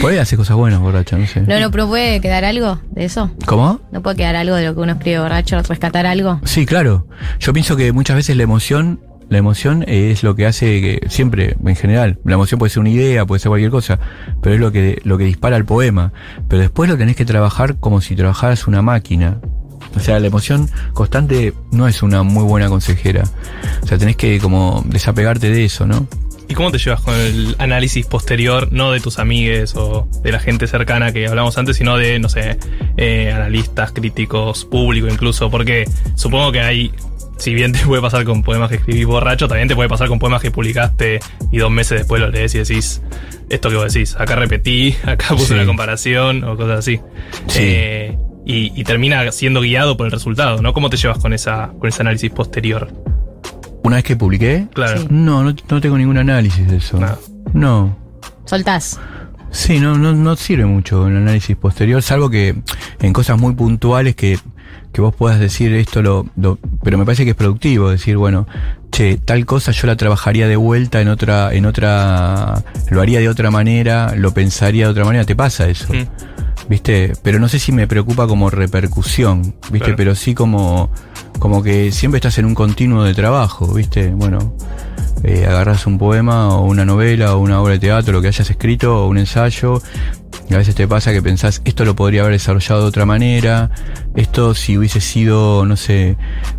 Por 0.00 0.10
ahí 0.12 0.18
haces 0.18 0.38
cosas 0.38 0.56
buenas 0.56 0.80
borracha, 0.80 1.16
no 1.18 1.26
sé. 1.26 1.40
No, 1.42 1.60
no, 1.60 1.70
pero 1.70 1.86
puede 1.88 2.20
quedar 2.20 2.44
algo 2.44 2.80
de 2.90 3.04
eso. 3.04 3.30
¿Cómo? 3.44 3.80
No 3.92 4.02
puede 4.02 4.16
quedar 4.16 4.36
algo 4.36 4.54
de 4.56 4.64
lo 4.64 4.74
que 4.74 4.80
uno 4.80 4.92
escribe 4.92 5.18
borracho, 5.20 5.60
rescatar 5.62 6.06
algo. 6.06 6.40
Sí, 6.44 6.64
claro. 6.64 7.06
Yo 7.38 7.52
pienso 7.52 7.76
que 7.76 7.92
muchas 7.92 8.16
veces 8.16 8.36
la 8.36 8.42
emoción, 8.44 9.00
la 9.28 9.38
emoción 9.38 9.84
es 9.86 10.22
lo 10.22 10.34
que 10.36 10.46
hace 10.46 10.80
que 10.80 11.08
siempre, 11.08 11.56
en 11.64 11.76
general, 11.76 12.18
la 12.24 12.34
emoción 12.34 12.58
puede 12.58 12.70
ser 12.70 12.80
una 12.80 12.90
idea, 12.90 13.26
puede 13.26 13.40
ser 13.40 13.48
cualquier 13.48 13.70
cosa, 13.70 13.98
pero 14.40 14.54
es 14.54 14.60
lo 14.60 14.70
que, 14.70 15.00
lo 15.04 15.18
que 15.18 15.24
dispara 15.24 15.56
el 15.56 15.64
poema. 15.64 16.12
Pero 16.48 16.62
después 16.62 16.88
lo 16.88 16.96
tenés 16.96 17.16
que 17.16 17.24
trabajar 17.24 17.76
como 17.76 18.00
si 18.00 18.14
trabajaras 18.14 18.66
una 18.66 18.82
máquina. 18.82 19.40
O 19.96 20.00
sea, 20.00 20.20
la 20.20 20.26
emoción 20.26 20.68
constante 20.92 21.54
no 21.72 21.88
es 21.88 22.02
una 22.02 22.22
muy 22.22 22.44
buena 22.44 22.68
consejera. 22.68 23.24
O 23.82 23.86
sea, 23.86 23.98
tenés 23.98 24.16
que 24.16 24.38
como 24.38 24.84
desapegarte 24.86 25.50
de 25.50 25.64
eso, 25.64 25.86
¿no? 25.86 26.06
¿Y 26.48 26.54
cómo 26.54 26.70
te 26.70 26.78
llevas 26.78 27.00
con 27.00 27.14
el 27.14 27.56
análisis 27.58 28.06
posterior, 28.06 28.68
no 28.70 28.92
de 28.92 29.00
tus 29.00 29.18
amigues 29.18 29.74
o 29.74 30.08
de 30.22 30.30
la 30.30 30.38
gente 30.38 30.68
cercana 30.68 31.12
que 31.12 31.26
hablamos 31.26 31.58
antes, 31.58 31.76
sino 31.76 31.96
de, 31.96 32.20
no 32.20 32.28
sé, 32.28 32.58
eh, 32.96 33.32
analistas, 33.32 33.90
críticos, 33.90 34.64
público 34.64 35.08
incluso? 35.08 35.50
Porque 35.50 35.88
supongo 36.14 36.52
que 36.52 36.60
hay, 36.60 36.92
si 37.36 37.54
bien 37.54 37.72
te 37.72 37.80
puede 37.80 38.00
pasar 38.02 38.24
con 38.24 38.42
poemas 38.42 38.68
que 38.70 38.76
escribís 38.76 39.06
borracho, 39.06 39.46
también 39.48 39.68
te 39.68 39.74
puede 39.74 39.88
pasar 39.88 40.08
con 40.08 40.18
poemas 40.18 40.40
que 40.42 40.50
publicaste 40.50 41.20
y 41.52 41.58
dos 41.58 41.70
meses 41.70 41.98
después 42.00 42.20
lo 42.20 42.28
lees 42.30 42.54
y 42.54 42.58
decís, 42.58 43.02
esto 43.50 43.68
que 43.70 43.76
vos 43.76 43.92
decís, 43.92 44.16
acá 44.18 44.36
repetí, 44.36 44.94
acá 45.04 45.28
puse 45.30 45.46
Sí. 45.48 45.54
una 45.54 45.66
comparación 45.66 46.44
o 46.44 46.56
cosas 46.56 46.78
así. 46.80 47.00
Sí. 47.48 47.58
Eh, 47.62 48.18
y, 48.44 48.72
y 48.80 48.84
termina 48.84 49.30
siendo 49.32 49.60
guiado 49.60 49.96
por 49.96 50.06
el 50.06 50.12
resultado, 50.12 50.62
¿no? 50.62 50.72
¿Cómo 50.72 50.88
te 50.88 50.96
llevas 50.96 51.18
con 51.18 51.32
esa 51.32 51.72
con 51.78 51.88
ese 51.88 52.02
análisis 52.02 52.30
posterior? 52.30 52.88
Una 53.82 53.96
vez 53.96 54.04
que 54.04 54.16
publiqué, 54.16 54.66
Claro. 54.72 55.00
Sí. 55.02 55.06
no, 55.10 55.42
no, 55.44 55.54
no 55.68 55.80
tengo 55.80 55.98
ningún 55.98 56.18
análisis 56.18 56.66
de 56.68 56.76
eso. 56.78 56.98
Nada. 56.98 57.18
No. 57.52 57.96
Soltás. 58.44 59.00
Sí, 59.50 59.78
no, 59.80 59.96
no, 59.96 60.12
no 60.12 60.36
sirve 60.36 60.64
mucho 60.64 61.06
el 61.08 61.16
análisis 61.16 61.56
posterior, 61.56 62.02
salvo 62.02 62.28
que 62.30 62.54
en 63.00 63.12
cosas 63.12 63.38
muy 63.38 63.54
puntuales 63.54 64.14
que, 64.14 64.38
que 64.96 65.02
vos 65.02 65.14
puedas 65.14 65.38
decir 65.38 65.74
esto 65.74 66.00
lo, 66.00 66.24
lo- 66.36 66.58
pero 66.82 66.96
me 66.96 67.04
parece 67.04 67.24
que 67.24 67.32
es 67.32 67.36
productivo 67.36 67.90
decir, 67.90 68.16
bueno, 68.16 68.46
che, 68.90 69.18
tal 69.22 69.44
cosa 69.44 69.70
yo 69.72 69.86
la 69.86 69.94
trabajaría 69.94 70.48
de 70.48 70.56
vuelta 70.56 71.02
en 71.02 71.08
otra, 71.08 71.52
en 71.52 71.66
otra, 71.66 72.62
lo 72.88 73.02
haría 73.02 73.20
de 73.20 73.28
otra 73.28 73.50
manera, 73.50 74.14
lo 74.16 74.32
pensaría 74.32 74.86
de 74.86 74.92
otra 74.92 75.04
manera, 75.04 75.24
te 75.26 75.36
pasa 75.36 75.68
eso. 75.68 75.92
Mm. 75.92 76.06
¿viste? 76.70 77.12
Pero 77.22 77.38
no 77.38 77.48
sé 77.48 77.58
si 77.58 77.72
me 77.72 77.86
preocupa 77.86 78.26
como 78.26 78.48
repercusión, 78.48 79.42
¿viste? 79.70 79.78
Claro. 79.80 79.96
Pero 79.96 80.14
sí 80.14 80.34
como, 80.34 80.90
como 81.38 81.62
que 81.62 81.92
siempre 81.92 82.16
estás 82.16 82.38
en 82.38 82.46
un 82.46 82.54
continuo 82.54 83.04
de 83.04 83.12
trabajo, 83.12 83.74
¿viste? 83.74 84.08
Bueno, 84.08 84.56
eh, 85.24 85.44
agarras 85.46 85.86
un 85.86 85.98
poema 85.98 86.48
o 86.56 86.64
una 86.64 86.86
novela 86.86 87.36
o 87.36 87.40
una 87.40 87.60
obra 87.60 87.74
de 87.74 87.80
teatro, 87.80 88.14
lo 88.14 88.22
que 88.22 88.28
hayas 88.28 88.48
escrito 88.48 89.04
o 89.04 89.08
un 89.08 89.18
ensayo, 89.18 89.82
a 90.50 90.56
veces 90.56 90.74
te 90.74 90.86
pasa 90.86 91.12
que 91.12 91.20
pensás, 91.22 91.60
esto 91.64 91.84
lo 91.84 91.96
podría 91.96 92.20
haber 92.22 92.32
desarrollado 92.34 92.82
de 92.82 92.86
otra 92.88 93.04
manera, 93.04 93.70
esto 94.14 94.54
si 94.54 94.78
hubiese 94.78 95.00
sido, 95.00 95.66
no 95.66 95.76
sé, 95.76 96.16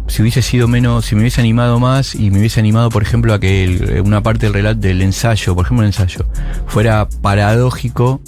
si 0.07 0.21
hubiese 0.21 0.41
sido 0.41 0.67
menos, 0.67 1.05
si 1.05 1.15
me 1.15 1.21
hubiese 1.21 1.39
animado 1.41 1.79
más 1.79 2.13
y 2.13 2.29
me 2.29 2.39
hubiese 2.39 2.59
animado, 2.59 2.89
por 2.89 3.01
ejemplo, 3.01 3.33
a 3.33 3.39
que 3.39 3.63
el- 3.63 4.01
una 4.01 4.21
parte 4.21 4.47
del 4.47 4.53
relato 4.53 4.79
del 4.81 5.01
ensayo, 5.01 5.55
por 5.55 5.65
ejemplo, 5.65 5.81
un 5.81 5.87
ensayo, 5.87 6.25
fuera 6.67 7.07
paradójico 7.21 8.21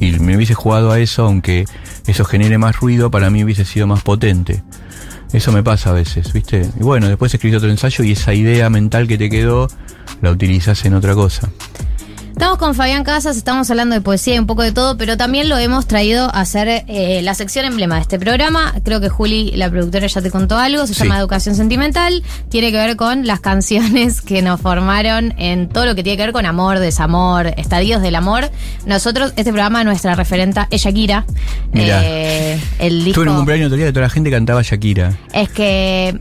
y 0.00 0.12
me 0.18 0.36
hubiese 0.36 0.54
jugado 0.54 0.92
a 0.92 0.98
eso, 1.00 1.24
aunque 1.24 1.64
eso 2.06 2.24
genere 2.24 2.58
más 2.58 2.76
ruido, 2.80 3.10
para 3.10 3.30
mí 3.30 3.44
hubiese 3.44 3.64
sido 3.64 3.86
más 3.86 4.02
potente. 4.02 4.62
Eso 5.32 5.50
me 5.52 5.62
pasa 5.62 5.90
a 5.90 5.92
veces, 5.94 6.32
¿viste? 6.32 6.68
Y 6.78 6.82
bueno, 6.82 7.08
después 7.08 7.32
escribís 7.32 7.56
otro 7.56 7.70
ensayo 7.70 8.04
y 8.04 8.12
esa 8.12 8.34
idea 8.34 8.68
mental 8.68 9.08
que 9.08 9.16
te 9.16 9.30
quedó 9.30 9.68
la 10.20 10.30
utilizas 10.30 10.84
en 10.84 10.94
otra 10.94 11.14
cosa. 11.14 11.48
Estamos 12.32 12.58
con 12.58 12.74
Fabián 12.74 13.04
Casas, 13.04 13.36
estamos 13.36 13.70
hablando 13.70 13.94
de 13.94 14.00
poesía 14.00 14.34
y 14.34 14.38
un 14.38 14.46
poco 14.46 14.62
de 14.62 14.72
todo, 14.72 14.96
pero 14.96 15.16
también 15.16 15.48
lo 15.48 15.58
hemos 15.58 15.86
traído 15.86 16.24
a 16.34 16.40
hacer 16.40 16.66
eh, 16.88 17.20
la 17.22 17.34
sección 17.34 17.66
emblema 17.66 17.96
de 17.96 18.00
este 18.00 18.18
programa. 18.18 18.74
Creo 18.84 19.00
que 19.00 19.08
Juli, 19.10 19.52
la 19.54 19.70
productora, 19.70 20.06
ya 20.06 20.20
te 20.22 20.30
contó 20.30 20.58
algo, 20.58 20.86
se 20.86 20.94
Sí. 20.94 21.02
llama 21.02 21.18
Educación 21.18 21.54
Sentimental. 21.54 22.22
Tiene 22.48 22.72
que 22.72 22.78
ver 22.78 22.96
con 22.96 23.26
las 23.26 23.40
canciones 23.40 24.22
que 24.22 24.40
nos 24.42 24.60
formaron 24.60 25.34
en 25.38 25.68
todo 25.68 25.84
lo 25.84 25.94
que 25.94 26.02
tiene 26.02 26.16
que 26.16 26.22
ver 26.24 26.32
con 26.32 26.46
amor, 26.46 26.78
desamor, 26.78 27.48
estadios 27.58 28.00
del 28.02 28.16
amor. 28.16 28.50
Nosotros, 28.86 29.32
este 29.36 29.52
programa, 29.52 29.84
nuestra 29.84 30.14
referenta 30.14 30.66
es 30.70 30.82
Shakira. 30.82 31.26
Mirá. 31.72 32.00
Eh, 32.02 32.58
el 32.78 33.04
disco... 33.04 33.20
Tuve 33.20 33.30
un 33.30 33.36
cumpleaños 33.36 33.66
otro 33.66 33.76
día 33.76 33.86
que 33.86 33.92
toda 33.92 34.06
la 34.06 34.10
gente 34.10 34.30
cantaba 34.30 34.62
Shakira. 34.62 35.12
Es 35.32 35.48
que 35.50 36.18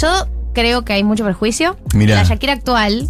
yo 0.00 0.08
creo 0.54 0.84
que 0.84 0.94
hay 0.94 1.04
mucho 1.04 1.22
perjuicio. 1.22 1.76
Mirá. 1.94 2.16
La 2.16 2.24
Shakira 2.24 2.54
actual 2.54 3.08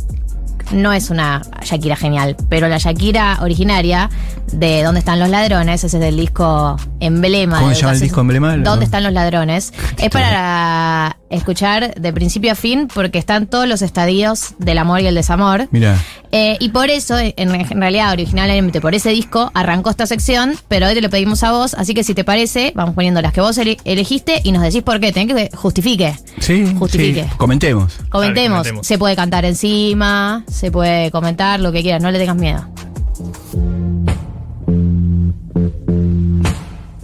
no 0.73 0.93
es 0.93 1.11
una 1.11 1.43
Shakira 1.63 1.97
genial, 1.97 2.37
pero 2.49 2.69
la 2.69 2.79
Shakira 2.79 3.39
originaria 3.43 4.11
de 4.53 4.83
¿Dónde 4.83 5.01
están 5.01 5.19
los 5.19 5.29
ladrones? 5.29 5.85
Ese 5.85 5.97
es 5.97 6.03
del 6.03 6.17
disco 6.17 6.77
emblema. 7.01 7.59
¿Cómo 7.59 7.75
se 7.75 7.81
llama 7.81 7.95
el 7.95 8.01
disco 8.01 8.21
emblema? 8.21 8.57
¿Dónde 8.57 8.85
están 8.85 9.03
los 9.03 9.13
ladrones? 9.13 9.73
Es 9.99 10.11
para 10.11 11.17
escuchar 11.31 11.95
de 11.95 12.13
principio 12.13 12.53
a 12.53 12.55
fin 12.55 12.89
porque 12.93 13.19
están 13.19 13.47
todos 13.47 13.67
los 13.67 13.83
estadios 13.83 14.55
del 14.59 14.79
amor 14.79 15.01
y 15.01 15.07
el 15.07 15.15
desamor. 15.15 15.69
Mira, 15.71 15.99
Eh, 16.37 16.57
y 16.61 16.71
por 16.71 16.91
eso, 16.91 17.17
en, 17.19 17.33
en 17.37 17.81
realidad, 17.81 18.11
originalmente 18.13 18.81
por 18.81 18.95
ese 18.95 19.11
disco, 19.11 19.51
arrancó 19.55 19.91
esta 19.91 20.05
sección, 20.07 20.55
pero 20.69 20.87
hoy 20.89 20.95
te 20.95 21.01
lo 21.01 21.09
pedimos 21.09 21.45
a 21.45 21.53
vos, 21.53 21.75
así 21.75 21.95
que 21.95 22.03
si 22.03 22.13
te 22.15 22.25
parece, 22.25 22.73
vamos 22.75 22.95
poniendo 22.97 23.23
las 23.23 23.33
que 23.33 23.41
vos 23.41 23.57
ele- 23.59 23.77
elegiste 23.85 24.41
y 24.43 24.51
nos 24.51 24.63
decís 24.63 24.83
por 24.83 24.99
qué, 25.01 25.13
tenés 25.13 25.33
que 25.35 25.57
justifique. 25.57 26.15
sí, 26.41 26.75
Justifique. 26.77 27.23
sí, 27.25 27.29
comentemos. 27.37 27.95
Comentemos. 28.09 28.59
comentemos. 28.59 28.87
se 28.87 28.99
puede 28.99 29.15
cantar 29.17 29.45
encima, 29.45 30.45
se 30.51 30.71
puede 30.73 31.11
comentar, 31.13 31.61
lo 31.61 31.71
que 31.71 31.83
quieras, 31.83 32.03
no 32.03 32.11
le 32.11 32.19
tengas 32.19 32.37
miedo. 32.37 32.67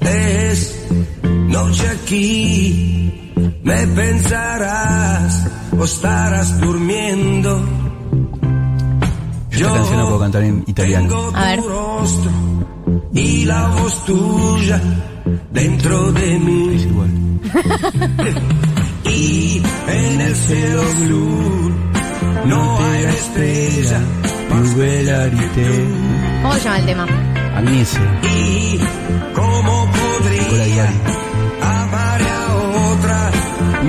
Es 0.00 0.86
noche 1.48 1.84
aquí, 1.88 2.99
me 3.62 3.86
pensarás 3.88 5.46
o 5.78 5.84
estarás 5.84 6.60
durmiendo. 6.60 7.62
Esta 9.50 9.72
canción 9.74 9.96
la 9.98 10.04
puedo 10.04 10.20
cantar 10.20 10.42
en 10.44 10.64
italiano. 10.66 11.08
tengo 11.08 11.32
A 11.36 11.44
ver. 11.46 11.60
tu 11.60 11.68
rostro 11.68 12.30
y 13.12 13.44
la 13.44 13.68
voz 13.68 14.04
tuya 14.06 14.80
dentro 15.52 16.12
de 16.12 16.34
Es 16.36 16.40
mí. 16.40 16.74
igual. 16.82 17.10
Y 19.04 19.60
en 19.88 20.20
el 20.20 20.36
cielo 20.36 20.82
blue 21.00 21.72
no 22.46 22.78
hay 22.78 23.04
estrella. 23.04 24.00
Juguelarité. 24.50 25.88
¿Cómo 26.42 26.54
se 26.54 26.60
llama 26.60 26.78
el 26.78 26.86
tema? 26.86 27.06
Agnese. 27.56 27.98
Y 28.22 28.78
cómo 29.34 29.86
podría 29.90 30.92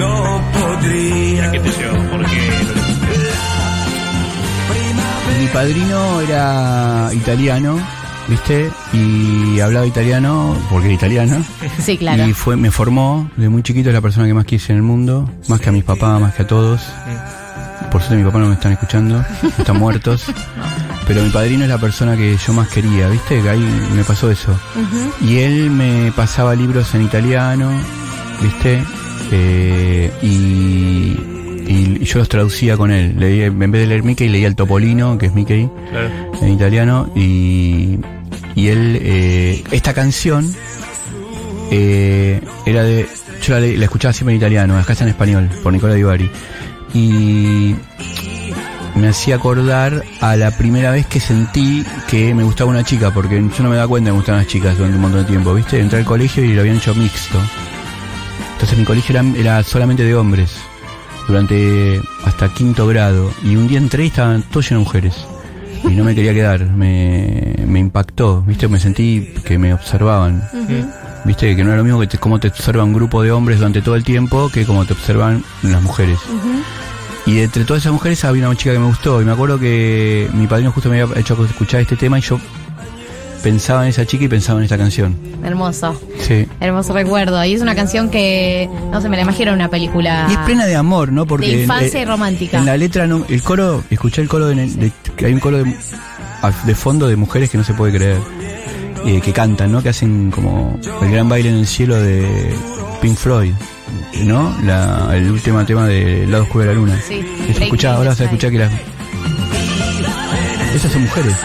no 0.01 0.41
podría. 0.53 1.51
¿Qué 1.51 1.59
te 1.59 1.69
llevó? 1.69 1.97
Porque 2.09 2.41
Mi 5.39 5.47
padrino 5.47 6.21
era 6.21 7.09
italiano, 7.13 7.79
¿viste? 8.27 8.71
Y 8.93 9.59
hablaba 9.59 9.85
italiano 9.85 10.55
porque 10.69 10.87
era 10.87 10.95
italiano. 10.95 11.43
Sí, 11.79 11.97
claro. 11.97 12.27
Y 12.27 12.33
fue, 12.33 12.55
me 12.55 12.71
formó, 12.71 13.29
de 13.37 13.49
muy 13.49 13.63
chiquito 13.63 13.89
es 13.89 13.95
la 13.95 14.01
persona 14.01 14.27
que 14.27 14.33
más 14.33 14.45
quise 14.45 14.71
en 14.71 14.77
el 14.77 14.83
mundo, 14.83 15.29
más 15.47 15.59
que 15.59 15.69
a 15.69 15.71
mis 15.71 15.83
papás, 15.83 16.19
más 16.19 16.33
que 16.33 16.43
a 16.43 16.47
todos. 16.47 16.81
Por 17.91 18.01
suerte 18.01 18.17
mi 18.17 18.23
papá 18.23 18.39
no 18.39 18.47
me 18.47 18.53
están 18.53 18.71
escuchando, 18.71 19.23
están 19.57 19.77
muertos. 19.77 20.25
Pero 21.07 21.23
mi 21.23 21.29
padrino 21.29 21.63
es 21.63 21.69
la 21.69 21.79
persona 21.79 22.15
que 22.15 22.37
yo 22.37 22.53
más 22.53 22.69
quería, 22.69 23.09
¿viste? 23.09 23.41
Que 23.41 23.49
ahí 23.49 23.89
me 23.95 24.03
pasó 24.03 24.31
eso. 24.31 24.57
Y 25.21 25.39
él 25.39 25.69
me 25.69 26.11
pasaba 26.15 26.55
libros 26.55 26.93
en 26.95 27.01
italiano, 27.03 27.69
¿viste? 28.41 28.83
Eh, 29.31 30.11
y, 30.21 31.15
y 31.71 31.99
yo 32.03 32.19
los 32.19 32.29
traducía 32.29 32.75
con 32.77 32.91
él. 32.91 33.15
Leía, 33.17 33.45
en 33.45 33.59
vez 33.59 33.81
de 33.81 33.87
leer 33.87 34.03
Mickey, 34.03 34.27
leía 34.29 34.47
el 34.47 34.55
Topolino, 34.55 35.17
que 35.17 35.27
es 35.27 35.33
Mickey 35.33 35.69
claro. 35.89 36.09
en 36.41 36.53
italiano 36.53 37.09
y, 37.15 37.97
y 38.55 38.67
él 38.67 38.99
eh, 39.01 39.63
esta 39.71 39.93
canción 39.93 40.53
eh, 41.71 42.41
era 42.65 42.83
de 42.83 43.07
yo 43.41 43.53
la, 43.57 43.65
la 43.65 43.85
escuchaba 43.85 44.13
siempre 44.13 44.33
en 44.35 44.37
italiano, 44.41 44.77
acá 44.77 44.91
está 44.91 45.05
en 45.05 45.11
español, 45.11 45.49
por 45.63 45.71
Nicola 45.73 45.93
Di 45.93 46.03
Bari. 46.03 46.29
Y 46.93 47.75
me 48.95 49.07
hacía 49.07 49.35
acordar 49.35 50.03
a 50.19 50.35
la 50.35 50.51
primera 50.51 50.91
vez 50.91 51.07
que 51.07 51.19
sentí 51.21 51.83
que 52.09 52.35
me 52.35 52.43
gustaba 52.43 52.69
una 52.69 52.83
chica, 52.83 53.13
porque 53.13 53.35
yo 53.35 53.63
no 53.63 53.69
me 53.69 53.77
daba 53.77 53.87
cuenta 53.87 54.09
que 54.09 54.11
me 54.11 54.17
gustaban 54.17 54.41
las 54.41 54.47
chicas 54.47 54.77
durante 54.77 54.97
un 54.97 55.01
montón 55.01 55.21
de 55.21 55.27
tiempo, 55.27 55.53
¿viste? 55.53 55.79
Entré 55.79 55.99
al 55.99 56.05
colegio 56.05 56.43
y 56.43 56.53
lo 56.53 56.61
habían 56.61 56.75
hecho 56.75 56.93
mixto. 56.93 57.39
Entonces 58.61 58.77
mi 58.77 58.85
colegio 58.85 59.19
era, 59.19 59.27
era 59.39 59.63
solamente 59.63 60.03
de 60.03 60.13
hombres, 60.13 60.51
durante 61.27 61.99
hasta 62.25 62.47
quinto 62.53 62.85
grado. 62.85 63.31
Y 63.43 63.55
un 63.55 63.67
día 63.67 63.79
entré 63.79 64.03
y 64.03 64.07
estaban 64.07 64.43
todos 64.43 64.69
llenos 64.69 64.83
de 64.83 64.85
mujeres. 64.85 65.25
Y 65.83 65.95
no 65.95 66.03
me 66.03 66.13
quería 66.13 66.31
quedar, 66.31 66.67
me, 66.67 67.55
me 67.65 67.79
impactó, 67.79 68.43
¿viste? 68.43 68.67
Me 68.67 68.79
sentí 68.79 69.33
que 69.43 69.57
me 69.57 69.73
observaban. 69.73 70.47
Viste 71.25 71.55
que 71.55 71.63
no 71.63 71.69
era 71.69 71.77
lo 71.77 71.83
mismo 71.83 71.99
que 71.99 72.05
te, 72.05 72.19
cómo 72.19 72.39
te 72.39 72.49
observa 72.49 72.83
un 72.83 72.93
grupo 72.93 73.23
de 73.23 73.31
hombres 73.31 73.57
durante 73.57 73.81
todo 73.81 73.95
el 73.95 74.03
tiempo 74.03 74.51
que 74.53 74.63
como 74.63 74.85
te 74.85 74.93
observan 74.93 75.43
las 75.63 75.81
mujeres. 75.81 76.19
Y 77.25 77.37
de 77.37 77.43
entre 77.45 77.65
todas 77.65 77.81
esas 77.81 77.93
mujeres 77.93 78.23
había 78.25 78.47
una 78.47 78.55
chica 78.55 78.73
que 78.73 78.79
me 78.79 78.85
gustó. 78.85 79.23
Y 79.23 79.25
me 79.25 79.31
acuerdo 79.31 79.59
que 79.59 80.29
mi 80.35 80.45
padrino 80.45 80.71
justo 80.71 80.87
me 80.87 81.01
había 81.01 81.19
hecho 81.19 81.43
escuchar 81.45 81.81
este 81.81 81.95
tema 81.95 82.19
y 82.19 82.21
yo 82.21 82.39
pensaba 83.43 83.83
en 83.83 83.89
esa 83.89 84.05
chica 84.05 84.25
y 84.25 84.27
pensaba 84.27 84.59
en 84.59 84.63
esta 84.65 84.77
canción. 84.77 85.15
Hermoso. 85.43 85.99
Sí. 86.19 86.47
Hermoso 86.59 86.93
recuerdo. 86.93 87.43
Y 87.45 87.53
es 87.53 87.61
una 87.61 87.75
canción 87.75 88.09
que, 88.09 88.69
no 88.91 89.01
sé, 89.01 89.09
me 89.09 89.15
la 89.17 89.23
imagino 89.23 89.49
en 89.51 89.55
una 89.55 89.69
película. 89.69 90.27
Y 90.29 90.33
es 90.33 90.37
plena 90.39 90.65
de 90.65 90.75
amor, 90.75 91.11
¿no? 91.11 91.25
Porque 91.25 91.47
De 91.47 91.61
infancia 91.63 91.99
eh, 91.99 92.03
y 92.03 92.05
romántica. 92.05 92.57
En 92.59 92.65
la 92.65 92.77
letra, 92.77 93.07
no, 93.07 93.25
el 93.27 93.41
coro, 93.43 93.83
escuché 93.89 94.21
el 94.21 94.27
coro 94.29 94.47
de, 94.47 94.55
de- 94.55 94.91
que 95.15 95.25
hay 95.25 95.33
un 95.33 95.39
coro 95.39 95.63
de, 95.63 95.75
de 96.65 96.75
fondo 96.75 97.07
de 97.07 97.15
mujeres 97.15 97.49
que 97.49 97.57
no 97.57 97.63
se 97.63 97.73
puede 97.73 97.97
creer. 97.97 98.17
eh, 99.05 99.19
que 99.21 99.33
cantan, 99.33 99.71
¿no? 99.71 99.81
Que 99.81 99.89
hacen 99.89 100.29
como 100.31 100.79
el 101.01 101.11
gran 101.11 101.27
baile 101.27 101.49
en 101.49 101.55
el 101.55 101.65
cielo 101.67 101.95
de 101.99 102.55
Pink 103.01 103.17
Floyd, 103.17 103.53
¿no? 104.23 104.55
La, 104.63 105.09
el 105.17 105.31
último 105.31 105.65
tema 105.65 105.87
de 105.87 106.23
El 106.25 106.31
lado 106.31 106.43
oscuro 106.43 106.65
de 106.65 106.69
la 106.69 106.75
luna. 106.75 106.99
Sí. 107.07 107.19
Escucha, 107.59 107.95
ahora 107.95 108.09
vas 108.11 108.21
a 108.21 108.25
escuchar 108.25 108.51
que 108.51 108.59
las... 108.59 108.71
Esas 110.75 110.91
son 110.91 111.01
mujeres. 111.01 111.35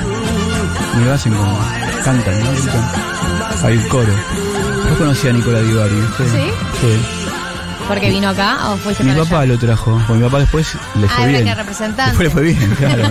Lo 1.05 1.13
hacen 1.13 1.33
como... 1.33 1.59
Cantan, 2.07 2.39
¿no? 2.45 2.51
Gritan. 2.53 2.91
Hay 3.65 3.77
un 3.77 3.89
coro. 3.89 4.13
Yo 4.89 4.97
conocí 4.99 5.27
a 5.29 5.33
Nicola 5.33 5.61
Di 5.61 5.73
Bari, 5.75 5.95
¿viste? 5.97 6.25
¿Sí? 6.25 6.51
Sí. 6.81 7.01
¿Porque 7.89 8.11
vino 8.11 8.29
acá 8.29 8.71
o 8.71 8.77
fuiste 8.77 9.03
Mi 9.05 9.11
para 9.11 9.25
papá 9.25 9.41
allá? 9.41 9.53
lo 9.55 9.59
trajo, 9.59 10.01
porque 10.07 10.21
mi 10.23 10.25
papá 10.29 10.39
después 10.41 10.77
le 11.01 11.09
fue 11.09 11.25
Ah, 11.25 11.27
bien. 11.27 11.45
que 11.45 11.55
representante. 11.57 12.11
Después 12.11 12.29
le 12.29 12.31
fue 12.31 12.43
bien, 12.43 12.71
claro. 12.79 13.03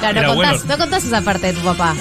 Claro, 0.00 0.22
no 0.22 0.28
contás, 0.34 0.34
bueno. 0.34 0.64
no 0.68 0.78
contás 0.78 1.04
esa 1.04 1.22
parte 1.22 1.46
de 1.48 1.52
tu 1.52 1.60
papá. 1.60 1.94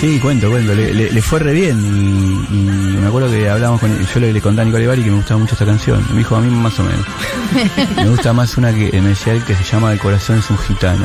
Sí, 0.00 0.20
cuento, 0.20 0.48
cuento. 0.48 0.74
Le, 0.76 0.94
le- 0.94 1.10
le 1.10 1.22
fue 1.22 1.40
re 1.40 1.52
bien 1.52 1.78
y, 1.84 2.54
y 2.54 2.96
me 3.00 3.08
acuerdo 3.08 3.28
que 3.30 3.48
hablábamos 3.50 3.80
con 3.80 3.90
yo 4.06 4.20
le, 4.20 4.32
le 4.32 4.40
conté 4.40 4.60
a 4.60 4.64
Nicolás 4.64 4.86
Bari 4.88 5.02
que 5.02 5.10
me 5.10 5.16
gustaba 5.16 5.40
mucho 5.40 5.54
esta 5.54 5.66
canción. 5.66 6.04
Me 6.10 6.18
dijo 6.18 6.36
a 6.36 6.40
mí 6.40 6.50
más 6.54 6.78
o 6.78 6.84
menos. 6.84 7.04
me 7.96 8.08
gusta 8.08 8.32
más 8.32 8.56
una 8.56 8.72
que 8.72 8.90
me 9.02 9.08
decía 9.10 9.32
él 9.32 9.42
que 9.44 9.56
se 9.56 9.64
llama 9.64 9.92
El 9.92 9.98
corazón 9.98 10.38
es 10.38 10.48
un 10.50 10.58
gitano. 10.58 11.04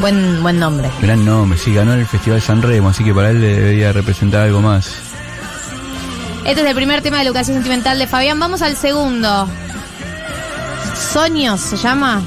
Buen, 0.00 0.42
buen 0.42 0.58
nombre. 0.58 0.90
Gran 1.00 1.24
nombre, 1.24 1.58
sí, 1.58 1.72
ganó 1.74 1.94
el 1.94 2.06
Festival 2.06 2.40
San 2.40 2.62
Remo, 2.62 2.88
así 2.88 3.04
que 3.04 3.14
para 3.14 3.30
él 3.30 3.40
le 3.40 3.54
debería 3.56 3.92
representar 3.92 4.42
algo 4.42 4.60
más. 4.60 4.94
Este 6.44 6.60
es 6.62 6.66
el 6.66 6.74
primer 6.74 7.02
tema 7.02 7.18
de 7.18 7.24
educación 7.26 7.56
sentimental 7.56 7.98
de 7.98 8.06
Fabián. 8.08 8.38
Vamos 8.40 8.62
al 8.62 8.76
segundo. 8.76 9.48
Sueños 11.12 11.60
se 11.60 11.76
llama. 11.76 12.20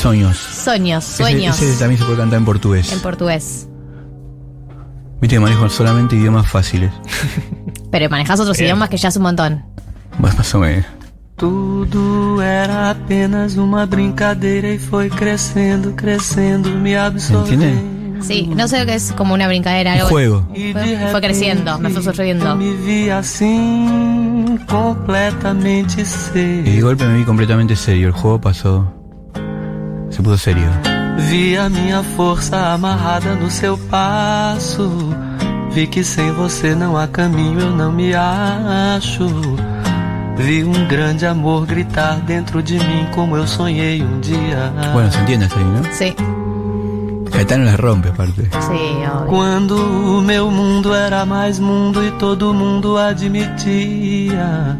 Sueños. 0.00 0.36
Sueños, 0.36 1.04
Ese- 1.08 1.16
sueños. 1.22 1.60
Ese, 1.62 1.78
también 1.78 1.98
se 1.98 2.04
puede 2.04 2.18
cantar 2.18 2.38
en 2.38 2.44
portugués. 2.44 2.92
En 2.92 3.00
portugués. 3.00 3.66
Viste 5.20 5.36
que 5.36 5.40
manejo 5.40 5.68
solamente 5.70 6.16
idiomas 6.16 6.46
fáciles. 6.50 6.92
Pero 7.90 8.10
manejas 8.10 8.40
otros 8.40 8.58
idiomas 8.60 8.88
que 8.90 8.96
ya 8.98 9.08
es 9.08 9.16
un 9.16 9.22
montón. 9.22 9.64
Más, 10.18 10.36
más 10.36 10.54
o 10.54 10.58
menos. 10.58 10.84
Tudo 11.36 12.40
era 12.40 12.90
apenas 12.90 13.56
uma 13.56 13.84
brincadeira 13.86 14.68
e 14.68 14.78
foi 14.78 15.08
crescendo, 15.08 15.92
crescendo, 15.92 16.68
me 16.70 16.96
absorvendo. 16.96 18.22
Sí, 18.22 18.46
no 18.46 18.68
sé 18.68 18.86
qué 18.86 18.94
es 18.94 19.12
como 19.16 19.34
una 19.34 19.48
brincadera. 19.48 19.94
Un 19.94 19.98
algo- 20.00 20.08
juego. 20.10 20.46
E 20.54 20.72
Fue- 20.72 21.10
fue 21.10 21.20
creciendo, 21.20 21.76
me 21.80 21.90
fue 21.90 22.02
eu 22.02 22.56
Me 22.56 22.72
vi 22.74 23.10
assim, 23.10 24.58
completamente 24.68 25.94
Y 25.94 25.96
de 25.96 26.04
serio. 26.04 26.84
golpe 26.86 27.04
me 27.04 27.18
vi 27.18 27.24
completamente 27.24 27.74
serio. 27.74 28.06
El 28.08 28.12
juego 28.12 28.40
pasó. 28.40 28.86
Se 30.10 30.22
puso 30.22 30.36
serio. 30.38 30.68
Vi 31.28 31.56
a 31.56 31.68
minha 31.68 32.02
força 32.16 32.72
amarrada 32.74 33.34
no 33.34 33.50
seu 33.50 33.76
passo. 33.90 34.88
Vi 35.74 35.88
que 35.88 36.04
sem 36.04 36.30
você 36.32 36.74
não 36.76 36.96
há 36.96 37.08
caminho, 37.08 37.58
eu 37.60 37.70
não 37.70 37.90
me 37.90 38.14
acho. 38.14 39.26
Bueno, 44.92 45.10
se 45.10 45.18
entiende 45.18 45.46
hasta 45.46 45.58
ahí, 45.58 45.64
¿no? 45.64 45.82
Sí, 45.92 46.14
Caetano 47.30 47.64
las 47.64 47.78
rompe, 47.78 48.08
aparte. 48.10 48.42
sí, 48.42 49.04
obvio. 49.10 49.26
Quando 49.26 49.76
o 49.76 50.20
meu 50.20 50.50
mundo 50.50 50.94
era 50.94 51.24
mais 51.24 51.58
mundo 51.58 52.04
e 52.04 52.10
todo 52.12 52.52
mundo 52.52 52.98
admitia 52.98 54.76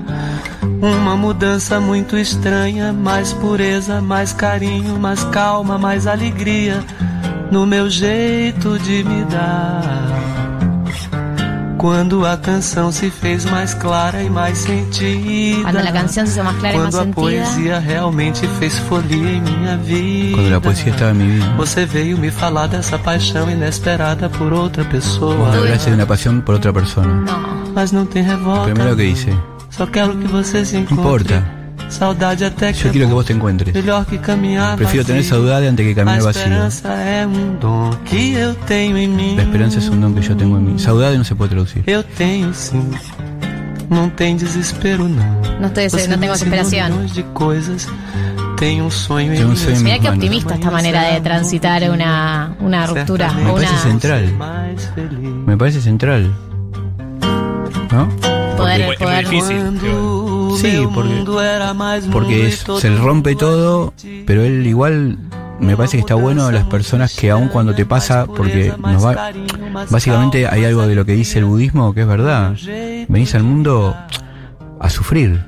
uma 0.81 1.17
mudança 1.17 1.81
muito 1.81 2.17
estranha, 2.17 2.93
mais 2.93 3.33
pureza, 3.33 4.01
mais 4.01 4.33
carinho, 4.33 4.99
mais 4.99 5.25
calma, 5.25 5.79
mais 5.79 6.07
alegria 6.07 6.85
no 7.51 7.65
meu 7.67 7.89
jeito 7.89 8.79
de 8.79 9.05
me 9.05 9.25
dar. 9.25 10.12
Quando 11.83 12.25
a 12.25 12.37
canção 12.37 12.93
se 12.93 13.11
fez 13.11 13.45
mais 13.45 13.75
clara 13.75 14.23
e 14.23 14.31
mais 14.31 14.59
sentida. 14.59 15.63
Cuando 15.63 15.83
la 15.83 15.93
canción 15.93 16.29
se 16.29 16.41
más 16.41 16.55
clara 16.59 16.79
más 16.79 16.95
Quando 16.95 17.11
a 17.11 17.13
poesia 17.13 17.81
realmente 17.81 18.47
fez 18.61 18.79
folia 18.89 19.33
em 19.33 19.41
minha 19.41 19.77
vida. 19.79 20.37
Cuando 20.37 20.51
la 20.51 20.61
poesía 20.61 20.93
estaba 20.93 21.11
en 21.11 21.19
mi 21.19 21.27
vida. 21.27 21.57
Você 21.57 21.85
veio 21.85 22.17
me 22.19 22.31
falar 22.31 22.69
dessa 22.69 23.01
paixão 23.01 23.51
inesperada 23.51 24.29
por 24.29 24.53
outra 24.53 24.85
pessoa. 24.85 25.53
hablaste 25.53 25.91
de 25.91 25.97
una 25.97 26.07
pasión 26.07 26.43
por 26.43 26.55
otra 26.55 26.73
persona. 26.73 27.15
No, 27.15 27.73
Mas 27.75 27.91
não 27.91 28.07
tem 28.07 28.23
revolta. 28.23 28.73
Primero 28.73 28.95
que 28.95 29.17
Só 29.71 29.85
quero 29.87 30.17
que 30.17 30.29
você 30.29 30.65
se 30.65 30.77
encontre. 30.77 30.95
importa, 30.95 31.62
Saudade 31.93 32.45
até 32.45 32.73
que 32.73 32.85
yo 32.85 32.91
quiero 32.91 33.07
que 33.07 33.15
vos 33.15 33.27
te 33.27 33.33
encuentres. 33.35 33.75
Melhor 33.75 34.07
que 34.07 34.19
caminhar 34.19 34.77
Prefiero 34.77 35.05
tener 35.05 35.23
vazio. 35.23 35.37
saudade 35.37 35.67
antes 35.67 35.85
que 35.85 35.93
A 35.93 35.95
caminar 35.95 36.23
vacío. 36.23 36.43
esperança 36.43 36.89
é 36.89 37.27
um 37.27 37.57
dom 37.61 37.91
que 38.05 38.33
eu 38.33 38.55
tenho 38.67 38.97
em 38.97 39.09
mim. 39.09 39.37
La 39.37 39.43
esperanza 39.43 39.79
es 39.79 39.89
un 39.89 40.01
don 40.01 40.15
que 40.15 40.23
yo 40.23 40.35
tengo 40.37 40.57
en 40.57 40.65
mí. 40.65 40.79
Saudade 40.79 41.19
no 41.19 41.25
se 41.25 41.35
puede 41.35 41.51
traducir. 41.51 41.85
Eu 41.87 42.03
tenho 42.03 42.53
sim. 42.55 42.91
Não 43.91 44.09
tem 44.09 44.37
desespero 44.37 45.07
não. 45.07 45.23
no, 45.61 45.67
estoy, 45.67 46.03
no 46.05 46.17
me 46.17 46.19
tengo 46.19 46.33
desesperación. 46.33 47.07
de 47.15 47.23
coisas. 47.35 47.87
Tengo 48.59 48.85
un 48.87 48.91
sueño 48.91 49.35
en. 49.35 49.83
Mira 49.85 49.99
qué 49.99 50.09
optimista 50.09 50.55
esta 50.55 50.71
manera 50.71 51.13
de 51.13 51.21
transitar 51.21 51.83
una, 51.91 52.57
una 52.61 52.87
ruptura 52.87 53.29
Certamente 53.29 53.51
o 53.51 53.55
parece 53.55 53.73
una 53.75 53.83
central. 53.83 54.35
Me 55.47 55.57
parece 55.59 55.81
central. 55.83 56.33
¿No? 57.93 58.32
Poder, 58.73 58.81
es 58.81 58.87
muy 58.87 58.97
poder 58.97 59.29
difícil. 59.29 59.57
Sí, 60.59 60.87
porque- 60.95 61.15
Porque 62.13 62.51
se 62.81 62.91
le 62.91 62.97
rompe 62.97 63.35
todo, 63.37 63.95
pero 64.27 64.43
él 64.43 64.67
igual 64.67 65.19
me 65.61 65.77
parece 65.77 65.97
que 65.97 66.01
está 66.01 66.15
bueno 66.15 66.51
las 66.51 66.65
personas 66.65 67.15
que 67.15 67.31
aun 67.31 67.49
cuando 67.49 67.75
te 67.75 67.87
pasa, 67.87 68.27
porque 68.27 68.73
nos 68.95 69.05
va, 69.05 69.31
básicamente 69.91 70.47
hay 70.49 70.65
algo 70.65 70.87
de 70.87 70.95
lo 70.95 71.05
que 71.05 71.13
dice 71.13 71.39
el 71.39 71.45
budismo 71.45 71.95
que 71.95 72.01
es 72.03 72.07
verdad. 72.07 72.55
Venís 73.09 73.35
al 73.35 73.45
mundo 73.45 73.97
a 74.81 74.91
sufrir, 74.91 75.45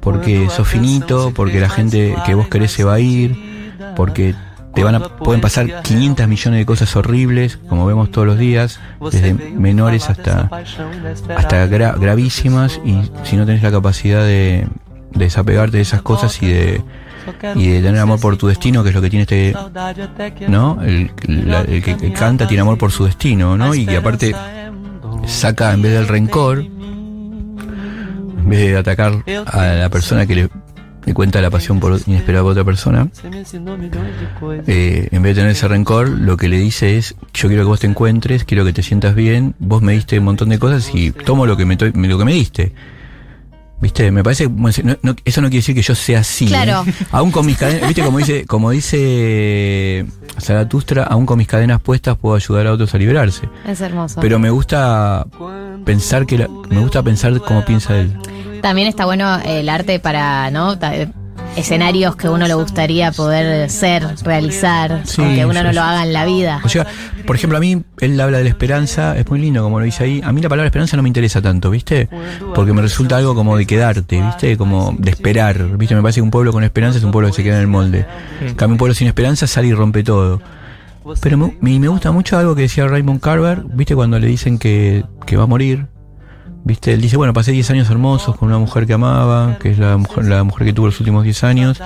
porque 0.00 0.48
sos 0.50 0.68
finito, 0.68 1.32
porque 1.34 1.60
la 1.60 1.68
gente 1.70 2.14
que 2.26 2.34
vos 2.34 2.48
querés 2.48 2.72
se 2.72 2.84
va 2.84 2.94
a 2.94 3.00
ir, 3.00 3.36
porque 3.96 4.34
te 4.74 4.82
van 4.84 4.94
a, 4.96 5.00
pueden 5.00 5.40
pasar 5.40 5.82
500 5.82 6.26
millones 6.28 6.58
de 6.60 6.66
cosas 6.66 6.94
horribles, 6.96 7.58
como 7.68 7.86
vemos 7.86 8.10
todos 8.10 8.26
los 8.26 8.38
días, 8.38 8.80
desde 9.12 9.34
menores 9.34 10.10
hasta, 10.10 10.48
hasta 11.36 11.66
gra- 11.68 11.98
gravísimas, 11.98 12.80
y 12.84 13.00
si 13.24 13.36
no 13.36 13.46
tenés 13.46 13.62
la 13.62 13.70
capacidad 13.70 14.22
de, 14.24 14.66
de 15.12 15.24
desapegarte 15.24 15.76
de 15.76 15.82
esas 15.82 16.02
cosas 16.02 16.42
y 16.42 16.46
de, 16.48 16.82
y 17.54 17.68
de 17.68 17.82
tener 17.82 18.00
amor 18.00 18.20
por 18.20 18.36
tu 18.36 18.48
destino, 18.48 18.82
que 18.82 18.88
es 18.90 18.94
lo 18.94 19.00
que 19.00 19.10
tiene 19.10 19.22
este, 19.22 19.54
¿no? 20.48 20.78
El, 20.82 21.10
la- 21.26 21.60
el 21.62 21.82
que, 21.82 21.96
que 21.96 22.12
canta 22.12 22.46
tiene 22.46 22.62
amor 22.62 22.76
por 22.78 22.90
su 22.90 23.04
destino, 23.04 23.56
¿no? 23.56 23.74
Y 23.74 23.86
que 23.86 23.96
aparte 23.96 24.34
saca 25.26 25.72
en 25.72 25.82
vez 25.82 25.92
del 25.92 26.06
rencor, 26.08 26.58
en 26.58 28.48
vez 28.48 28.58
de 28.72 28.76
atacar 28.76 29.22
a 29.46 29.66
la 29.66 29.88
persona 29.88 30.26
que 30.26 30.34
le, 30.34 30.48
le 31.06 31.14
cuenta 31.14 31.40
la 31.40 31.50
pasión 31.50 31.80
por 31.80 31.98
inesperada 32.06 32.42
por 32.42 32.52
otra 32.52 32.64
persona, 32.64 33.08
eh, 34.66 35.08
en 35.10 35.22
vez 35.22 35.34
de 35.36 35.40
tener 35.42 35.50
ese 35.52 35.68
rencor, 35.68 36.08
lo 36.08 36.36
que 36.36 36.48
le 36.48 36.58
dice 36.58 36.96
es, 36.96 37.14
yo 37.34 37.48
quiero 37.48 37.62
que 37.64 37.68
vos 37.68 37.80
te 37.80 37.86
encuentres, 37.86 38.44
quiero 38.44 38.64
que 38.64 38.72
te 38.72 38.82
sientas 38.82 39.14
bien, 39.14 39.54
vos 39.58 39.82
me 39.82 39.92
diste 39.92 40.18
un 40.18 40.24
montón 40.24 40.48
de 40.48 40.58
cosas 40.58 40.90
y 40.94 41.10
tomo 41.10 41.46
lo 41.46 41.56
que 41.56 41.64
me, 41.64 41.76
lo 41.76 42.18
que 42.18 42.24
me 42.24 42.32
diste. 42.32 42.72
¿Viste? 43.80 44.10
Me 44.10 44.22
parece 44.22 44.48
no- 44.48 44.96
no- 45.02 45.16
eso 45.26 45.40
no 45.42 45.48
quiere 45.48 45.58
decir 45.58 45.74
que 45.74 45.82
yo 45.82 45.94
sea 45.94 46.20
así. 46.20 46.46
Claro. 46.46 46.84
¿eh? 46.88 46.92
Aún 47.10 47.30
con 47.30 47.44
mis 47.44 47.58
cadenas, 47.58 47.86
¿viste? 47.88 48.02
Como 48.02 48.16
dice, 48.18 48.46
como 48.46 48.70
dice 48.70 50.06
Zaratustra, 50.40 51.02
aún 51.04 51.26
con 51.26 51.36
mis 51.36 51.48
cadenas 51.48 51.82
puestas 51.82 52.16
puedo 52.16 52.34
ayudar 52.36 52.68
a 52.68 52.72
otros 52.72 52.94
a 52.94 52.98
liberarse. 52.98 53.46
Es 53.66 53.80
hermoso. 53.82 54.20
Pero 54.22 54.38
me 54.38 54.48
gusta 54.48 55.26
pensar 55.84 56.24
que 56.24 56.38
la- 56.38 56.48
me 56.70 56.78
gusta 56.78 57.02
pensar 57.02 57.38
como 57.42 57.62
piensa 57.66 57.98
él. 57.98 58.16
También 58.64 58.88
está 58.88 59.04
bueno 59.04 59.38
el 59.44 59.68
arte 59.68 59.98
para, 60.00 60.50
¿no? 60.50 60.78
Ta- 60.78 60.94
escenarios 61.54 62.16
que 62.16 62.28
uno 62.30 62.48
le 62.48 62.54
gustaría 62.54 63.12
poder 63.12 63.68
ser, 63.70 64.06
realizar, 64.24 65.02
Sí, 65.04 65.20
aunque 65.22 65.44
uno 65.44 65.60
sí, 65.60 65.64
no 65.64 65.68
sí. 65.68 65.74
lo 65.76 65.82
haga 65.82 66.02
en 66.02 66.12
la 66.14 66.24
vida. 66.24 66.60
O 66.64 66.68
sea, 66.70 66.86
por 67.26 67.36
ejemplo, 67.36 67.58
a 67.58 67.60
mí 67.60 67.82
él 68.00 68.18
habla 68.20 68.38
de 68.38 68.44
la 68.44 68.48
esperanza, 68.50 69.16
es 69.18 69.28
muy 69.28 69.38
lindo 69.38 69.62
como 69.62 69.78
lo 69.80 69.84
dice 69.84 70.04
ahí. 70.04 70.22
A 70.24 70.32
mí 70.32 70.40
la 70.40 70.48
palabra 70.48 70.66
esperanza 70.66 70.96
no 70.96 71.02
me 71.02 71.10
interesa 71.10 71.42
tanto, 71.42 71.70
¿viste? 71.70 72.08
Porque 72.54 72.72
me 72.72 72.80
resulta 72.80 73.18
algo 73.18 73.34
como 73.34 73.56
de 73.58 73.66
quedarte, 73.66 74.20
¿viste? 74.20 74.56
Como 74.56 74.94
de 74.98 75.10
esperar, 75.10 75.76
¿viste? 75.76 75.94
Me 75.94 76.00
parece 76.00 76.20
que 76.20 76.22
un 76.22 76.30
pueblo 76.30 76.50
con 76.52 76.64
esperanza 76.64 76.98
es 76.98 77.04
un 77.04 77.12
pueblo 77.12 77.28
que 77.28 77.34
se 77.36 77.42
queda 77.44 77.56
en 77.56 77.60
el 77.60 77.68
molde. 77.68 78.06
En 78.40 78.54
cambio, 78.54 78.72
un 78.74 78.78
pueblo 78.78 78.94
sin 78.94 79.06
esperanza 79.08 79.46
sale 79.46 79.68
y 79.68 79.74
rompe 79.74 80.02
todo. 80.02 80.40
Pero 81.20 81.36
me, 81.36 81.54
me- 81.60 81.78
me 81.78 81.88
gusta 81.88 82.10
mucho 82.12 82.38
algo 82.38 82.54
que 82.56 82.62
decía 82.62 82.86
Raymond 82.88 83.20
Carver, 83.20 83.62
¿viste? 83.74 83.94
Cuando 83.94 84.18
le 84.18 84.26
dicen 84.26 84.58
que, 84.58 85.04
que 85.26 85.36
va 85.36 85.42
a 85.44 85.46
morir. 85.46 85.86
¿Viste? 86.64 86.94
Él 86.94 87.00
dice, 87.02 87.18
bueno, 87.18 87.34
pasé 87.34 87.52
10 87.52 87.70
años 87.70 87.90
hermosos 87.90 88.36
con 88.36 88.48
una 88.48 88.58
mujer 88.58 88.86
que 88.86 88.94
amaba, 88.94 89.58
que 89.58 89.70
es 89.70 89.78
la 89.78 89.98
mujer, 89.98 90.24
la 90.24 90.42
mujer 90.44 90.66
que 90.66 90.72
tuvo 90.72 90.86
los 90.86 90.98
últimos 90.98 91.22
10 91.22 91.44
años. 91.44 91.82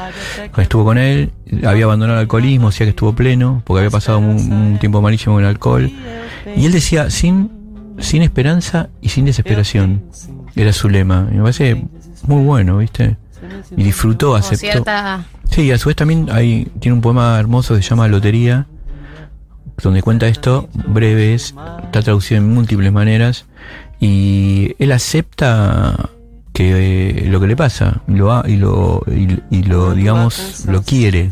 Estuvo 0.57 0.85
con 0.85 0.99
él, 0.99 1.33
había 1.67 1.85
abandonado 1.85 2.19
el 2.19 2.23
alcoholismo, 2.23 2.69
decía 2.71 2.87
que 2.87 2.91
estuvo 2.91 3.13
pleno, 3.13 3.61
porque 3.65 3.81
había 3.81 3.91
pasado 3.91 4.21
un, 4.21 4.53
un 4.53 4.79
tiempo 4.79 5.03
malísimo 5.03 5.35
con 5.35 5.43
el 5.43 5.49
alcohol. 5.49 5.91
Y 6.57 6.65
él 6.65 6.73
decía, 6.73 7.11
sin, 7.11 7.51
sin 7.99 8.23
esperanza 8.23 8.89
y 9.01 9.09
sin 9.09 9.25
desesperación. 9.25 10.05
Era 10.55 10.73
su 10.73 10.89
lema. 10.89 11.27
Y 11.33 11.35
me 11.35 11.43
parece 11.43 11.85
muy 12.27 12.45
bueno, 12.45 12.79
¿viste? 12.79 13.17
Y 13.77 13.83
disfrutó, 13.83 14.37
aceptó. 14.37 14.59
cierta 14.59 15.25
Sí, 15.51 15.63
y 15.63 15.71
a 15.73 15.79
su 15.79 15.89
vez 15.89 15.97
también 15.97 16.29
hay, 16.31 16.67
tiene 16.79 16.95
un 16.95 17.01
poema 17.01 17.39
hermoso 17.39 17.75
que 17.75 17.83
se 17.83 17.89
llama 17.89 18.07
Lotería, 18.09 18.67
donde 19.83 20.03
cuenta 20.03 20.27
esto, 20.27 20.69
breve 20.73 21.35
es, 21.35 21.55
está 21.85 22.03
traducido 22.03 22.39
en 22.39 22.53
múltiples 22.53 22.93
maneras, 22.93 23.47
y 24.01 24.75
él 24.79 24.93
acepta 24.93 26.11
que 26.53 27.19
eh, 27.25 27.27
lo 27.29 27.41
que 27.41 27.47
le 27.47 27.57
pasa, 27.57 28.01
y 28.09 28.13
lo, 28.13 28.33
ha- 28.33 28.45
y 28.49 28.57
lo, 28.57 29.03
y, 29.07 29.39
y 29.57 29.63
lo 29.63 29.95
digamos, 29.95 30.65
lo 30.67 30.83
quiere. 30.83 31.31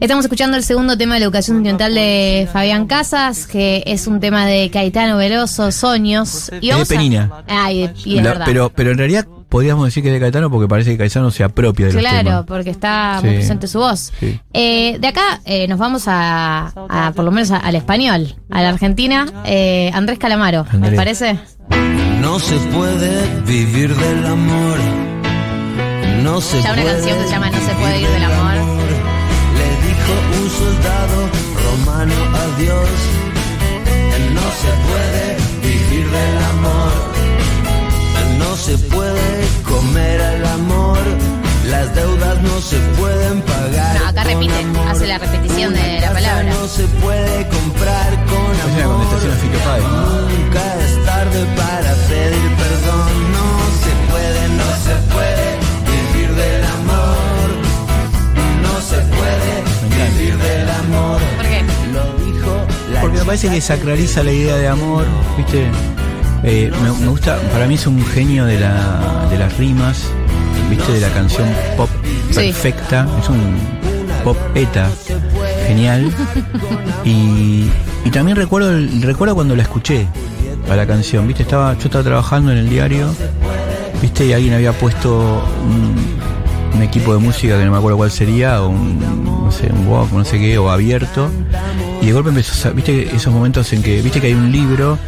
Estamos 0.00 0.24
escuchando 0.24 0.56
el 0.56 0.62
segundo 0.62 0.96
tema 0.96 1.14
de 1.14 1.20
la 1.20 1.26
educación 1.26 1.56
sentimental 1.58 1.94
de 1.94 2.48
Fabián 2.52 2.86
Casas, 2.86 3.46
que 3.46 3.82
es 3.86 4.06
un 4.06 4.20
tema 4.20 4.46
de 4.46 4.70
Caetano 4.70 5.16
Veloso, 5.16 5.72
Soños. 5.72 6.50
Y 6.60 6.70
Es 6.70 6.76
de 6.88 6.94
a- 6.94 6.98
Penina. 6.98 7.30
Ay, 7.48 7.90
y 8.04 8.18
es 8.18 8.22
La- 8.24 8.30
verdad. 8.30 8.44
pero, 8.46 8.70
pero 8.74 8.92
en 8.92 8.98
realidad 8.98 9.26
podríamos 9.52 9.84
decir 9.84 10.02
que 10.02 10.08
es 10.08 10.14
de 10.14 10.20
Caetano 10.20 10.50
porque 10.50 10.66
parece 10.66 10.90
que 10.92 10.96
Caetano 10.98 11.30
se 11.30 11.44
apropia 11.44 11.86
de 11.88 11.92
los 11.92 12.00
Claro, 12.00 12.24
temas. 12.24 12.44
porque 12.46 12.70
está 12.70 13.18
Sí. 13.20 13.26
muy 13.26 13.34
presente 13.36 13.68
su 13.68 13.78
voz. 13.78 14.10
Sí. 14.18 14.40
Eh, 14.54 14.96
de 14.98 15.06
acá 15.08 15.40
eh, 15.44 15.68
nos 15.68 15.78
vamos 15.78 16.04
a, 16.08 16.72
a, 16.88 17.12
por 17.14 17.24
lo 17.24 17.30
menos 17.30 17.50
a- 17.50 17.58
al 17.58 17.76
español, 17.76 18.34
a 18.50 18.62
la 18.62 18.70
Argentina. 18.70 19.26
Eh, 19.44 19.90
Andrés 19.94 20.18
Calamaro, 20.18 20.64
¿me 20.64 20.76
Andrés. 20.76 20.94
parece? 20.96 21.38
No 22.20 22.38
se 22.38 22.56
puede 22.56 23.40
vivir 23.46 23.94
del 23.94 24.26
amor. 24.26 24.78
No 26.22 26.40
se 26.40 26.62
Ya 26.62 26.72
una 26.72 26.82
puede 26.82 26.94
canción 26.94 27.18
que 27.18 27.24
se 27.24 27.30
llama 27.30 27.50
No 27.50 27.58
se 27.58 27.74
puede 27.74 28.00
ir 28.00 28.08
del 28.08 28.24
amor. 28.24 28.54
Le 29.58 29.68
dijo 29.86 30.12
un 30.42 30.50
soldado 30.50 31.28
romano 31.68 32.14
a 32.42 32.58
Dios. 32.60 32.88
No 34.32 34.46
se 34.62 34.72
puede 34.88 35.36
vivir 35.62 36.10
del 36.10 36.38
amor. 36.38 37.11
No 38.62 38.68
se 38.68 38.78
puede 38.78 39.48
comer 39.64 40.22
al 40.22 40.46
amor. 40.46 40.98
Las 41.66 41.92
deudas 41.96 42.40
no 42.42 42.60
se 42.60 42.76
pueden 42.96 43.42
pagar. 43.42 43.98
No, 44.00 44.06
acá 44.06 44.22
repite, 44.22 44.56
amor. 44.56 44.86
hace 44.88 45.08
la 45.08 45.18
repetición 45.18 45.74
de 45.74 46.00
la 46.00 46.12
palabra. 46.12 46.44
No 46.44 46.68
se 46.68 46.84
puede 47.02 47.48
comprar 47.48 48.24
con 48.26 48.54
Es 48.54 48.64
una 48.72 48.84
amor. 48.84 49.06
¿no? 49.82 50.20
Nunca 50.28 50.80
es 50.80 51.04
tarde 51.04 51.44
para 51.56 51.92
pedir 52.06 52.54
perdón. 52.62 53.10
No 53.34 53.48
se 53.82 53.92
puede, 54.12 54.48
no 54.50 54.70
se 54.86 54.94
puede 55.12 55.58
vivir 55.90 56.32
del 56.32 56.62
amor. 56.62 57.48
No 58.62 58.80
se 58.80 58.98
puede 59.16 60.14
vivir 60.14 60.38
del 60.38 60.70
amor. 60.70 61.20
¿Por 61.36 61.46
qué? 61.46 61.64
Lo 61.92 62.24
dijo 62.24 62.66
la 62.92 63.00
Porque 63.00 63.18
me 63.18 63.24
parece 63.24 63.50
que 63.50 63.60
sacraliza 63.60 64.22
la 64.22 64.30
idea 64.30 64.56
de 64.56 64.68
amor, 64.68 65.04
¿viste? 65.36 65.66
Eh, 66.44 66.72
me, 66.82 66.90
me 67.04 67.06
gusta, 67.08 67.38
para 67.52 67.66
mí 67.66 67.74
es 67.74 67.86
un 67.86 68.04
genio 68.04 68.44
de, 68.44 68.58
la, 68.58 69.26
de 69.30 69.38
las 69.38 69.56
rimas, 69.58 70.04
¿viste? 70.70 70.92
De 70.92 71.00
la 71.00 71.08
canción 71.10 71.48
pop 71.76 71.88
Sí. 72.30 72.36
perfecta, 72.46 73.06
es 73.22 73.28
un 73.28 73.56
pop 74.24 74.36
eta, 74.54 74.88
genial. 75.66 76.10
Y, 77.04 77.66
y 78.04 78.10
también 78.10 78.36
recuerdo, 78.36 78.70
el- 78.70 79.02
recuerdo 79.02 79.34
cuando 79.34 79.54
la 79.54 79.62
escuché 79.62 80.06
a 80.70 80.74
la 80.76 80.86
canción, 80.86 81.26
¿viste? 81.26 81.42
Estaba, 81.42 81.74
yo 81.74 81.84
estaba 81.84 82.02
trabajando 82.04 82.50
en 82.52 82.58
el 82.58 82.68
diario, 82.68 83.06
¿viste? 84.00 84.26
Y 84.26 84.32
alguien 84.32 84.54
había 84.54 84.72
puesto 84.72 85.44
un, 85.64 85.94
un 86.74 86.82
equipo 86.82 87.12
de 87.12 87.20
música 87.20 87.58
que 87.58 87.64
no 87.64 87.70
me 87.72 87.76
acuerdo 87.78 87.98
cuál 87.98 88.10
sería, 88.10 88.62
o 88.62 88.68
un, 88.70 88.98
no 89.44 89.52
sé, 89.52 89.70
un 89.72 89.86
walk, 89.86 90.10
no 90.12 90.24
sé 90.24 90.38
qué, 90.40 90.58
o 90.58 90.70
abierto. 90.70 91.30
Y 92.00 92.06
de 92.06 92.12
golpe 92.12 92.30
empezó, 92.30 92.72
viste 92.72 93.14
esos 93.14 93.32
momentos 93.32 93.72
en 93.72 93.82
que, 93.82 94.00
viste 94.02 94.20
que 94.20 94.28
hay 94.28 94.34
un 94.34 94.50
libro 94.50 94.98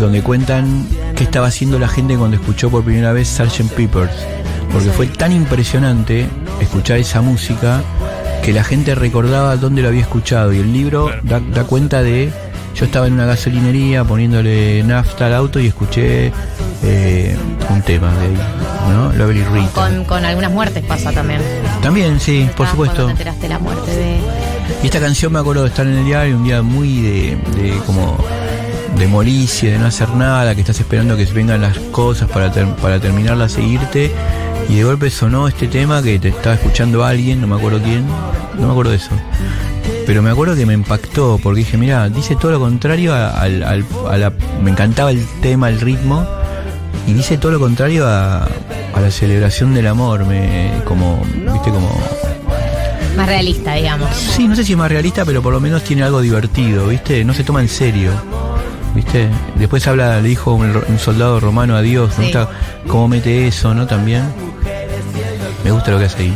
donde 0.00 0.22
cuentan 0.22 0.86
qué 1.16 1.24
estaba 1.24 1.46
haciendo 1.48 1.78
la 1.78 1.88
gente 1.88 2.16
cuando 2.16 2.36
escuchó 2.36 2.70
por 2.70 2.84
primera 2.84 3.12
vez 3.12 3.28
Sgt. 3.28 3.72
Peppers. 3.74 4.12
Porque 4.72 4.90
fue 4.90 5.06
tan 5.06 5.32
impresionante 5.32 6.26
escuchar 6.60 6.98
esa 6.98 7.20
música 7.20 7.82
que 8.42 8.52
la 8.52 8.64
gente 8.64 8.94
recordaba 8.94 9.56
dónde 9.56 9.82
lo 9.82 9.88
había 9.88 10.02
escuchado. 10.02 10.52
Y 10.52 10.58
el 10.58 10.72
libro 10.72 11.10
da, 11.22 11.40
da 11.40 11.64
cuenta 11.64 12.02
de, 12.02 12.30
yo 12.74 12.84
estaba 12.86 13.06
en 13.06 13.12
una 13.14 13.24
gasolinería 13.26 14.04
poniéndole 14.04 14.82
nafta 14.82 15.26
al 15.26 15.34
auto 15.34 15.60
y 15.60 15.68
escuché 15.68 16.32
eh, 16.82 17.36
un 17.70 17.82
tema 17.82 18.12
de 18.16 18.26
ahí, 18.26 18.38
¿no? 18.90 19.12
Lovely 19.12 19.44
Rita. 19.44 19.70
Con, 19.72 20.04
con 20.04 20.24
algunas 20.24 20.50
muertes 20.50 20.82
pasa 20.84 21.12
también. 21.12 21.40
También, 21.82 22.18
sí, 22.18 22.48
por 22.56 22.66
Ah, 22.66 22.70
supuesto. 22.70 22.96
Cuando 23.04 23.06
te 23.14 23.22
enteraste 23.22 23.42
de 23.42 23.48
la 23.48 23.58
muerte 23.60 23.90
de... 23.94 24.18
Y 24.82 24.86
esta 24.86 24.98
canción 25.00 25.32
me 25.32 25.38
acuerdo 25.38 25.62
de 25.62 25.68
estar 25.68 25.86
en 25.86 25.94
el 25.98 26.04
diario 26.04 26.36
un 26.36 26.44
día 26.44 26.62
muy 26.62 27.00
de, 27.00 27.38
de 27.56 27.78
como 27.86 28.18
de 28.98 29.06
molicie, 29.08 29.72
de 29.72 29.78
no 29.78 29.86
hacer 29.86 30.10
nada, 30.10 30.54
que 30.54 30.60
estás 30.60 30.78
esperando 30.80 31.16
que 31.16 31.24
vengan 31.26 31.60
las 31.60 31.78
cosas 31.90 32.28
para, 32.28 32.50
ter- 32.52 32.74
para 32.76 33.00
terminarla, 33.00 33.48
seguirte. 33.48 34.12
Y 34.68 34.76
de 34.76 34.84
golpe 34.84 35.10
sonó 35.10 35.46
este 35.48 35.66
tema 35.68 36.02
que 36.02 36.18
te 36.18 36.28
estaba 36.28 36.54
escuchando 36.54 37.04
alguien, 37.04 37.40
no 37.40 37.46
me 37.46 37.56
acuerdo 37.56 37.80
quién, 37.82 38.06
no 38.58 38.66
me 38.66 38.70
acuerdo 38.70 38.92
de 38.92 38.96
eso. 38.96 39.10
Pero 40.06 40.22
me 40.22 40.30
acuerdo 40.30 40.54
que 40.54 40.64
me 40.66 40.74
impactó, 40.74 41.38
porque 41.42 41.60
dije, 41.60 41.76
mira, 41.76 42.08
dice 42.08 42.36
todo 42.36 42.52
lo 42.52 42.60
contrario 42.60 43.14
a, 43.14 43.30
a 43.40 43.48
la... 43.48 44.32
Me 44.62 44.70
encantaba 44.70 45.10
el 45.10 45.24
tema, 45.42 45.68
el 45.68 45.80
ritmo, 45.80 46.26
y 47.06 47.12
dice 47.12 47.36
todo 47.36 47.52
lo 47.52 47.60
contrario 47.60 48.06
a, 48.06 48.44
a 48.44 49.00
la 49.00 49.10
celebración 49.10 49.74
del 49.74 49.86
amor, 49.86 50.24
me, 50.24 50.72
como, 50.84 51.22
viste, 51.52 51.70
como... 51.70 51.90
Más 53.16 53.26
realista, 53.28 53.74
digamos. 53.74 54.10
Sí, 54.14 54.48
no 54.48 54.56
sé 54.56 54.64
si 54.64 54.72
es 54.72 54.78
más 54.78 54.90
realista, 54.90 55.24
pero 55.24 55.40
por 55.42 55.52
lo 55.52 55.60
menos 55.60 55.84
tiene 55.84 56.02
algo 56.02 56.20
divertido, 56.20 56.88
¿viste? 56.88 57.24
No 57.24 57.32
se 57.32 57.44
toma 57.44 57.60
en 57.60 57.68
serio, 57.68 58.10
¿viste? 58.94 59.28
Después 59.56 59.86
habla, 59.86 60.20
le 60.20 60.28
dijo 60.28 60.52
un, 60.54 60.82
un 60.88 60.98
soldado 60.98 61.40
romano 61.40 61.76
a 61.76 61.82
Dios, 61.82 62.10
me 62.18 62.26
Sí. 62.26 62.32
gusta 62.32 62.48
cómo 62.88 63.08
mete 63.08 63.46
eso, 63.48 63.74
¿no? 63.74 63.86
También. 63.86 64.24
Me 65.64 65.70
gusta 65.70 65.90
lo 65.92 65.98
que 65.98 66.04
hace 66.06 66.22
ahí. 66.22 66.34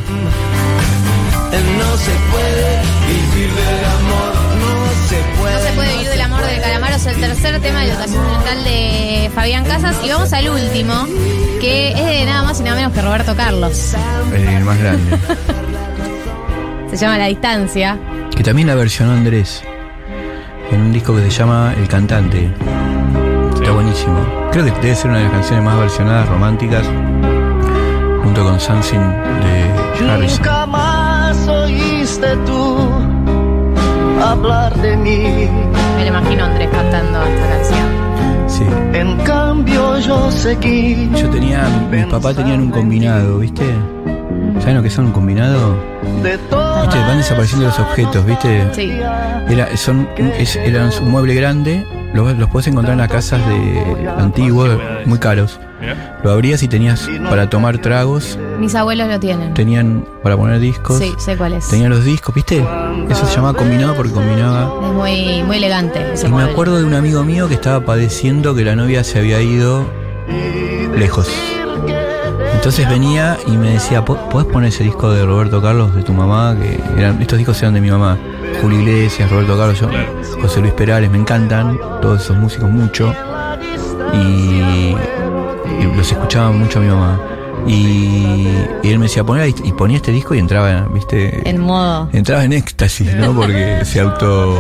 No 1.79 1.97
se 1.97 2.11
puede 2.31 2.83
vivir 3.09 3.51
del 3.55 3.85
amor. 3.85 4.33
No 4.59 5.09
se 5.09 5.17
puede. 5.41 5.55
No 5.55 5.61
se 5.61 5.73
puede 5.75 5.93
vivir 5.93 6.09
del 6.09 6.21
amor 6.21 6.43
de 6.43 6.61
Calamaro, 6.61 6.97
es 6.97 7.07
el 7.07 7.17
tercer 7.21 7.61
tema 7.61 7.81
de 7.81 7.87
la 7.89 7.93
educación 7.95 8.23
sentimental 8.25 8.65
de 8.65 9.31
Fabián 9.35 9.65
Casas. 9.65 9.97
Y 10.05 10.09
vamos 10.09 10.33
al 10.33 10.49
último, 10.51 11.07
que 11.61 11.93
es 11.93 12.05
de 12.07 12.25
nada 12.27 12.43
más 12.43 12.61
y 12.61 12.63
nada 12.63 12.77
menos 12.77 12.93
que 12.93 13.03
Roberto 13.03 13.35
Carlos. 13.37 13.95
El 14.35 14.65
más 14.65 14.79
grande. 14.79 15.19
Se 16.91 16.97
llama 16.97 17.19
La 17.19 17.27
Distancia. 17.27 17.99
que 18.35 18.43
también 18.43 18.67
la 18.69 18.75
versionó 18.75 19.13
Andrés 19.13 19.63
en 20.71 20.81
un 20.81 20.93
disco 20.93 21.15
que 21.15 21.23
se 21.23 21.31
llama 21.31 21.75
El 21.77 21.89
Cantante. 21.89 22.51
Está 23.55 23.73
buenísimo. 23.73 24.19
Creo 24.53 24.65
que 24.65 24.71
debe 24.73 24.95
ser 24.95 25.11
una 25.11 25.19
de 25.19 25.25
las 25.25 25.33
canciones 25.33 25.65
más 25.65 25.79
versionadas 25.79 26.29
románticas, 26.29 26.87
junto 28.23 28.45
con 28.45 28.61
Something 28.61 28.99
de 28.99 30.11
Harrison. 30.11 30.39
Nunca 30.39 30.67
más 30.67 31.49
oíste 31.49 32.37
tú 32.47 32.89
hablar 34.23 34.75
de 34.77 34.97
mí. 34.97 35.49
Me 35.97 36.03
lo 36.03 36.09
imagino 36.09 36.45
a 36.45 36.47
Andrés 36.47 36.69
cantando 36.71 37.23
esta 37.23 37.49
canción. 37.49 37.89
Sí. 38.47 38.65
En 38.93 39.17
cambio 39.19 39.99
yo 39.99 40.31
seguí. 40.31 41.11
Yo 41.15 41.29
tenía, 41.31 41.69
mis 41.91 42.07
papás 42.07 42.37
tenían 42.37 42.61
un 42.61 42.71
combinado, 42.71 43.39
¿viste? 43.39 43.65
¿Saben 44.61 44.77
lo 44.77 44.83
que 44.83 44.91
son 44.91 45.07
un 45.07 45.13
combinado? 45.13 45.77
De 46.23 46.39
¿Viste? 46.83 46.99
Van 47.01 47.17
desapareciendo 47.19 47.67
los 47.67 47.79
objetos, 47.79 48.25
¿viste? 48.27 48.69
Sí. 48.73 48.91
Era, 49.49 49.77
son, 49.77 50.09
es, 50.17 50.57
eran 50.57 50.91
un 51.03 51.11
mueble 51.11 51.35
grande, 51.35 51.87
los, 52.15 52.37
los 52.37 52.49
puedes 52.51 52.67
encontrar 52.69 52.93
en 52.95 52.99
las 53.01 53.09
casas 53.11 53.41
de 53.47 54.09
antiguos, 54.19 54.71
muy 55.07 55.19
caros. 55.19 55.59
Lo 56.25 56.33
abrías 56.33 56.63
y 56.65 56.69
tenías 56.69 57.09
para 57.31 57.49
tomar 57.49 57.79
tragos, 57.79 58.37
Mis 58.59 58.75
abuelos 58.75 59.07
lo 59.09 59.21
tienen. 59.21 59.55
tenían 59.55 60.05
para 60.25 60.37
poner 60.37 60.59
discos, 60.59 60.99
Sí, 60.99 61.13
sé 61.19 61.37
cuál 61.37 61.53
es. 61.55 61.69
tenían 61.69 61.91
los 61.91 62.05
discos, 62.05 62.35
¿viste? 62.35 62.65
Eso 63.09 63.25
se 63.27 63.37
llamaba 63.37 63.57
combinado 63.57 63.95
porque 63.95 64.11
combinaba. 64.13 64.73
Es 64.89 64.93
muy, 64.93 65.43
muy 65.45 65.57
elegante 65.59 66.15
ese 66.15 66.27
Y 66.27 66.31
me 66.33 66.43
acuerdo 66.43 66.79
de 66.79 66.85
un 66.85 66.95
amigo 66.95 67.23
mío 67.23 67.47
que 67.49 67.55
estaba 67.55 67.81
padeciendo 67.81 68.55
que 68.57 68.65
la 68.65 68.75
novia 68.75 69.05
se 69.05 69.21
había 69.21 69.41
ido 69.41 69.87
lejos. 70.97 71.29
Entonces 72.59 72.89
venía 72.89 73.39
y 73.47 73.53
me 73.57 73.71
decía, 73.71 74.05
"¿Po- 74.05 74.17
¿podés 74.29 74.49
poner 74.49 74.71
ese 74.71 74.83
disco 74.83 75.11
de 75.11 75.25
Roberto 75.25 75.63
Carlos 75.63 75.95
de 75.95 76.03
tu 76.03 76.13
mamá? 76.13 76.57
Que 76.61 76.81
eran, 77.01 77.23
estos 77.23 77.39
discos 77.39 77.61
eran 77.63 77.73
de 77.75 77.81
mi 77.81 77.91
mamá. 77.91 78.19
Julio 78.61 78.81
Iglesias, 78.81 79.31
Roberto 79.31 79.57
Carlos, 79.57 79.81
yo-. 79.81 79.89
José 80.43 80.61
Luis 80.61 80.73
Perales, 80.73 81.09
me 81.11 81.19
encantan 81.19 81.79
todos 82.03 82.21
esos 82.21 82.37
músicos 82.37 82.69
mucho. 82.69 83.15
Y, 84.13 84.17
y 84.19 85.97
los 85.97 86.11
escuchaba 86.11 86.51
mucho 86.51 86.81
a 86.81 86.83
mi 86.83 86.89
mamá. 86.89 87.21
Y, 87.67 88.49
y 88.83 88.91
él 88.91 88.99
me 88.99 89.05
decía, 89.07 89.25
poner 89.25 89.49
y 89.63 89.73
ponía 89.73 89.97
este 89.97 90.11
disco 90.11 90.35
y 90.35 90.39
entraba, 90.39 90.87
viste, 90.93 91.49
En 91.49 91.61
modo. 91.61 92.09
entraba 92.13 92.45
en 92.45 92.53
éxtasis, 92.55 93.15
¿no? 93.15 93.33
Porque 93.35 93.85
se 93.85 94.01
auto 94.01 94.57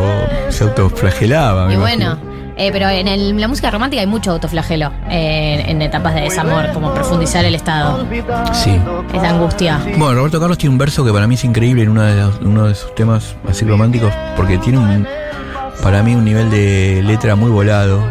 se 0.50 0.64
autoflagelaba. 0.64 1.70
Y 1.70 1.74
imagino. 1.74 2.16
bueno, 2.16 2.18
eh, 2.58 2.70
pero 2.72 2.88
en 2.88 3.08
el- 3.08 3.40
la 3.40 3.48
música 3.48 3.70
romántica 3.70 4.00
hay 4.00 4.06
mucho 4.06 4.32
autoflagelo 4.32 4.92
eh, 5.10 5.64
en 5.68 5.80
etapas 5.80 6.14
de 6.14 6.22
desamor, 6.22 6.72
como 6.74 6.92
profundizar 6.92 7.44
el 7.44 7.54
estado, 7.54 8.06
Sí. 8.52 8.76
esa 9.14 9.28
angustia. 9.30 9.80
Bueno, 9.96 10.14
Roberto 10.16 10.40
Carlos 10.40 10.58
tiene 10.58 10.72
un 10.74 10.78
verso 10.78 11.04
que 11.04 11.12
para 11.12 11.26
mí 11.26 11.36
es 11.36 11.44
increíble 11.44 11.82
en 11.84 11.88
uno 11.90 12.02
de, 12.02 12.14
los- 12.16 12.40
uno 12.40 12.66
de 12.66 12.74
sus 12.74 12.94
temas 12.94 13.36
así 13.48 13.64
románticos, 13.64 14.12
porque 14.36 14.58
tiene 14.58 14.78
un, 14.78 15.06
para 15.82 16.02
mí 16.02 16.14
un 16.14 16.24
nivel 16.24 16.50
de 16.50 17.02
letra 17.06 17.36
muy 17.36 17.50
volado, 17.50 18.02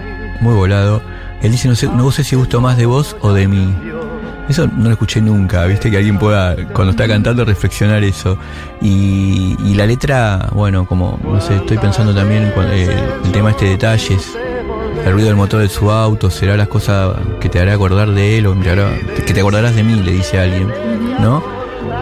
muy 0.42 0.54
volado. 0.56 1.02
Él 1.42 1.52
dice, 1.52 1.68
no 1.68 1.76
sé, 1.76 1.88
no 1.88 2.12
sé 2.12 2.24
si 2.24 2.36
gusto 2.36 2.62
más 2.62 2.78
de 2.78 2.86
vos 2.88 3.16
o 3.22 3.32
de 3.34 3.48
mí. 3.48 3.76
Eso 4.50 4.68
no 4.68 4.86
lo 4.86 4.92
escuché 4.92 5.22
nunca, 5.22 5.66
viste, 5.66 5.92
que 5.92 5.98
alguien 5.98 6.18
pueda, 6.18 6.56
cuando 6.74 6.92
está 6.92 7.08
cantando, 7.08 7.44
reflexionar 7.44 8.04
eso. 8.04 8.38
Y, 8.82 9.58
y 9.64 9.74
la 9.76 9.86
letra, 9.86 10.50
bueno, 10.54 10.86
como, 10.86 11.20
no 11.24 11.42
sé, 11.42 11.56
estoy 11.58 11.78
pensando 11.78 12.16
también 12.16 12.54
eh, 12.72 12.98
el 13.26 13.32
tema 13.32 13.52
este 13.52 13.66
de 13.66 13.72
detalles, 13.72 14.38
el 15.06 15.12
ruido 15.12 15.28
del 15.28 15.36
motor 15.36 15.62
de 15.62 15.70
su 15.70 15.92
auto, 15.92 16.30
será 16.30 16.56
las 16.56 16.70
cosas 16.70 17.16
que 17.40 17.50
te 17.50 17.60
hará 17.60 17.74
acordar 17.74 18.12
de 18.12 18.38
él 18.38 18.48
o 18.48 18.56
que 18.60 19.34
te 19.34 19.40
acordarás 19.40 19.76
de 19.76 19.84
mí, 19.84 19.96
le 19.96 20.12
dice 20.14 20.40
alguien, 20.40 20.72
¿no? 21.20 21.44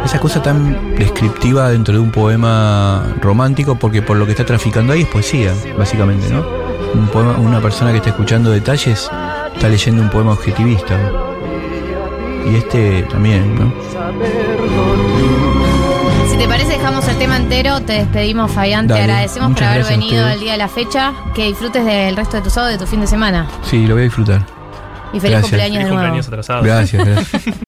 Esa 0.04 0.20
cosa 0.20 0.42
tan 0.42 0.96
descriptiva 0.96 1.70
dentro 1.70 1.96
de 1.96 2.00
un 2.00 2.12
poema 2.12 3.16
romántico, 3.22 3.76
porque 3.76 4.04
por 4.04 4.18
lo 4.18 4.26
que 4.26 4.32
está 4.32 4.46
traficando 4.46 4.94
ahí 4.94 5.02
es 5.02 5.08
poesía, 5.08 5.52
básicamente, 5.78 6.30
¿no? 6.30 6.46
Un 6.94 7.08
poema, 7.08 7.38
una 7.38 7.60
persona 7.60 7.92
que 7.92 7.98
está 7.98 8.12
escuchando 8.12 8.52
detalles 8.52 9.10
está 9.56 9.68
leyendo 9.68 10.04
un 10.04 10.10
poema 10.10 10.34
objetivista. 10.34 11.35
Y 12.46 12.56
este 12.58 13.04
también, 13.04 13.56
¿no? 13.56 13.74
Si 16.30 16.38
te 16.38 16.48
parece, 16.48 16.70
dejamos 16.78 17.08
el 17.08 17.18
tema 17.18 17.38
entero, 17.38 17.82
te 17.82 17.94
despedimos, 17.94 18.52
Fabián, 18.52 18.88
te 18.88 18.94
agradecemos 18.94 19.54
por 19.54 19.64
haber 19.64 19.86
venido 19.86 20.28
el 20.28 20.40
día 20.40 20.52
de 20.54 20.58
la 20.58 20.68
fecha, 20.68 21.14
que 21.34 21.46
disfrutes 21.48 21.86
del 21.86 22.16
resto 22.16 22.38
de 22.38 22.44
tu 22.44 22.50
sábado 22.50 22.72
y 22.72 22.78
de 22.78 22.80
tu 22.86 22.88
fin 22.90 23.02
de 23.02 23.08
semana. 23.08 23.48
Sí, 23.64 23.86
lo 23.88 23.96
voy 23.96 24.02
a 24.02 24.06
disfrutar. 24.06 24.46
Y 25.14 25.20
feliz 25.20 25.32
Gracias. 25.32 25.42
cumpleaños 25.44 25.76
Feliz 25.78 25.78
de 25.78 25.84
nuevo. 25.84 25.96
cumpleaños 25.96 26.28
atrasado. 26.28 26.64
Gracias, 26.64 27.06
gracias. 27.06 27.56